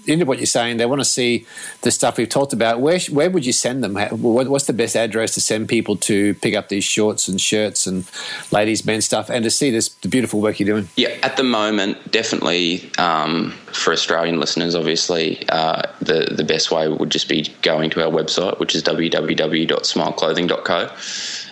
into 0.07 0.25
what 0.25 0.39
you're 0.39 0.45
saying. 0.45 0.77
They 0.77 0.85
want 0.85 1.01
to 1.01 1.05
see 1.05 1.45
the 1.81 1.91
stuff 1.91 2.17
we've 2.17 2.29
talked 2.29 2.53
about. 2.53 2.81
Where 2.81 2.99
where 3.11 3.29
would 3.29 3.45
you 3.45 3.53
send 3.53 3.83
them? 3.83 3.95
What's 3.95 4.65
the 4.65 4.73
best 4.73 4.95
address 4.95 5.33
to 5.35 5.41
send 5.41 5.69
people 5.69 5.95
to 5.97 6.33
pick 6.35 6.55
up 6.55 6.69
these 6.69 6.83
shorts 6.83 7.27
and 7.27 7.39
shirts 7.39 7.85
and 7.87 8.05
ladies' 8.51 8.85
men 8.85 9.01
stuff, 9.01 9.29
and 9.29 9.43
to 9.43 9.49
see 9.49 9.71
this 9.71 9.89
the 9.89 10.07
beautiful 10.07 10.41
work 10.41 10.59
you're 10.59 10.67
doing? 10.67 10.89
Yeah, 10.95 11.17
at 11.23 11.37
the 11.37 11.43
moment, 11.43 12.11
definitely 12.11 12.91
um, 12.97 13.51
for 13.71 13.93
Australian 13.93 14.39
listeners, 14.39 14.75
obviously, 14.75 15.47
uh, 15.49 15.83
the 16.01 16.27
the 16.31 16.43
best 16.43 16.71
way 16.71 16.87
would 16.87 17.09
just 17.09 17.29
be 17.29 17.53
going 17.61 17.89
to 17.91 18.03
our 18.03 18.11
website, 18.11 18.59
which 18.59 18.75
is 18.75 18.83
www.smileclothing.co. 18.83 20.89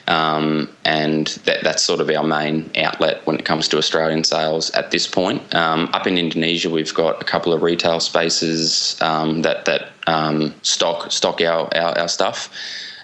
Um, 0.08 0.70
and 0.84 1.28
that, 1.46 1.63
that's 1.63 1.82
sort 1.82 2.02
of 2.02 2.10
our 2.10 2.24
main 2.24 2.70
outlet 2.76 3.26
when 3.26 3.38
it 3.38 3.46
comes 3.46 3.68
to 3.70 3.78
Australian 3.78 4.24
sales 4.24 4.70
at 4.72 4.92
this 4.92 5.08
point. 5.08 5.54
Um, 5.56 5.89
up 5.94 6.08
in 6.08 6.18
Indonesia, 6.18 6.70
we've 6.70 6.94
got 6.94 7.22
a 7.22 7.26
couple 7.26 7.54
of 7.54 7.62
retail 7.62 8.00
spaces 8.00 8.98
um, 9.02 9.44
that 9.44 9.66
that 9.66 9.89
um, 10.08 10.54
stock 10.62 11.12
stock 11.12 11.42
our, 11.42 11.70
our, 11.76 11.98
our 11.98 12.08
stuff. 12.08 12.50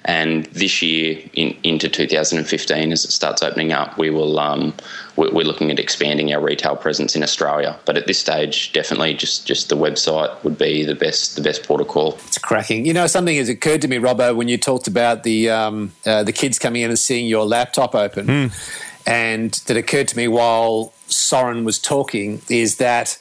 And 0.06 0.46
this 0.48 0.82
year, 0.82 1.22
in, 1.34 1.56
into 1.64 1.90
2015, 1.90 2.92
as 2.92 3.06
it 3.06 3.12
starts 3.12 3.44
opening 3.44 3.74
up, 3.74 3.98
we 3.98 4.10
will 4.10 4.40
um, 4.40 4.74
we're, 5.20 5.32
we're 5.32 5.46
looking 5.46 5.70
at 5.72 5.80
expanding 5.80 6.34
our 6.34 6.42
retail 6.42 6.76
presence 6.76 7.16
in 7.16 7.22
Australia. 7.24 7.78
But 7.86 7.98
at 7.98 8.08
this 8.08 8.20
stage, 8.20 8.72
definitely 8.74 9.14
just 9.14 9.46
just 9.46 9.70
the 9.70 9.76
website 9.78 10.32
would 10.44 10.58
be 10.58 10.84
the 10.86 10.96
best 10.96 11.36
the 11.36 11.42
best 11.42 11.64
protocol. 11.64 12.14
It's 12.28 12.38
cracking. 12.38 12.86
You 12.86 12.94
know, 12.94 13.08
something 13.08 13.36
has 13.38 13.50
occurred 13.50 13.82
to 13.82 13.88
me, 13.88 13.98
Robbo, 13.98 14.36
when 14.36 14.48
you 14.48 14.58
talked 14.58 14.88
about 14.88 15.24
the 15.24 15.50
um, 15.50 15.92
uh, 16.06 16.24
the 16.24 16.34
kids 16.34 16.58
coming 16.58 16.82
in 16.82 16.90
and 16.90 16.98
seeing 17.00 17.28
your 17.28 17.46
laptop 17.46 17.94
open, 17.96 18.52
and 19.06 19.52
that 19.68 19.78
occurred 19.78 20.08
to 20.10 20.18
me 20.18 20.28
while 20.28 20.94
Soren 21.08 21.64
was 21.66 21.80
talking 21.80 22.42
is 22.50 22.78
that 22.78 23.18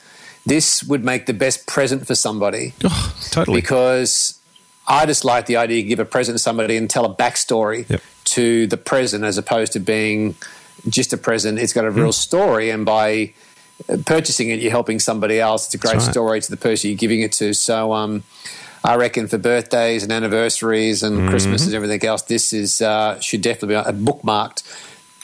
this 0.47 0.83
would 0.85 1.05
make 1.05 1.27
the 1.27 1.35
best 1.35 1.67
present 1.67 2.07
for 2.07 2.15
somebody 2.15 2.73
Oh, 2.85 3.15
totally. 3.31 3.61
because 3.61 4.39
I 4.87 5.05
just 5.05 5.25
like 5.25 5.45
the 5.47 5.57
idea 5.57 5.83
to 5.83 5.89
give 5.89 5.99
a 5.99 6.05
present 6.07 6.35
to 6.37 6.39
somebody 6.43 6.77
and 6.77 6.89
tell 6.89 7.05
a 7.05 7.15
backstory 7.15 7.89
Yep. 7.89 8.01
to 8.25 8.67
the 8.67 8.77
present 8.79 9.25
as 9.25 9.37
opposed 9.37 9.73
to 9.73 9.81
being 9.81 10.35
just 10.88 11.12
a 11.12 11.17
present. 11.17 11.59
It's 11.59 11.73
got 11.73 11.85
a 11.85 11.91
real 11.91 12.12
story, 12.12 12.71
and 12.71 12.85
by 12.85 13.33
uh, 13.88 13.97
purchasing 14.07 14.51
it, 14.51 14.61
you're 14.61 14.71
helping 14.71 14.99
somebody 14.99 15.41
else. 15.41 15.67
It's 15.67 15.75
a 15.75 15.79
great 15.79 15.95
right. 15.95 16.03
story 16.03 16.41
to 16.41 16.51
the 16.51 16.57
person 16.57 16.91
you're 16.91 16.97
giving 16.99 17.21
it 17.21 17.33
to. 17.33 17.55
So, 17.55 17.93
um, 17.93 18.23
I 18.85 18.97
reckon 18.97 19.29
for 19.29 19.38
birthdays 19.38 20.03
and 20.03 20.12
anniversaries 20.12 21.03
and 21.03 21.19
Mm-hmm. 21.19 21.29
Christmas 21.31 21.67
and 21.67 21.75
everything 21.75 22.05
else, 22.05 22.23
this 22.23 22.53
is 22.53 22.81
uh, 22.81 23.19
should 23.21 23.43
definitely 23.43 23.77
be 23.93 24.05
bookmarked 24.05 24.62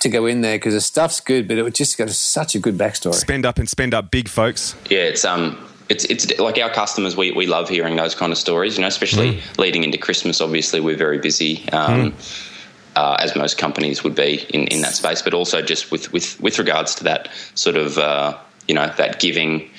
to 0.01 0.09
go 0.09 0.27
in 0.27 0.43
there 0.43 0.57
because 0.57 0.75
the 0.75 0.81
stuff's 0.81 1.21
good, 1.21 1.49
but 1.49 1.59
it 1.59 1.75
just 1.75 1.97
got 1.97 2.11
such 2.11 2.55
a 2.55 2.59
good 2.59 2.77
backstory. 2.77 3.15
Spend 3.15 3.47
up 3.47 3.59
and 3.59 3.69
spend 3.69 3.95
up 3.95 4.11
big, 4.11 4.29
folks. 4.29 4.77
Yeah, 4.91 5.01
it's 5.01 5.25
um, 5.25 5.59
it's 5.89 6.05
it's 6.05 6.39
like 6.39 6.59
our 6.59 6.71
customers. 6.71 7.17
We, 7.17 7.33
we 7.33 7.47
love 7.47 7.69
hearing 7.69 7.97
those 7.97 8.15
kind 8.15 8.33
of 8.33 8.39
stories. 8.39 8.77
You 8.77 8.83
know, 8.83 8.89
especially 8.89 9.41
leading 9.59 9.85
into 9.85 9.99
Christmas. 9.99 10.41
Obviously, 10.41 10.81
we're 10.81 10.97
very 10.97 11.19
busy. 11.19 11.69
Um, 11.71 12.15
uh, 12.97 13.17
as 13.21 13.35
most 13.37 13.59
companies 13.59 14.05
would 14.05 14.15
be 14.15 14.47
in, 14.51 14.67
in 14.69 14.81
that 14.83 14.95
space, 14.95 15.23
but 15.23 15.35
also 15.35 15.63
just 15.63 15.91
with, 15.91 16.13
with, 16.13 16.41
with 16.41 16.59
regards 16.59 16.95
to 16.97 17.05
that 17.05 17.29
sort 17.55 17.77
of 17.77 17.99
uh, 17.99 18.37
you 18.69 18.75
know 18.75 18.93
that 18.97 19.21
giving, 19.21 19.71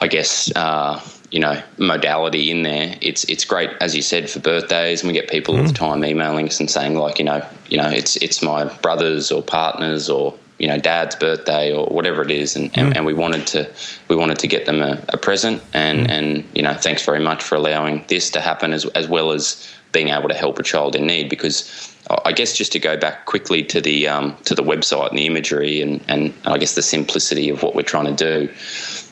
I 0.00 0.08
guess 0.08 0.54
uh, 0.54 1.00
you 1.30 1.40
know 1.40 1.62
modality 1.78 2.50
in 2.50 2.62
there. 2.62 2.96
It's 3.00 3.24
it's 3.24 3.44
great 3.44 3.70
as 3.80 3.94
you 3.94 4.02
said 4.02 4.28
for 4.30 4.40
birthdays, 4.40 5.02
and 5.02 5.08
we 5.08 5.14
get 5.14 5.30
people 5.30 5.56
all 5.56 5.64
the 5.64 5.72
time 5.72 6.04
emailing 6.04 6.48
us 6.48 6.60
and 6.60 6.70
saying 6.70 6.96
like 6.96 7.18
you 7.18 7.24
know 7.24 7.46
you 7.68 7.78
know 7.78 7.88
it's 7.88 8.16
it's 8.16 8.42
my 8.42 8.64
brother's 8.64 9.30
or 9.30 9.42
partner's 9.42 10.08
or 10.08 10.34
you 10.58 10.66
know 10.66 10.78
dad's 10.78 11.14
birthday 11.14 11.72
or 11.72 11.86
whatever 11.86 12.22
it 12.22 12.30
is, 12.30 12.56
and, 12.56 12.76
and, 12.76 12.96
and 12.96 13.06
we 13.06 13.14
wanted 13.14 13.46
to 13.46 13.70
we 14.08 14.16
wanted 14.16 14.38
to 14.40 14.48
get 14.48 14.66
them 14.66 14.82
a, 14.82 15.02
a 15.10 15.16
present, 15.16 15.62
and 15.72 16.10
and 16.10 16.44
you 16.54 16.62
know 16.62 16.74
thanks 16.74 17.04
very 17.04 17.20
much 17.20 17.42
for 17.42 17.54
allowing 17.54 18.04
this 18.08 18.30
to 18.30 18.40
happen 18.40 18.72
as 18.72 18.84
as 18.86 19.08
well 19.08 19.32
as 19.32 19.72
being 19.92 20.08
able 20.08 20.28
to 20.28 20.34
help 20.34 20.58
a 20.58 20.62
child 20.62 20.94
in 20.94 21.06
need 21.06 21.28
because 21.28 21.94
I 22.24 22.32
guess 22.32 22.56
just 22.56 22.72
to 22.72 22.78
go 22.78 22.96
back 22.96 23.26
quickly 23.26 23.62
to 23.64 23.80
the 23.80 24.08
um, 24.08 24.36
to 24.44 24.54
the 24.54 24.62
website 24.62 25.10
and 25.10 25.18
the 25.18 25.26
imagery 25.26 25.80
and, 25.80 26.02
and 26.08 26.32
I 26.44 26.58
guess 26.58 26.74
the 26.74 26.82
simplicity 26.82 27.50
of 27.50 27.62
what 27.62 27.74
we're 27.74 27.82
trying 27.82 28.14
to 28.14 28.14
do. 28.14 28.52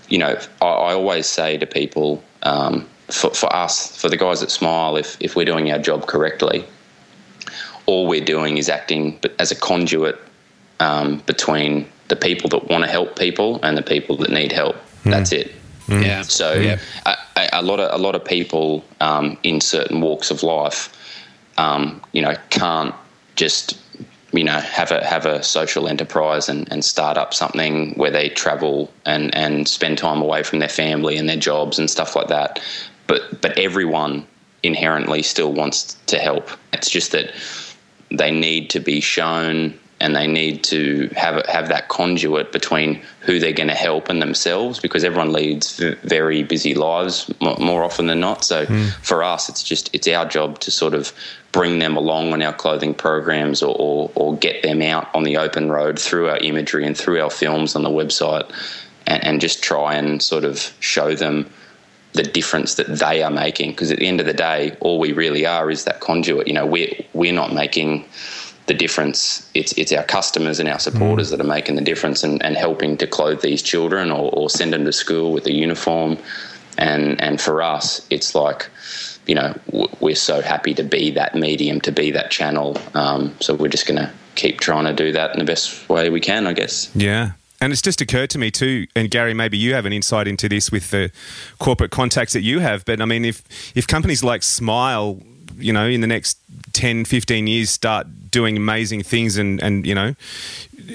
You 0.08 0.18
know, 0.18 0.38
I, 0.62 0.66
I 0.66 0.92
always 0.94 1.26
say 1.26 1.58
to 1.58 1.66
people, 1.66 2.22
um, 2.44 2.86
for, 3.08 3.30
for 3.34 3.54
us, 3.54 4.00
for 4.00 4.08
the 4.08 4.16
guys 4.16 4.40
that 4.40 4.50
smile, 4.50 4.96
if 4.96 5.16
if 5.20 5.36
we're 5.36 5.44
doing 5.44 5.70
our 5.70 5.78
job 5.78 6.06
correctly, 6.06 6.64
all 7.86 8.06
we're 8.06 8.24
doing 8.24 8.58
is 8.58 8.68
acting 8.68 9.18
as 9.38 9.50
a 9.50 9.56
conduit 9.56 10.18
um, 10.80 11.18
between 11.26 11.88
the 12.08 12.16
people 12.16 12.48
that 12.50 12.68
want 12.68 12.84
to 12.84 12.90
help 12.90 13.18
people 13.18 13.60
and 13.62 13.76
the 13.76 13.82
people 13.82 14.16
that 14.16 14.30
need 14.30 14.52
help. 14.52 14.76
That's 15.04 15.32
it. 15.32 15.52
Yeah. 15.88 16.22
So 16.22 16.54
Yeah. 16.54 16.78
a, 17.04 17.16
a- 17.36 17.48
a 17.52 17.62
lot 17.62 17.80
of 17.80 17.98
a 17.98 18.02
lot 18.02 18.14
of 18.14 18.24
people 18.24 18.84
um, 19.00 19.36
in 19.42 19.60
certain 19.60 20.00
walks 20.00 20.30
of 20.30 20.42
life, 20.42 20.92
um, 21.58 22.00
you 22.12 22.22
know, 22.22 22.34
can't 22.50 22.94
just 23.36 23.78
you 24.32 24.44
know 24.44 24.58
have 24.58 24.90
a 24.90 25.04
have 25.04 25.26
a 25.26 25.42
social 25.42 25.86
enterprise 25.88 26.48
and, 26.48 26.70
and 26.72 26.84
start 26.84 27.16
up 27.16 27.32
something 27.34 27.92
where 27.94 28.10
they 28.10 28.28
travel 28.28 28.90
and, 29.04 29.34
and 29.34 29.68
spend 29.68 29.98
time 29.98 30.20
away 30.20 30.42
from 30.42 30.58
their 30.58 30.68
family 30.68 31.16
and 31.16 31.28
their 31.28 31.36
jobs 31.36 31.78
and 31.78 31.90
stuff 31.90 32.16
like 32.16 32.28
that. 32.28 32.60
But 33.06 33.40
but 33.40 33.58
everyone 33.58 34.26
inherently 34.62 35.22
still 35.22 35.52
wants 35.52 35.94
to 36.06 36.18
help. 36.18 36.50
It's 36.72 36.90
just 36.90 37.12
that 37.12 37.32
they 38.10 38.30
need 38.30 38.70
to 38.70 38.80
be 38.80 39.00
shown 39.00 39.78
and 40.00 40.14
they 40.14 40.26
need 40.26 40.62
to 40.64 41.08
have 41.16 41.44
have 41.46 41.68
that 41.68 41.88
conduit 41.88 42.52
between 42.52 43.02
who 43.20 43.38
they're 43.38 43.52
going 43.52 43.68
to 43.68 43.74
help 43.74 44.08
and 44.08 44.20
themselves 44.20 44.78
because 44.78 45.04
everyone 45.04 45.32
leads 45.32 45.78
v- 45.78 45.94
very 46.02 46.42
busy 46.42 46.74
lives 46.74 47.32
more, 47.40 47.56
more 47.56 47.82
often 47.82 48.06
than 48.06 48.20
not. 48.20 48.44
So 48.44 48.66
hmm. 48.66 48.88
for 49.02 49.22
us, 49.22 49.48
it's 49.48 49.62
just 49.62 49.94
it's 49.94 50.06
our 50.08 50.26
job 50.26 50.58
to 50.60 50.70
sort 50.70 50.94
of 50.94 51.12
bring 51.52 51.78
them 51.78 51.96
along 51.96 52.34
on 52.34 52.42
our 52.42 52.52
clothing 52.52 52.92
programs 52.92 53.62
or, 53.62 53.74
or, 53.78 54.10
or 54.14 54.36
get 54.36 54.62
them 54.62 54.82
out 54.82 55.08
on 55.14 55.22
the 55.22 55.38
open 55.38 55.70
road 55.70 55.98
through 55.98 56.28
our 56.28 56.36
imagery 56.38 56.86
and 56.86 56.96
through 56.96 57.20
our 57.22 57.30
films 57.30 57.74
on 57.74 57.82
the 57.82 57.88
website 57.88 58.46
and, 59.06 59.24
and 59.24 59.40
just 59.40 59.62
try 59.62 59.94
and 59.94 60.22
sort 60.22 60.44
of 60.44 60.74
show 60.80 61.14
them 61.14 61.48
the 62.12 62.22
difference 62.22 62.74
that 62.74 62.86
they 62.98 63.22
are 63.22 63.30
making. 63.30 63.70
Because 63.70 63.90
at 63.90 63.98
the 63.98 64.06
end 64.06 64.20
of 64.20 64.26
the 64.26 64.34
day 64.34 64.76
all 64.80 64.98
we 64.98 65.12
really 65.12 65.46
are 65.46 65.70
is 65.70 65.84
that 65.84 66.00
conduit. 66.00 66.46
You 66.46 66.52
know 66.52 66.66
we're 66.66 66.92
we're 67.14 67.32
not 67.32 67.54
making 67.54 68.04
the 68.66 68.74
difference 68.74 69.48
it's 69.54 69.72
it's 69.72 69.92
our 69.92 70.02
customers 70.04 70.58
and 70.58 70.68
our 70.68 70.78
supporters 70.78 71.30
that 71.30 71.40
are 71.40 71.44
making 71.44 71.76
the 71.76 71.82
difference 71.82 72.24
and, 72.24 72.42
and 72.44 72.56
helping 72.56 72.96
to 72.96 73.06
clothe 73.06 73.40
these 73.40 73.62
children 73.62 74.10
or, 74.10 74.30
or 74.32 74.50
send 74.50 74.72
them 74.72 74.84
to 74.84 74.92
school 74.92 75.32
with 75.32 75.46
a 75.46 75.52
uniform 75.52 76.18
and 76.78 77.20
and 77.20 77.40
for 77.40 77.62
us 77.62 78.06
it's 78.10 78.34
like 78.34 78.68
you 79.26 79.34
know 79.34 79.54
we're 80.00 80.14
so 80.14 80.40
happy 80.40 80.74
to 80.74 80.82
be 80.82 81.10
that 81.10 81.34
medium 81.34 81.80
to 81.80 81.92
be 81.92 82.10
that 82.10 82.30
channel 82.30 82.76
um, 82.94 83.34
so 83.40 83.54
we're 83.54 83.68
just 83.68 83.86
going 83.86 83.98
to 83.98 84.10
keep 84.34 84.60
trying 84.60 84.84
to 84.84 84.92
do 84.92 85.12
that 85.12 85.32
in 85.32 85.38
the 85.38 85.44
best 85.44 85.88
way 85.88 86.10
we 86.10 86.20
can 86.20 86.46
i 86.46 86.52
guess 86.52 86.90
Yeah. 86.94 87.32
And 87.58 87.72
it's 87.72 87.80
just 87.80 88.02
occurred 88.02 88.28
to 88.30 88.38
me 88.38 88.50
too, 88.50 88.86
and 88.94 89.10
Gary, 89.10 89.32
maybe 89.32 89.56
you 89.56 89.72
have 89.72 89.86
an 89.86 89.92
insight 89.92 90.28
into 90.28 90.46
this 90.46 90.70
with 90.70 90.90
the 90.90 91.10
corporate 91.58 91.90
contacts 91.90 92.34
that 92.34 92.42
you 92.42 92.60
have. 92.60 92.84
But 92.84 93.00
I 93.00 93.06
mean, 93.06 93.24
if 93.24 93.42
if 93.74 93.86
companies 93.86 94.22
like 94.22 94.42
Smile, 94.42 95.22
you 95.58 95.72
know, 95.72 95.86
in 95.86 96.00
the 96.00 96.06
next 96.06 96.38
10, 96.72 97.04
15 97.04 97.46
years 97.46 97.70
start 97.70 98.06
doing 98.30 98.56
amazing 98.56 99.02
things 99.02 99.36
and, 99.36 99.62
and 99.62 99.86
you 99.86 99.94
know, 99.94 100.14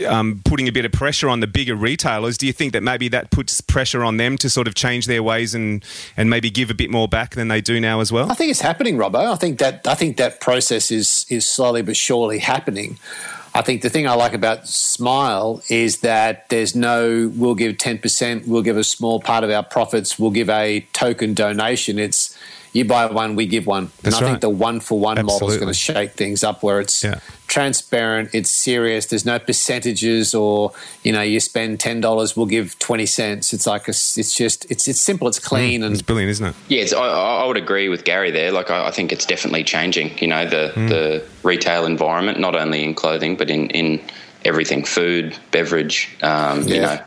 um, 0.07 0.41
putting 0.45 0.67
a 0.67 0.71
bit 0.71 0.85
of 0.85 0.91
pressure 0.91 1.29
on 1.29 1.39
the 1.39 1.47
bigger 1.47 1.75
retailers, 1.75 2.37
do 2.37 2.47
you 2.47 2.53
think 2.53 2.73
that 2.73 2.81
maybe 2.81 3.07
that 3.09 3.31
puts 3.31 3.61
pressure 3.61 4.03
on 4.03 4.17
them 4.17 4.37
to 4.37 4.49
sort 4.49 4.67
of 4.67 4.75
change 4.75 5.07
their 5.07 5.23
ways 5.23 5.53
and, 5.53 5.83
and 6.15 6.29
maybe 6.29 6.49
give 6.49 6.69
a 6.69 6.73
bit 6.73 6.89
more 6.89 7.07
back 7.07 7.35
than 7.35 7.47
they 7.47 7.61
do 7.61 7.79
now 7.79 7.99
as 7.99 8.11
well? 8.11 8.31
I 8.31 8.35
think 8.35 8.51
it's 8.51 8.61
happening, 8.61 8.97
Robbo. 8.97 9.31
I 9.31 9.35
think 9.35 9.59
that 9.59 9.85
I 9.87 9.95
think 9.95 10.17
that 10.17 10.39
process 10.39 10.91
is 10.91 11.25
is 11.29 11.49
slowly 11.49 11.81
but 11.81 11.97
surely 11.97 12.39
happening. 12.39 12.97
I 13.53 13.61
think 13.61 13.81
the 13.81 13.89
thing 13.89 14.07
I 14.07 14.13
like 14.13 14.33
about 14.33 14.67
Smile 14.67 15.61
is 15.67 15.99
that 15.99 16.47
there's 16.49 16.73
no 16.73 17.31
we'll 17.35 17.55
give 17.55 17.77
ten 17.77 17.97
percent, 17.97 18.47
we'll 18.47 18.61
give 18.61 18.77
a 18.77 18.83
small 18.83 19.19
part 19.19 19.43
of 19.43 19.49
our 19.49 19.63
profits, 19.63 20.17
we'll 20.17 20.31
give 20.31 20.49
a 20.49 20.81
token 20.93 21.33
donation. 21.33 21.99
It's 21.99 22.30
you 22.73 22.85
buy 22.85 23.05
one, 23.07 23.35
we 23.35 23.45
give 23.47 23.67
one. 23.67 23.91
That's 24.01 24.15
and 24.15 24.15
I 24.15 24.19
right. 24.19 24.27
think 24.31 24.41
the 24.41 24.49
one 24.49 24.79
for 24.79 24.97
one 24.99 25.23
model 25.25 25.49
is 25.51 25.57
going 25.57 25.67
to 25.67 25.73
shake 25.73 26.11
things 26.13 26.43
up 26.43 26.63
where 26.63 26.79
it's 26.79 27.03
Yeah. 27.03 27.19
transparent, 27.47 28.29
it's 28.33 28.49
serious. 28.49 29.07
There's 29.07 29.25
no 29.25 29.37
percentages 29.39 30.33
or 30.33 30.71
you 31.03 31.11
know 31.11 31.21
you 31.21 31.39
spend 31.39 31.79
ten 31.79 31.99
dollars, 32.01 32.35
we'll 32.37 32.45
give 32.45 32.79
twenty 32.79 33.05
cents. 33.05 33.53
It's 33.53 33.67
like 33.67 33.87
a, 33.87 33.91
it's 33.91 34.35
just 34.35 34.69
it's 34.71 34.87
it's 34.87 35.01
simple, 35.01 35.27
it's 35.27 35.39
mm, 35.39 35.43
clean, 35.43 35.83
and 35.83 35.93
It's 35.93 36.01
brilliant, 36.01 36.31
isn't 36.31 36.45
it? 36.47 36.55
Yeah, 36.69 36.81
it's, 36.83 36.93
I, 36.93 37.05
I 37.05 37.45
would 37.45 37.57
agree 37.57 37.89
with 37.89 38.05
Gary 38.05 38.31
there. 38.31 38.51
Like, 38.51 38.69
I, 38.71 38.87
I 38.87 38.91
think 38.91 39.11
it's 39.11 39.25
definitely 39.25 39.63
changing. 39.65 40.17
You 40.19 40.27
know, 40.27 40.45
the 40.47 40.71
mm. 40.75 40.87
the 40.89 41.23
retail 41.43 41.85
environment, 41.85 42.39
not 42.39 42.55
only 42.55 42.83
in 42.83 42.95
clothing, 42.95 43.35
but 43.35 43.49
in 43.49 43.69
in 43.71 43.99
everything, 44.45 44.83
food, 44.85 45.37
beverage. 45.51 46.09
Um, 46.23 46.63
You 46.67 46.75
Yeah. 46.75 46.81
know, 46.81 46.97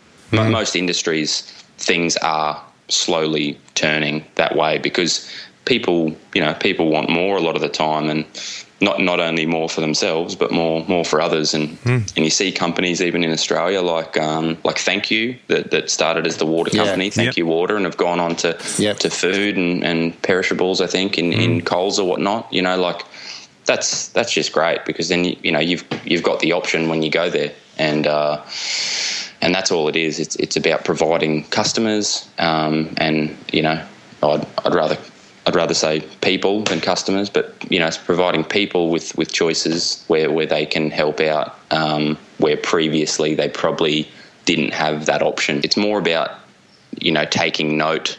mm. 0.43 0.45
mo 0.45 0.51
most 0.51 0.77
industries, 0.77 1.43
things 1.79 2.17
are 2.19 2.63
slowly 2.89 3.59
turning 3.75 4.23
that 4.35 4.55
way 4.57 4.77
because 4.79 5.27
people, 5.65 6.17
you 6.35 6.41
know, 6.41 6.55
people 6.55 6.91
want 6.91 7.09
more 7.11 7.37
a 7.37 7.41
lot 7.41 7.57
of 7.57 7.63
the 7.63 7.69
time, 7.69 8.09
and 8.09 8.25
not 8.81 9.01
not 9.01 9.21
only 9.21 9.47
more 9.47 9.69
for 9.69 9.81
themselves, 9.81 10.35
but 10.35 10.51
more 10.53 10.85
more 10.87 11.05
for 11.05 11.21
others. 11.21 11.55
And 11.55 11.79
and 11.85 12.17
you 12.17 12.31
see 12.31 12.53
companies 12.53 13.01
even 13.01 13.25
in 13.25 13.31
Australia 13.31 13.81
like 13.81 14.17
um, 14.19 14.59
like 14.65 14.79
Thank 14.79 15.11
You 15.11 15.37
that, 15.49 15.71
that 15.71 15.91
started 15.91 16.27
as 16.27 16.37
the 16.37 16.47
water 16.47 16.71
Yeah. 16.73 16.85
company, 16.85 17.11
Thank 17.11 17.27
Yep. 17.29 17.37
You 17.39 17.47
Water, 17.47 17.77
and 17.77 17.85
have 17.85 17.97
gone 17.97 18.21
on 18.21 18.37
to 18.37 18.59
Yep. 18.79 18.99
to 18.99 19.11
food 19.11 19.57
and, 19.57 19.85
and 19.85 20.21
perishables. 20.23 20.81
I 20.81 20.87
think 20.87 21.19
in, 21.19 21.33
in 21.33 21.61
Coles 21.63 21.99
or 21.99 22.07
whatnot. 22.09 22.53
You 22.53 22.63
know, 22.63 22.77
like 22.77 23.03
that's 23.65 24.09
that's 24.09 24.33
just 24.33 24.53
great 24.53 24.85
because 24.85 25.09
then 25.09 25.25
you, 25.25 25.37
you 25.43 25.53
know 25.53 25.61
you've 25.61 25.85
you've 26.05 26.23
got 26.23 26.41
the 26.41 26.53
option 26.53 26.89
when 26.89 27.03
you 27.03 27.11
go 27.11 27.31
there, 27.31 27.53
and 27.79 28.07
uh, 28.07 28.43
and 29.41 29.55
that's 29.55 29.71
all 29.71 29.89
it 29.89 29.97
is. 29.97 30.19
It's 30.19 30.37
it's 30.37 30.57
about 30.57 30.85
providing 30.85 31.45
customers, 31.45 32.29
um, 32.39 32.93
and 32.99 33.35
you 33.53 33.63
know, 33.63 33.83
I'd 34.23 34.47
I'd 34.65 34.75
rather. 34.75 34.99
I'd 35.47 35.55
rather 35.55 35.75
say 35.75 36.01
people 36.23 36.63
than 36.65 36.81
customers, 36.81 37.29
but 37.29 37.55
you 37.71 37.79
know, 37.79 37.87
it's 37.87 37.99
providing 37.99 38.45
people 38.45 38.91
with, 38.91 39.17
with 39.17 39.33
choices 39.33 40.03
where, 40.09 40.31
where 40.31 40.47
they 40.47 40.65
can 40.65 40.91
help 40.91 41.21
out 41.21 41.59
um, 41.71 42.17
where 42.39 42.57
previously 42.57 43.35
they 43.35 43.49
probably 43.49 44.09
didn't 44.45 44.73
have 44.73 45.07
that 45.07 45.23
option. 45.23 45.61
It's 45.65 45.77
more 45.77 45.99
about 45.99 46.31
you 47.01 47.13
know 47.13 47.25
taking 47.25 47.77
note 47.77 48.19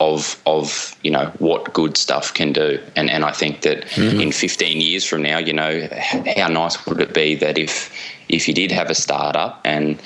of 0.00 0.40
of 0.46 0.96
you 1.02 1.10
know 1.10 1.26
what 1.38 1.72
good 1.72 1.96
stuff 1.96 2.32
can 2.34 2.52
do. 2.52 2.80
And 2.96 3.10
and 3.10 3.24
I 3.24 3.32
think 3.32 3.62
that 3.62 3.96
in 3.98 4.32
15 4.32 4.80
years 4.80 5.04
from 5.04 5.22
now 5.22 5.38
you 5.38 5.52
know 5.52 5.88
how 6.36 6.48
nice 6.48 6.84
would 6.86 7.00
it 7.00 7.14
be 7.14 7.34
that 7.36 7.58
if 7.58 7.94
if 8.28 8.48
you 8.48 8.54
did 8.54 8.72
have 8.72 8.90
a 8.90 8.94
startup 8.94 9.60
and 9.64 10.00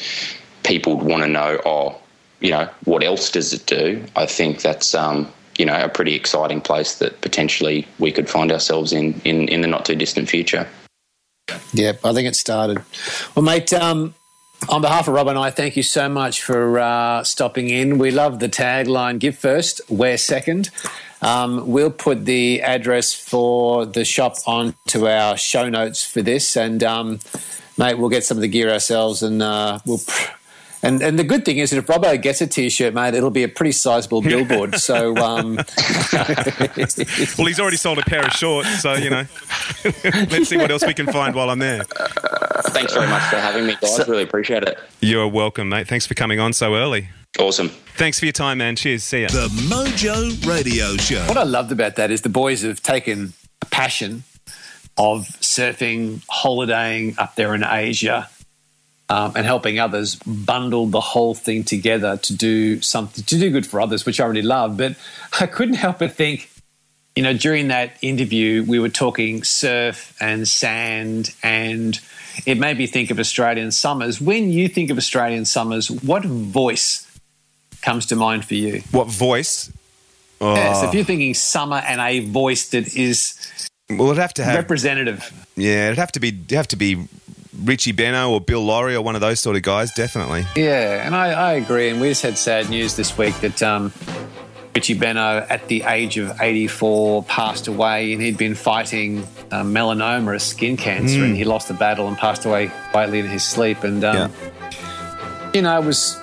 people 0.62 0.96
would 0.96 1.06
want 1.06 1.22
to 1.22 1.28
know 1.28 1.60
oh 1.64 1.96
you 2.40 2.50
know 2.50 2.68
what 2.84 3.02
else 3.02 3.30
does 3.30 3.52
it 3.52 3.66
do? 3.66 4.04
I 4.16 4.26
think 4.26 4.60
that's 4.60 4.94
um 4.94 5.32
you 5.58 5.66
know 5.66 5.84
a 5.84 5.88
pretty 5.88 6.14
exciting 6.14 6.60
place 6.60 6.98
that 6.98 7.20
potentially 7.20 7.86
we 7.98 8.10
could 8.10 8.28
find 8.28 8.50
ourselves 8.50 8.92
in 8.92 9.20
in, 9.24 9.48
in 9.48 9.60
the 9.60 9.68
not 9.68 9.84
too 9.84 9.94
distant 9.94 10.28
future 10.28 10.66
Yep, 11.72 12.04
I 12.04 12.12
think 12.12 12.28
it 12.28 12.36
started. 12.36 12.82
Well, 13.34 13.44
mate, 13.44 13.72
um, 13.72 14.14
on 14.68 14.80
behalf 14.80 15.08
of 15.08 15.14
Rob 15.14 15.28
and 15.28 15.38
I, 15.38 15.50
thank 15.50 15.76
you 15.76 15.82
so 15.82 16.08
much 16.08 16.42
for 16.42 16.78
uh, 16.78 17.24
stopping 17.24 17.68
in. 17.68 17.98
We 17.98 18.10
love 18.10 18.38
the 18.38 18.48
tagline 18.48 19.18
give 19.18 19.36
first, 19.36 19.80
wear 19.90 20.16
second. 20.16 20.70
Um, 21.20 21.68
we'll 21.68 21.90
put 21.90 22.24
the 22.24 22.62
address 22.62 23.14
for 23.14 23.86
the 23.86 24.04
shop 24.04 24.36
onto 24.46 25.06
our 25.06 25.36
show 25.36 25.68
notes 25.68 26.04
for 26.04 26.22
this. 26.22 26.56
And, 26.56 26.82
um, 26.82 27.20
mate, 27.76 27.98
we'll 27.98 28.10
get 28.10 28.24
some 28.24 28.38
of 28.38 28.42
the 28.42 28.48
gear 28.48 28.70
ourselves 28.70 29.22
and 29.22 29.42
uh, 29.42 29.80
we'll. 29.84 29.98
Pr- 29.98 30.32
and, 30.84 31.02
and 31.02 31.18
the 31.18 31.24
good 31.24 31.44
thing 31.44 31.58
is 31.58 31.70
that 31.70 31.78
if 31.78 31.86
Robbo 31.86 32.20
gets 32.20 32.40
a 32.40 32.46
T-shirt, 32.46 32.94
mate, 32.94 33.14
it'll 33.14 33.30
be 33.30 33.42
a 33.42 33.48
pretty 33.48 33.72
sizable 33.72 34.22
billboard. 34.22 34.74
so 34.78 35.16
um, 35.16 35.56
Well, 37.38 37.46
he's 37.46 37.60
already 37.60 37.76
sold 37.76 37.98
a 37.98 38.02
pair 38.02 38.24
of 38.24 38.32
shorts, 38.32 38.80
so 38.82 38.94
you 38.94 39.10
know. 39.10 39.24
Let's 40.04 40.48
see 40.48 40.56
what 40.56 40.70
else 40.70 40.84
we 40.86 40.94
can 40.94 41.06
find 41.06 41.34
while 41.34 41.50
I'm 41.50 41.58
there. 41.58 41.84
thanks 42.68 42.92
very 42.94 43.06
much 43.08 43.22
for 43.30 43.36
having 43.36 43.66
me 43.66 43.76
guys 43.80 44.06
really 44.08 44.22
appreciate 44.22 44.62
it 44.64 44.78
You're 45.00 45.28
welcome, 45.28 45.68
mate. 45.68 45.88
Thanks 45.88 46.06
for 46.06 46.14
coming 46.14 46.40
on 46.40 46.52
so 46.52 46.74
early. 46.74 47.08
awesome 47.38 47.70
Thanks 47.96 48.18
for 48.18 48.26
your 48.26 48.32
time, 48.32 48.58
man. 48.58 48.74
Cheers. 48.76 49.04
See 49.04 49.22
ya. 49.22 49.28
The 49.28 49.48
Mojo 49.68 50.46
Radio 50.46 50.96
Show. 50.96 51.24
What 51.26 51.38
I 51.38 51.44
loved 51.44 51.70
about 51.72 51.96
that 51.96 52.10
is 52.10 52.22
the 52.22 52.28
boys 52.28 52.62
have 52.62 52.82
taken 52.82 53.32
a 53.62 53.66
passion 53.66 54.24
of 54.98 55.22
surfing, 55.40 56.22
holidaying 56.28 57.16
up 57.18 57.34
there 57.36 57.54
in 57.54 57.64
Asia, 57.64 58.28
um, 59.08 59.32
and 59.36 59.44
helping 59.44 59.78
others 59.78 60.16
bundle 60.16 60.86
the 60.86 61.00
whole 61.00 61.34
thing 61.34 61.64
together 61.64 62.16
to 62.18 62.34
do 62.34 62.80
something 62.80 63.24
to 63.24 63.38
do 63.38 63.50
good 63.50 63.66
for 63.66 63.80
others, 63.80 64.06
which 64.06 64.20
I 64.20 64.26
really 64.26 64.42
love. 64.42 64.76
But 64.76 64.96
I 65.40 65.46
couldn't 65.46 65.74
help 65.74 65.98
but 65.98 66.12
think, 66.12 66.50
you 67.14 67.22
know, 67.22 67.34
during 67.34 67.68
that 67.68 67.96
interview, 68.02 68.64
we 68.64 68.78
were 68.78 68.88
talking 68.88 69.44
surf 69.44 70.16
and 70.20 70.48
sand, 70.48 71.34
and 71.42 72.00
it 72.46 72.58
made 72.58 72.78
me 72.78 72.86
think 72.86 73.10
of 73.10 73.18
Australian 73.18 73.70
summers. 73.70 74.20
When 74.20 74.50
you 74.50 74.68
think 74.68 74.90
of 74.90 74.98
Australian 74.98 75.44
summers, 75.44 75.90
what 75.90 76.24
voice 76.24 77.06
comes 77.82 78.06
to 78.06 78.16
mind 78.16 78.44
for 78.44 78.54
you? 78.54 78.82
What 78.90 79.08
voice? 79.08 79.70
Oh, 80.40 80.54
Yeah, 80.54 80.72
so 80.74 80.88
if 80.88 80.94
you're 80.94 81.04
thinking 81.04 81.34
summer 81.34 81.76
and 81.76 82.00
a 82.00 82.20
voice 82.20 82.70
that 82.70 82.96
is 82.96 83.38
well, 83.88 84.08
it'd 84.08 84.18
have 84.18 84.34
to 84.34 84.44
have. 84.44 84.56
representative, 84.56 85.46
yeah, 85.56 85.86
it'd 85.86 85.98
have 85.98 86.12
to 86.12 86.20
be. 86.20 86.32
have 86.50 86.68
to 86.68 86.76
be 86.76 87.06
Richie 87.62 87.92
Benaud 87.92 88.30
or 88.30 88.40
Bill 88.40 88.64
Lawry 88.64 88.94
or 88.94 89.02
one 89.02 89.14
of 89.14 89.20
those 89.20 89.40
sort 89.40 89.56
of 89.56 89.62
guys. 89.62 89.92
Definitely. 89.92 90.44
yeah, 90.56 91.06
and 91.06 91.14
I, 91.14 91.30
I 91.32 91.52
agree. 91.54 91.88
And 91.88 92.00
we 92.00 92.08
just 92.08 92.22
had 92.22 92.36
sad 92.36 92.68
news 92.68 92.96
this 92.96 93.16
week 93.16 93.38
that 93.40 93.62
um, 93.62 93.92
Richie 94.74 94.94
Benaud, 94.94 95.46
at 95.48 95.68
the 95.68 95.82
age 95.82 96.18
of 96.18 96.40
84, 96.40 97.24
passed 97.24 97.68
away, 97.68 98.12
and 98.12 98.20
he'd 98.20 98.36
been 98.36 98.54
fighting 98.54 99.22
uh, 99.50 99.62
melanoma, 99.62 100.34
a 100.34 100.40
skin 100.40 100.76
cancer, 100.76 101.22
and 101.22 101.36
he 101.36 101.44
lost 101.44 101.68
the 101.68 101.74
battle 101.74 102.08
and 102.08 102.16
passed 102.16 102.44
away 102.44 102.70
quietly 102.90 103.20
in 103.20 103.26
his 103.26 103.44
sleep. 103.44 103.84
And 103.84 104.02
um, 104.02 104.32
you 105.54 105.62
know, 105.62 105.80
it 105.80 105.84
was 105.84 106.18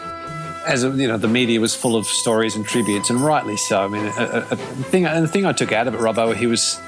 as 0.65 0.83
you 0.83 1.07
know, 1.07 1.17
the 1.17 1.27
media 1.27 1.59
was 1.59 1.73
full 1.73 1.95
of 1.95 2.05
stories 2.05 2.55
and 2.55 2.65
tributes, 2.65 3.09
and 3.09 3.19
rightly 3.21 3.57
so. 3.57 3.83
I 3.83 3.87
mean, 3.87 4.05
a, 4.05 4.09
a, 4.09 4.37
a 4.51 4.55
thing, 4.55 5.05
and 5.05 5.23
the 5.23 5.27
thing 5.27 5.45
I 5.45 5.53
took 5.53 5.71
out 5.71 5.87
of 5.87 5.95
it, 5.95 5.99
Robbo, 5.99 6.35
he 6.35 6.47
was 6.47 6.79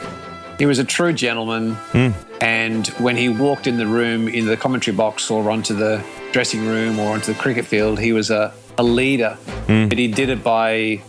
he 0.64 0.66
was 0.66 0.80
a 0.80 0.86
true 0.86 1.12
gentleman. 1.12 1.74
Hmm. 1.92 2.12
And 2.40 2.88
when 3.06 3.18
he 3.18 3.28
walked 3.28 3.68
in 3.68 3.76
the 3.76 3.86
room, 3.86 4.30
into 4.30 4.50
the 4.50 4.56
commentary 4.56 4.96
box, 4.96 5.30
or 5.30 5.52
onto 5.52 5.74
the 5.76 6.02
dressing 6.32 6.66
room, 6.66 7.00
or 7.00 7.14
onto 7.14 7.34
the 7.34 7.38
cricket 7.38 7.66
field, 7.66 8.00
he 8.00 8.14
was 8.14 8.32
a, 8.32 8.54
a 8.78 8.84
leader. 8.84 9.32
Hmm. 9.68 9.90
But 9.90 9.98
he 9.98 10.08
did 10.08 10.30
it 10.30 10.42
by 10.42 11.04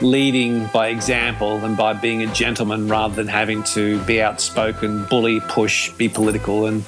leading 0.00 0.66
by 0.74 0.88
example 0.88 1.64
and 1.64 1.76
by 1.76 1.92
being 1.92 2.22
a 2.24 2.34
gentleman 2.34 2.88
rather 2.88 3.14
than 3.14 3.28
having 3.28 3.62
to 3.74 4.02
be 4.02 4.20
outspoken, 4.20 5.04
bully, 5.04 5.38
push, 5.46 5.92
be 5.92 6.08
political. 6.08 6.66
And 6.66 6.84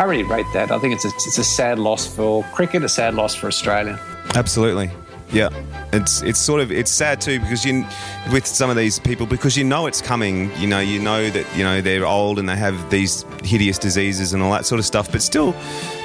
I 0.00 0.02
really 0.06 0.24
rate 0.24 0.46
that. 0.54 0.72
I 0.72 0.80
think 0.80 0.92
it's 0.92 1.04
a, 1.04 1.08
it's 1.08 1.38
a 1.38 1.44
sad 1.44 1.78
loss 1.78 2.04
for 2.04 2.42
cricket, 2.52 2.82
a 2.82 2.88
sad 2.88 3.14
loss 3.14 3.36
for 3.36 3.46
Australia. 3.46 3.96
Absolutely. 4.34 4.90
Yeah. 5.32 5.50
It's 5.92 6.22
it's 6.22 6.38
sort 6.38 6.60
of 6.60 6.70
it's 6.70 6.90
sad 6.90 7.20
too 7.20 7.40
because 7.40 7.64
you 7.64 7.84
with 8.32 8.46
some 8.46 8.70
of 8.70 8.76
these 8.76 8.98
people 8.98 9.26
because 9.26 9.56
you 9.56 9.64
know 9.64 9.86
it's 9.86 10.00
coming. 10.00 10.50
You 10.58 10.66
know 10.66 10.80
you 10.80 11.00
know 11.00 11.30
that 11.30 11.46
you 11.56 11.64
know 11.64 11.80
they're 11.80 12.06
old 12.06 12.38
and 12.38 12.48
they 12.48 12.56
have 12.56 12.90
these 12.90 13.24
hideous 13.42 13.78
diseases 13.78 14.32
and 14.32 14.42
all 14.42 14.52
that 14.52 14.66
sort 14.66 14.78
of 14.78 14.84
stuff. 14.86 15.10
But 15.10 15.22
still, 15.22 15.54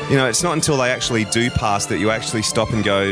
you 0.09 0.15
know, 0.15 0.27
it's 0.27 0.43
not 0.43 0.53
until 0.53 0.77
they 0.77 0.91
actually 0.91 1.25
do 1.25 1.49
pass 1.51 1.85
that 1.87 1.99
you 1.99 2.11
actually 2.11 2.41
stop 2.41 2.71
and 2.71 2.83
go, 2.83 3.03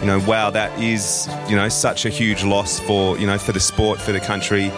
you 0.00 0.06
know, 0.06 0.20
wow, 0.26 0.50
that 0.50 0.76
is 0.80 1.28
you 1.48 1.56
know 1.56 1.68
such 1.68 2.04
a 2.06 2.08
huge 2.08 2.44
loss 2.44 2.80
for 2.80 3.18
you 3.18 3.26
know 3.26 3.38
for 3.38 3.52
the 3.52 3.60
sport 3.60 4.00
for 4.00 4.12
the 4.12 4.20
country. 4.20 4.70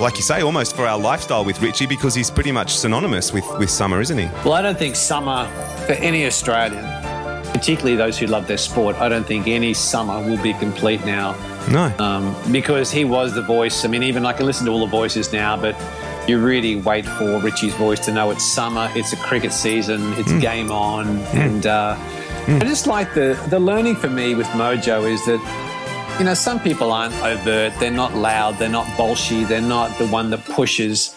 Like 0.00 0.16
you 0.16 0.22
say, 0.22 0.42
almost 0.42 0.74
for 0.74 0.86
our 0.86 0.98
lifestyle 0.98 1.44
with 1.44 1.60
Richie 1.60 1.86
because 1.86 2.14
he's 2.14 2.30
pretty 2.30 2.50
much 2.50 2.74
synonymous 2.76 3.32
with 3.32 3.46
with 3.58 3.70
summer, 3.70 4.00
isn't 4.00 4.18
he? 4.18 4.24
Well, 4.44 4.54
I 4.54 4.62
don't 4.62 4.78
think 4.78 4.96
summer 4.96 5.46
for 5.86 5.92
any 5.92 6.26
Australian, 6.26 6.84
particularly 7.62 7.94
those 7.94 8.18
who 8.18 8.26
love 8.26 8.48
their 8.48 8.58
sport, 8.58 8.96
I 8.96 9.08
don't 9.08 9.24
think 9.24 9.46
any 9.46 9.72
summer 9.72 10.18
will 10.28 10.42
be 10.42 10.52
complete 10.54 11.04
now. 11.04 11.36
No. 11.70 11.94
Um, 12.04 12.34
because 12.50 12.90
he 12.90 13.04
was 13.04 13.34
the 13.34 13.42
voice. 13.42 13.84
I 13.84 13.88
mean, 13.88 14.02
even 14.02 14.26
I 14.26 14.32
can 14.32 14.46
listen 14.46 14.66
to 14.66 14.72
all 14.72 14.80
the 14.80 14.90
voices 14.90 15.32
now, 15.32 15.56
but 15.56 15.76
you 16.28 16.40
really 16.40 16.74
wait 16.74 17.06
for 17.06 17.38
Richie's 17.38 17.74
voice 17.74 18.00
to 18.06 18.12
know 18.12 18.32
it's 18.32 18.44
summer, 18.44 18.90
it's 18.96 19.12
a 19.12 19.16
cricket 19.16 19.52
season, 19.52 20.12
it's 20.14 20.32
game 20.40 20.72
on, 20.72 21.06
and 21.34 21.64
uh, 21.64 21.96
I 22.48 22.58
just 22.64 22.88
like 22.88 23.14
the 23.14 23.40
the 23.48 23.60
learning 23.60 23.94
for 23.94 24.10
me 24.10 24.34
with 24.34 24.48
Mojo 24.48 25.08
is 25.08 25.24
that 25.26 25.40
you 26.18 26.24
know 26.24 26.34
some 26.34 26.58
people 26.58 26.90
aren't 26.90 27.14
overt, 27.22 27.74
they're 27.78 27.92
not 27.92 28.12
loud, 28.16 28.58
they're 28.58 28.68
not 28.68 28.86
bolshy, 28.98 29.46
they're 29.46 29.60
not 29.60 29.96
the 29.98 30.08
one 30.08 30.30
that 30.30 30.44
pushes. 30.46 31.16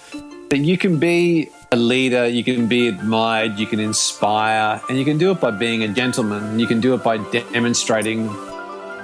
That 0.52 0.60
you 0.60 0.78
can 0.78 1.00
be 1.00 1.50
a 1.76 1.78
leader, 1.78 2.26
you 2.28 2.44
can 2.44 2.68
be 2.68 2.88
admired, 2.88 3.60
you 3.60 3.68
can 3.68 3.80
inspire, 3.82 4.82
and 4.88 4.98
you 4.98 5.04
can 5.04 5.18
do 5.18 5.32
it 5.32 5.40
by 5.42 5.52
being 5.52 5.84
a 5.84 5.88
gentleman. 5.90 6.58
You 6.58 6.68
can 6.68 6.80
do 6.80 6.94
it 6.94 7.04
by 7.04 7.18
demonstrating 7.52 8.28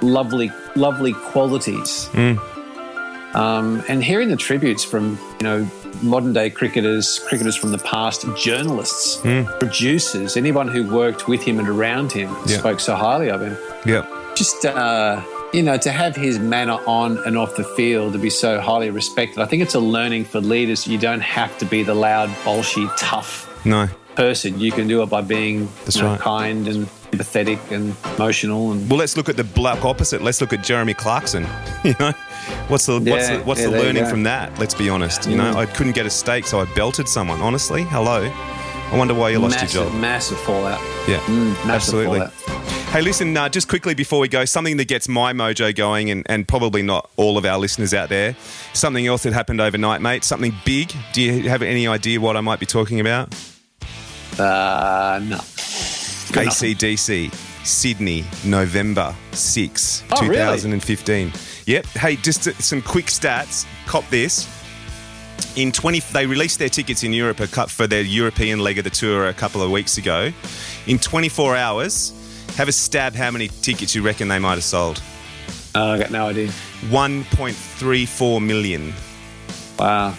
lovely, 0.00 0.50
lovely 0.74 1.12
qualities. 1.12 2.08
Um, 3.34 3.82
and 3.88 4.04
hearing 4.04 4.28
the 4.28 4.36
tributes 4.36 4.84
from 4.84 5.18
you 5.40 5.44
know 5.44 5.70
modern 6.02 6.32
day 6.32 6.50
cricketers, 6.50 7.18
cricketers 7.28 7.56
from 7.56 7.70
the 7.72 7.78
past, 7.78 8.26
journalists, 8.36 9.16
producers, 9.58 10.36
anyone 10.36 10.68
who 10.68 10.82
worked 10.94 11.28
with 11.28 11.42
him 11.42 11.58
and 11.58 11.68
around 11.68 12.12
him 12.12 12.30
Yeah. 12.46 12.58
spoke 12.58 12.80
so 12.80 12.94
highly 12.94 13.30
of 13.30 13.40
him. 13.42 13.56
Yep. 13.86 14.10
Just 14.36 14.64
uh, 14.64 15.20
you 15.52 15.62
know, 15.62 15.76
to 15.76 15.90
have 15.92 16.16
his 16.16 16.38
manner 16.38 16.78
on 16.86 17.18
and 17.26 17.36
off 17.36 17.56
the 17.56 17.64
field 17.64 18.12
to 18.14 18.18
be 18.18 18.30
so 18.30 18.60
highly 18.60 18.90
respected, 18.90 19.38
I 19.40 19.46
think 19.46 19.62
it's 19.62 19.74
a 19.74 19.80
learning 19.80 20.24
for 20.24 20.40
leaders. 20.40 20.86
You 20.86 20.98
don't 20.98 21.20
have 21.20 21.56
to 21.58 21.64
be 21.66 21.82
the 21.82 21.94
loud, 21.94 22.30
bolshy, 22.44 22.90
tough 22.98 23.48
No. 23.66 23.88
person. 24.14 24.58
You 24.60 24.72
can 24.72 24.88
do 24.88 25.02
it 25.02 25.10
by 25.10 25.20
being 25.20 25.68
That's 25.84 25.96
you 25.96 26.02
know, 26.02 26.10
right. 26.12 26.20
kind 26.20 26.66
and 26.68 26.86
empathetic 27.12 27.70
and 27.70 27.94
emotional 28.16 28.72
and 28.72 28.88
Well, 28.88 28.98
let's 28.98 29.16
look 29.18 29.28
at 29.28 29.36
the 29.36 29.44
black 29.44 29.84
opposite. 29.84 30.22
Let's 30.22 30.40
look 30.40 30.52
at 30.54 30.62
Jeremy 30.64 30.94
Clarkson. 30.94 31.46
You 31.84 31.94
know, 31.98 32.12
what's 32.68 32.86
the 32.86 32.92
what's 33.00 33.06
Yeah, 33.06 33.36
the, 33.38 33.42
what's 33.44 33.60
yeah, 33.60 33.66
the 33.70 33.76
learning 33.82 34.06
from 34.06 34.22
that? 34.22 34.56
Let's 34.60 34.72
be 34.74 34.88
honest. 34.88 35.28
You 35.28 35.36
know, 35.36 35.52
Mm. 35.52 35.56
I 35.56 35.66
couldn't 35.66 35.96
get 35.96 36.06
a 36.06 36.10
steak, 36.10 36.46
so 36.46 36.60
I 36.60 36.64
belted 36.76 37.08
someone. 37.08 37.40
Honestly, 37.40 37.82
hello. 37.82 38.22
I 38.92 38.96
wonder 38.96 39.14
why 39.14 39.30
you 39.30 39.40
lost 39.40 39.56
massive, 39.56 39.74
your 39.82 39.90
job. 39.90 40.00
massive 40.00 40.38
fallout. 40.40 40.80
Yeah, 41.08 41.18
Mm, 41.26 41.50
massive 41.66 41.70
absolutely. 41.70 42.18
fallout. 42.20 42.32
Hey, 42.92 43.00
listen, 43.00 43.34
uh, 43.34 43.48
just 43.48 43.68
quickly 43.68 43.94
before 43.94 44.20
we 44.20 44.28
go, 44.28 44.44
something 44.44 44.76
that 44.76 44.86
gets 44.86 45.08
my 45.08 45.32
mojo 45.32 45.74
going, 45.74 46.10
and, 46.10 46.26
and 46.28 46.46
probably 46.46 46.82
not 46.82 47.08
all 47.16 47.38
of 47.38 47.46
our 47.46 47.58
listeners 47.58 47.94
out 47.94 48.10
there. 48.10 48.36
Something 48.74 49.06
else 49.06 49.22
that 49.22 49.32
happened 49.32 49.62
overnight, 49.62 50.02
mate. 50.02 50.24
Something 50.24 50.52
big. 50.66 50.92
Do 51.14 51.22
you 51.22 51.48
have 51.48 51.62
any 51.62 51.86
idea 51.86 52.20
what 52.20 52.36
I 52.36 52.42
might 52.42 52.60
be 52.60 52.66
talking 52.66 53.00
about? 53.00 53.32
Uh, 54.38 55.20
no. 55.22 55.38
Good 55.38 56.42
enough. 56.42 56.60
ACDC, 56.60 57.32
Sydney, 57.64 58.26
November 58.44 59.16
6, 59.32 60.04
Oh, 60.10 60.20
really? 60.20 60.34
2015. 60.34 61.32
Yep. 61.64 61.86
Hey, 61.86 62.16
just 62.16 62.46
uh, 62.46 62.52
some 62.56 62.82
quick 62.82 63.06
stats. 63.06 63.64
Cop 63.86 64.06
this. 64.10 64.46
In 65.56 65.72
20, 65.72 66.00
they 66.12 66.26
released 66.26 66.58
their 66.58 66.68
tickets 66.68 67.04
in 67.04 67.14
Europe 67.14 67.38
for 67.38 67.86
their 67.86 68.02
European 68.02 68.58
leg 68.58 68.76
of 68.76 68.84
the 68.84 68.90
tour 68.90 69.28
a 69.28 69.32
couple 69.32 69.62
of 69.62 69.70
weeks 69.70 69.96
ago. 69.96 70.30
In 70.86 70.98
24 70.98 71.56
hours, 71.56 72.12
have 72.56 72.68
a 72.68 72.72
stab 72.72 73.14
how 73.14 73.30
many 73.30 73.48
tickets 73.48 73.94
you 73.94 74.02
reckon 74.02 74.28
they 74.28 74.38
might 74.38 74.54
have 74.54 74.64
sold. 74.64 75.02
Uh, 75.74 75.86
I 75.86 75.98
got 75.98 76.10
no 76.10 76.28
idea. 76.28 76.48
1.34 76.90 78.44
million. 78.44 78.92
Wow. 79.78 80.14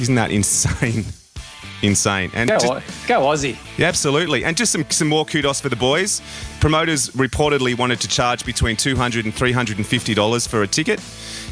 Isn't 0.00 0.14
that 0.16 0.30
insane? 0.30 1.04
insane. 1.82 2.30
And 2.34 2.50
Go, 2.50 2.58
just- 2.58 3.08
go 3.08 3.20
Aussie. 3.22 3.56
Yeah, 3.78 3.86
absolutely. 3.88 4.44
And 4.44 4.56
just 4.56 4.72
some, 4.72 4.84
some 4.90 5.08
more 5.08 5.24
kudos 5.24 5.60
for 5.60 5.68
the 5.68 5.76
boys. 5.76 6.20
Promoters 6.60 7.10
reportedly 7.10 7.76
wanted 7.76 8.00
to 8.00 8.08
charge 8.08 8.44
between 8.44 8.76
$200 8.76 9.24
and 9.24 9.32
$350 9.32 10.48
for 10.48 10.62
a 10.62 10.66
ticket. 10.66 11.00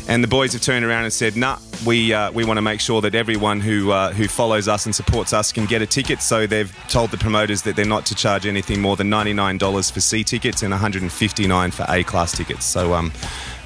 And 0.09 0.23
the 0.23 0.29
boys 0.29 0.53
have 0.53 0.63
turned 0.63 0.85
around 0.85 1.03
and 1.03 1.13
said, 1.13 1.37
nah, 1.37 1.59
we, 1.85 2.15
uh, 2.15 2.31
we 2.31 2.45
want 2.45 2.59
to 2.59 2.63
make 2.63 2.81
sure 2.81 3.01
that 3.01 3.17
everyone 3.17 3.61
who, 3.61 3.91
uh, 3.91 4.13
who 4.13 4.29
follows 4.29 4.69
us 4.69 4.87
and 4.87 4.95
supports 4.95 5.33
us 5.33 5.51
can 5.51 5.67
get 5.67 5.83
a 5.83 5.87
ticket. 5.87 6.23
So 6.23 6.47
they've 6.47 6.73
told 6.89 7.11
the 7.11 7.19
promoters 7.19 7.63
that 7.63 7.75
they're 7.75 7.85
not 7.85 8.07
to 8.07 8.15
charge 8.15 8.47
anything 8.47 8.81
more 8.81 8.95
than 8.95 9.11
$99 9.11 9.91
for 9.91 10.01
C 10.01 10.23
tickets 10.23 10.63
and 10.63 10.73
$159 10.73 11.73
for 11.73 11.87
A 11.89 12.05
class 12.05 12.37
tickets. 12.37 12.65
So 12.65 12.95
um, 12.95 13.13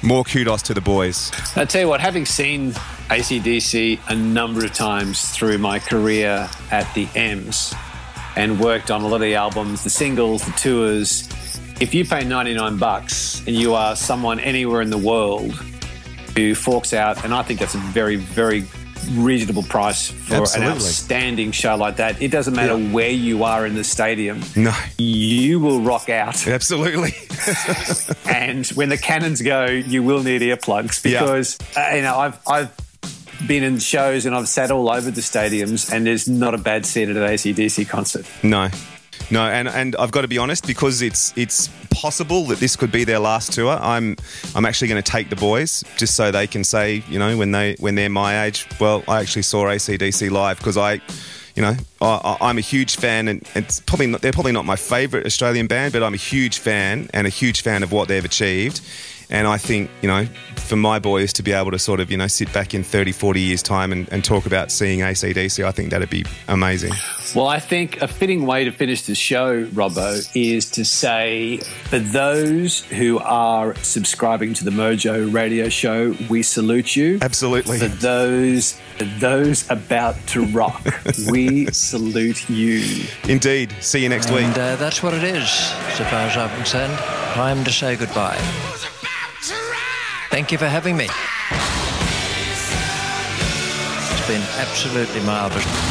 more 0.01 0.23
kudos 0.23 0.63
to 0.63 0.73
the 0.73 0.81
boys. 0.81 1.31
I 1.55 1.65
tell 1.65 1.81
you 1.81 1.87
what, 1.87 2.01
having 2.01 2.25
seen 2.25 2.71
ACDC 2.71 3.99
a 4.07 4.15
number 4.15 4.65
of 4.65 4.73
times 4.73 5.29
through 5.29 5.59
my 5.59 5.77
career 5.77 6.49
at 6.71 6.91
the 6.95 7.07
M's 7.13 7.75
and 8.35 8.59
worked 8.59 8.89
on 8.89 9.01
a 9.03 9.07
lot 9.07 9.17
of 9.17 9.21
the 9.21 9.35
albums, 9.35 9.83
the 9.83 9.91
singles, 9.91 10.43
the 10.43 10.51
tours, 10.53 11.29
if 11.79 11.93
you 11.93 12.03
pay 12.03 12.23
99 12.23 12.77
bucks 12.77 13.45
and 13.45 13.55
you 13.55 13.75
are 13.75 13.95
someone 13.95 14.39
anywhere 14.39 14.81
in 14.81 14.89
the 14.89 14.97
world 14.97 15.53
who 16.35 16.55
forks 16.55 16.93
out, 16.93 17.23
and 17.23 17.33
I 17.33 17.43
think 17.43 17.59
that's 17.59 17.75
a 17.75 17.79
very, 17.79 18.15
very 18.15 18.65
reasonable 19.13 19.63
price 19.63 20.09
for 20.11 20.35
an 20.35 20.63
outstanding 20.63 21.51
show 21.51 21.75
like 21.75 21.95
that. 21.97 22.21
It 22.21 22.29
doesn't 22.29 22.55
matter 22.55 22.77
Yeah. 22.77 22.91
where 22.93 23.09
you 23.09 23.43
are 23.43 23.65
in 23.65 23.73
the 23.75 23.83
stadium, 23.83 24.41
No, 24.55 24.73
you 24.99 25.59
will 25.59 25.81
rock 25.81 26.09
out. 26.09 26.47
absolutely. 26.47 27.13
and 28.25 28.65
when 28.67 28.89
the 28.89 28.97
cannons 28.97 29.41
go, 29.41 29.65
you 29.65 30.03
will 30.03 30.21
need 30.23 30.41
earplugs 30.43 31.03
Yeah. 31.03 31.19
because 31.21 31.57
uh, 31.75 31.95
you 31.95 32.01
know 32.03 32.15
I've 32.17 32.39
I've 32.47 32.71
been 33.47 33.63
in 33.63 33.79
shows 33.79 34.27
and 34.27 34.35
I've 34.35 34.47
sat 34.47 34.69
all 34.69 34.87
over 34.89 35.09
the 35.09 35.21
stadiums, 35.21 35.91
and 35.91 36.05
there's 36.05 36.27
not 36.29 36.53
a 36.53 36.59
bad 36.59 36.85
seat 36.85 37.09
at 37.09 37.15
an 37.15 37.23
ACDC 37.23 37.89
concert. 37.89 38.25
No, 38.43 38.69
no, 39.31 39.47
and 39.47 39.67
and 39.67 39.95
I've 39.97 40.11
got 40.11 40.21
to 40.21 40.27
be 40.27 40.37
honest 40.37 40.67
because 40.67 41.01
it's 41.01 41.33
it's 41.37 41.69
possible 41.89 42.45
that 42.47 42.59
this 42.59 42.75
could 42.75 42.91
be 42.91 43.03
their 43.03 43.19
last 43.19 43.53
tour. 43.53 43.77
I'm 43.81 44.17
I'm 44.55 44.65
actually 44.65 44.89
going 44.89 45.01
to 45.01 45.11
take 45.11 45.29
the 45.29 45.35
boys 45.35 45.83
just 45.97 46.15
so 46.15 46.31
they 46.31 46.47
can 46.47 46.63
say, 46.63 47.03
you 47.07 47.17
know, 47.17 47.37
when 47.37 47.51
they 47.51 47.75
when 47.79 47.95
they're 47.95 48.09
my 48.09 48.43
age. 48.43 48.67
Well, 48.79 49.03
I 49.07 49.21
actually 49.21 49.43
saw 49.43 49.65
ACDC 49.65 50.29
live 50.29 50.57
because 50.57 50.77
I. 50.77 51.01
You 51.53 51.63
know, 51.63 51.75
I, 51.99 52.37
I'm 52.39 52.57
a 52.57 52.61
huge 52.61 52.95
fan, 52.95 53.27
and 53.27 53.45
it's 53.55 53.81
probably 53.81 54.07
not, 54.07 54.21
they're 54.21 54.31
probably 54.31 54.53
not 54.53 54.63
my 54.63 54.77
favourite 54.77 55.25
Australian 55.25 55.67
band, 55.67 55.91
but 55.91 56.01
I'm 56.01 56.13
a 56.13 56.17
huge 56.17 56.59
fan 56.59 57.09
and 57.13 57.27
a 57.27 57.29
huge 57.29 57.61
fan 57.61 57.83
of 57.83 57.91
what 57.91 58.07
they've 58.07 58.23
achieved. 58.23 58.79
And 59.31 59.47
I 59.47 59.57
think, 59.57 59.89
you 60.01 60.07
know, 60.07 60.25
for 60.55 60.75
my 60.75 60.99
boys 60.99 61.33
to 61.33 61.43
be 61.43 61.51
able 61.53 61.71
to 61.71 61.79
sort 61.79 61.99
of, 61.99 62.11
you 62.11 62.17
know, 62.17 62.27
sit 62.27 62.51
back 62.53 62.73
in 62.73 62.83
30, 62.83 63.11
40 63.11 63.39
years' 63.39 63.63
time 63.63 63.91
and, 63.91 64.11
and 64.11 64.23
talk 64.23 64.45
about 64.45 64.71
seeing 64.71 64.99
ACDC, 64.99 65.63
I 65.63 65.71
think 65.71 65.91
that'd 65.91 66.09
be 66.09 66.25
amazing. 66.47 66.93
Well, 67.35 67.47
I 67.47 67.59
think 67.59 68.01
a 68.01 68.07
fitting 68.07 68.45
way 68.45 68.65
to 68.65 68.71
finish 68.71 69.03
the 69.03 69.15
show, 69.15 69.65
Robbo, 69.67 70.29
is 70.35 70.69
to 70.71 70.83
say 70.83 71.57
for 71.89 71.99
those 71.99 72.81
who 72.85 73.19
are 73.19 73.75
subscribing 73.75 74.53
to 74.55 74.65
the 74.65 74.71
Mojo 74.71 75.33
Radio 75.33 75.69
Show, 75.69 76.15
we 76.29 76.43
salute 76.43 76.95
you. 76.95 77.19
Absolutely. 77.21 77.79
For 77.79 77.87
those 77.87 78.79
for 78.97 79.05
those 79.19 79.69
about 79.71 80.15
to 80.27 80.45
rock, 80.47 80.85
we 81.31 81.65
salute 81.71 82.49
you. 82.49 83.05
Indeed. 83.27 83.73
See 83.79 84.03
you 84.03 84.09
next 84.09 84.29
week. 84.29 84.43
And 84.43 84.57
uh, 84.57 84.75
that's 84.75 85.01
what 85.01 85.13
it 85.13 85.23
is, 85.23 85.49
so 85.49 86.03
far 86.03 86.27
as 86.27 86.37
I'm 86.37 86.55
concerned. 86.55 86.93
Time 87.33 87.63
to 87.63 87.71
say 87.71 87.95
goodbye. 87.95 88.37
Thank 90.31 90.53
you 90.53 90.57
for 90.57 90.67
having 90.67 90.95
me. 90.95 91.09
It's 94.11 94.27
been 94.27 94.41
absolutely 94.59 95.19
marvellous. 95.25 95.90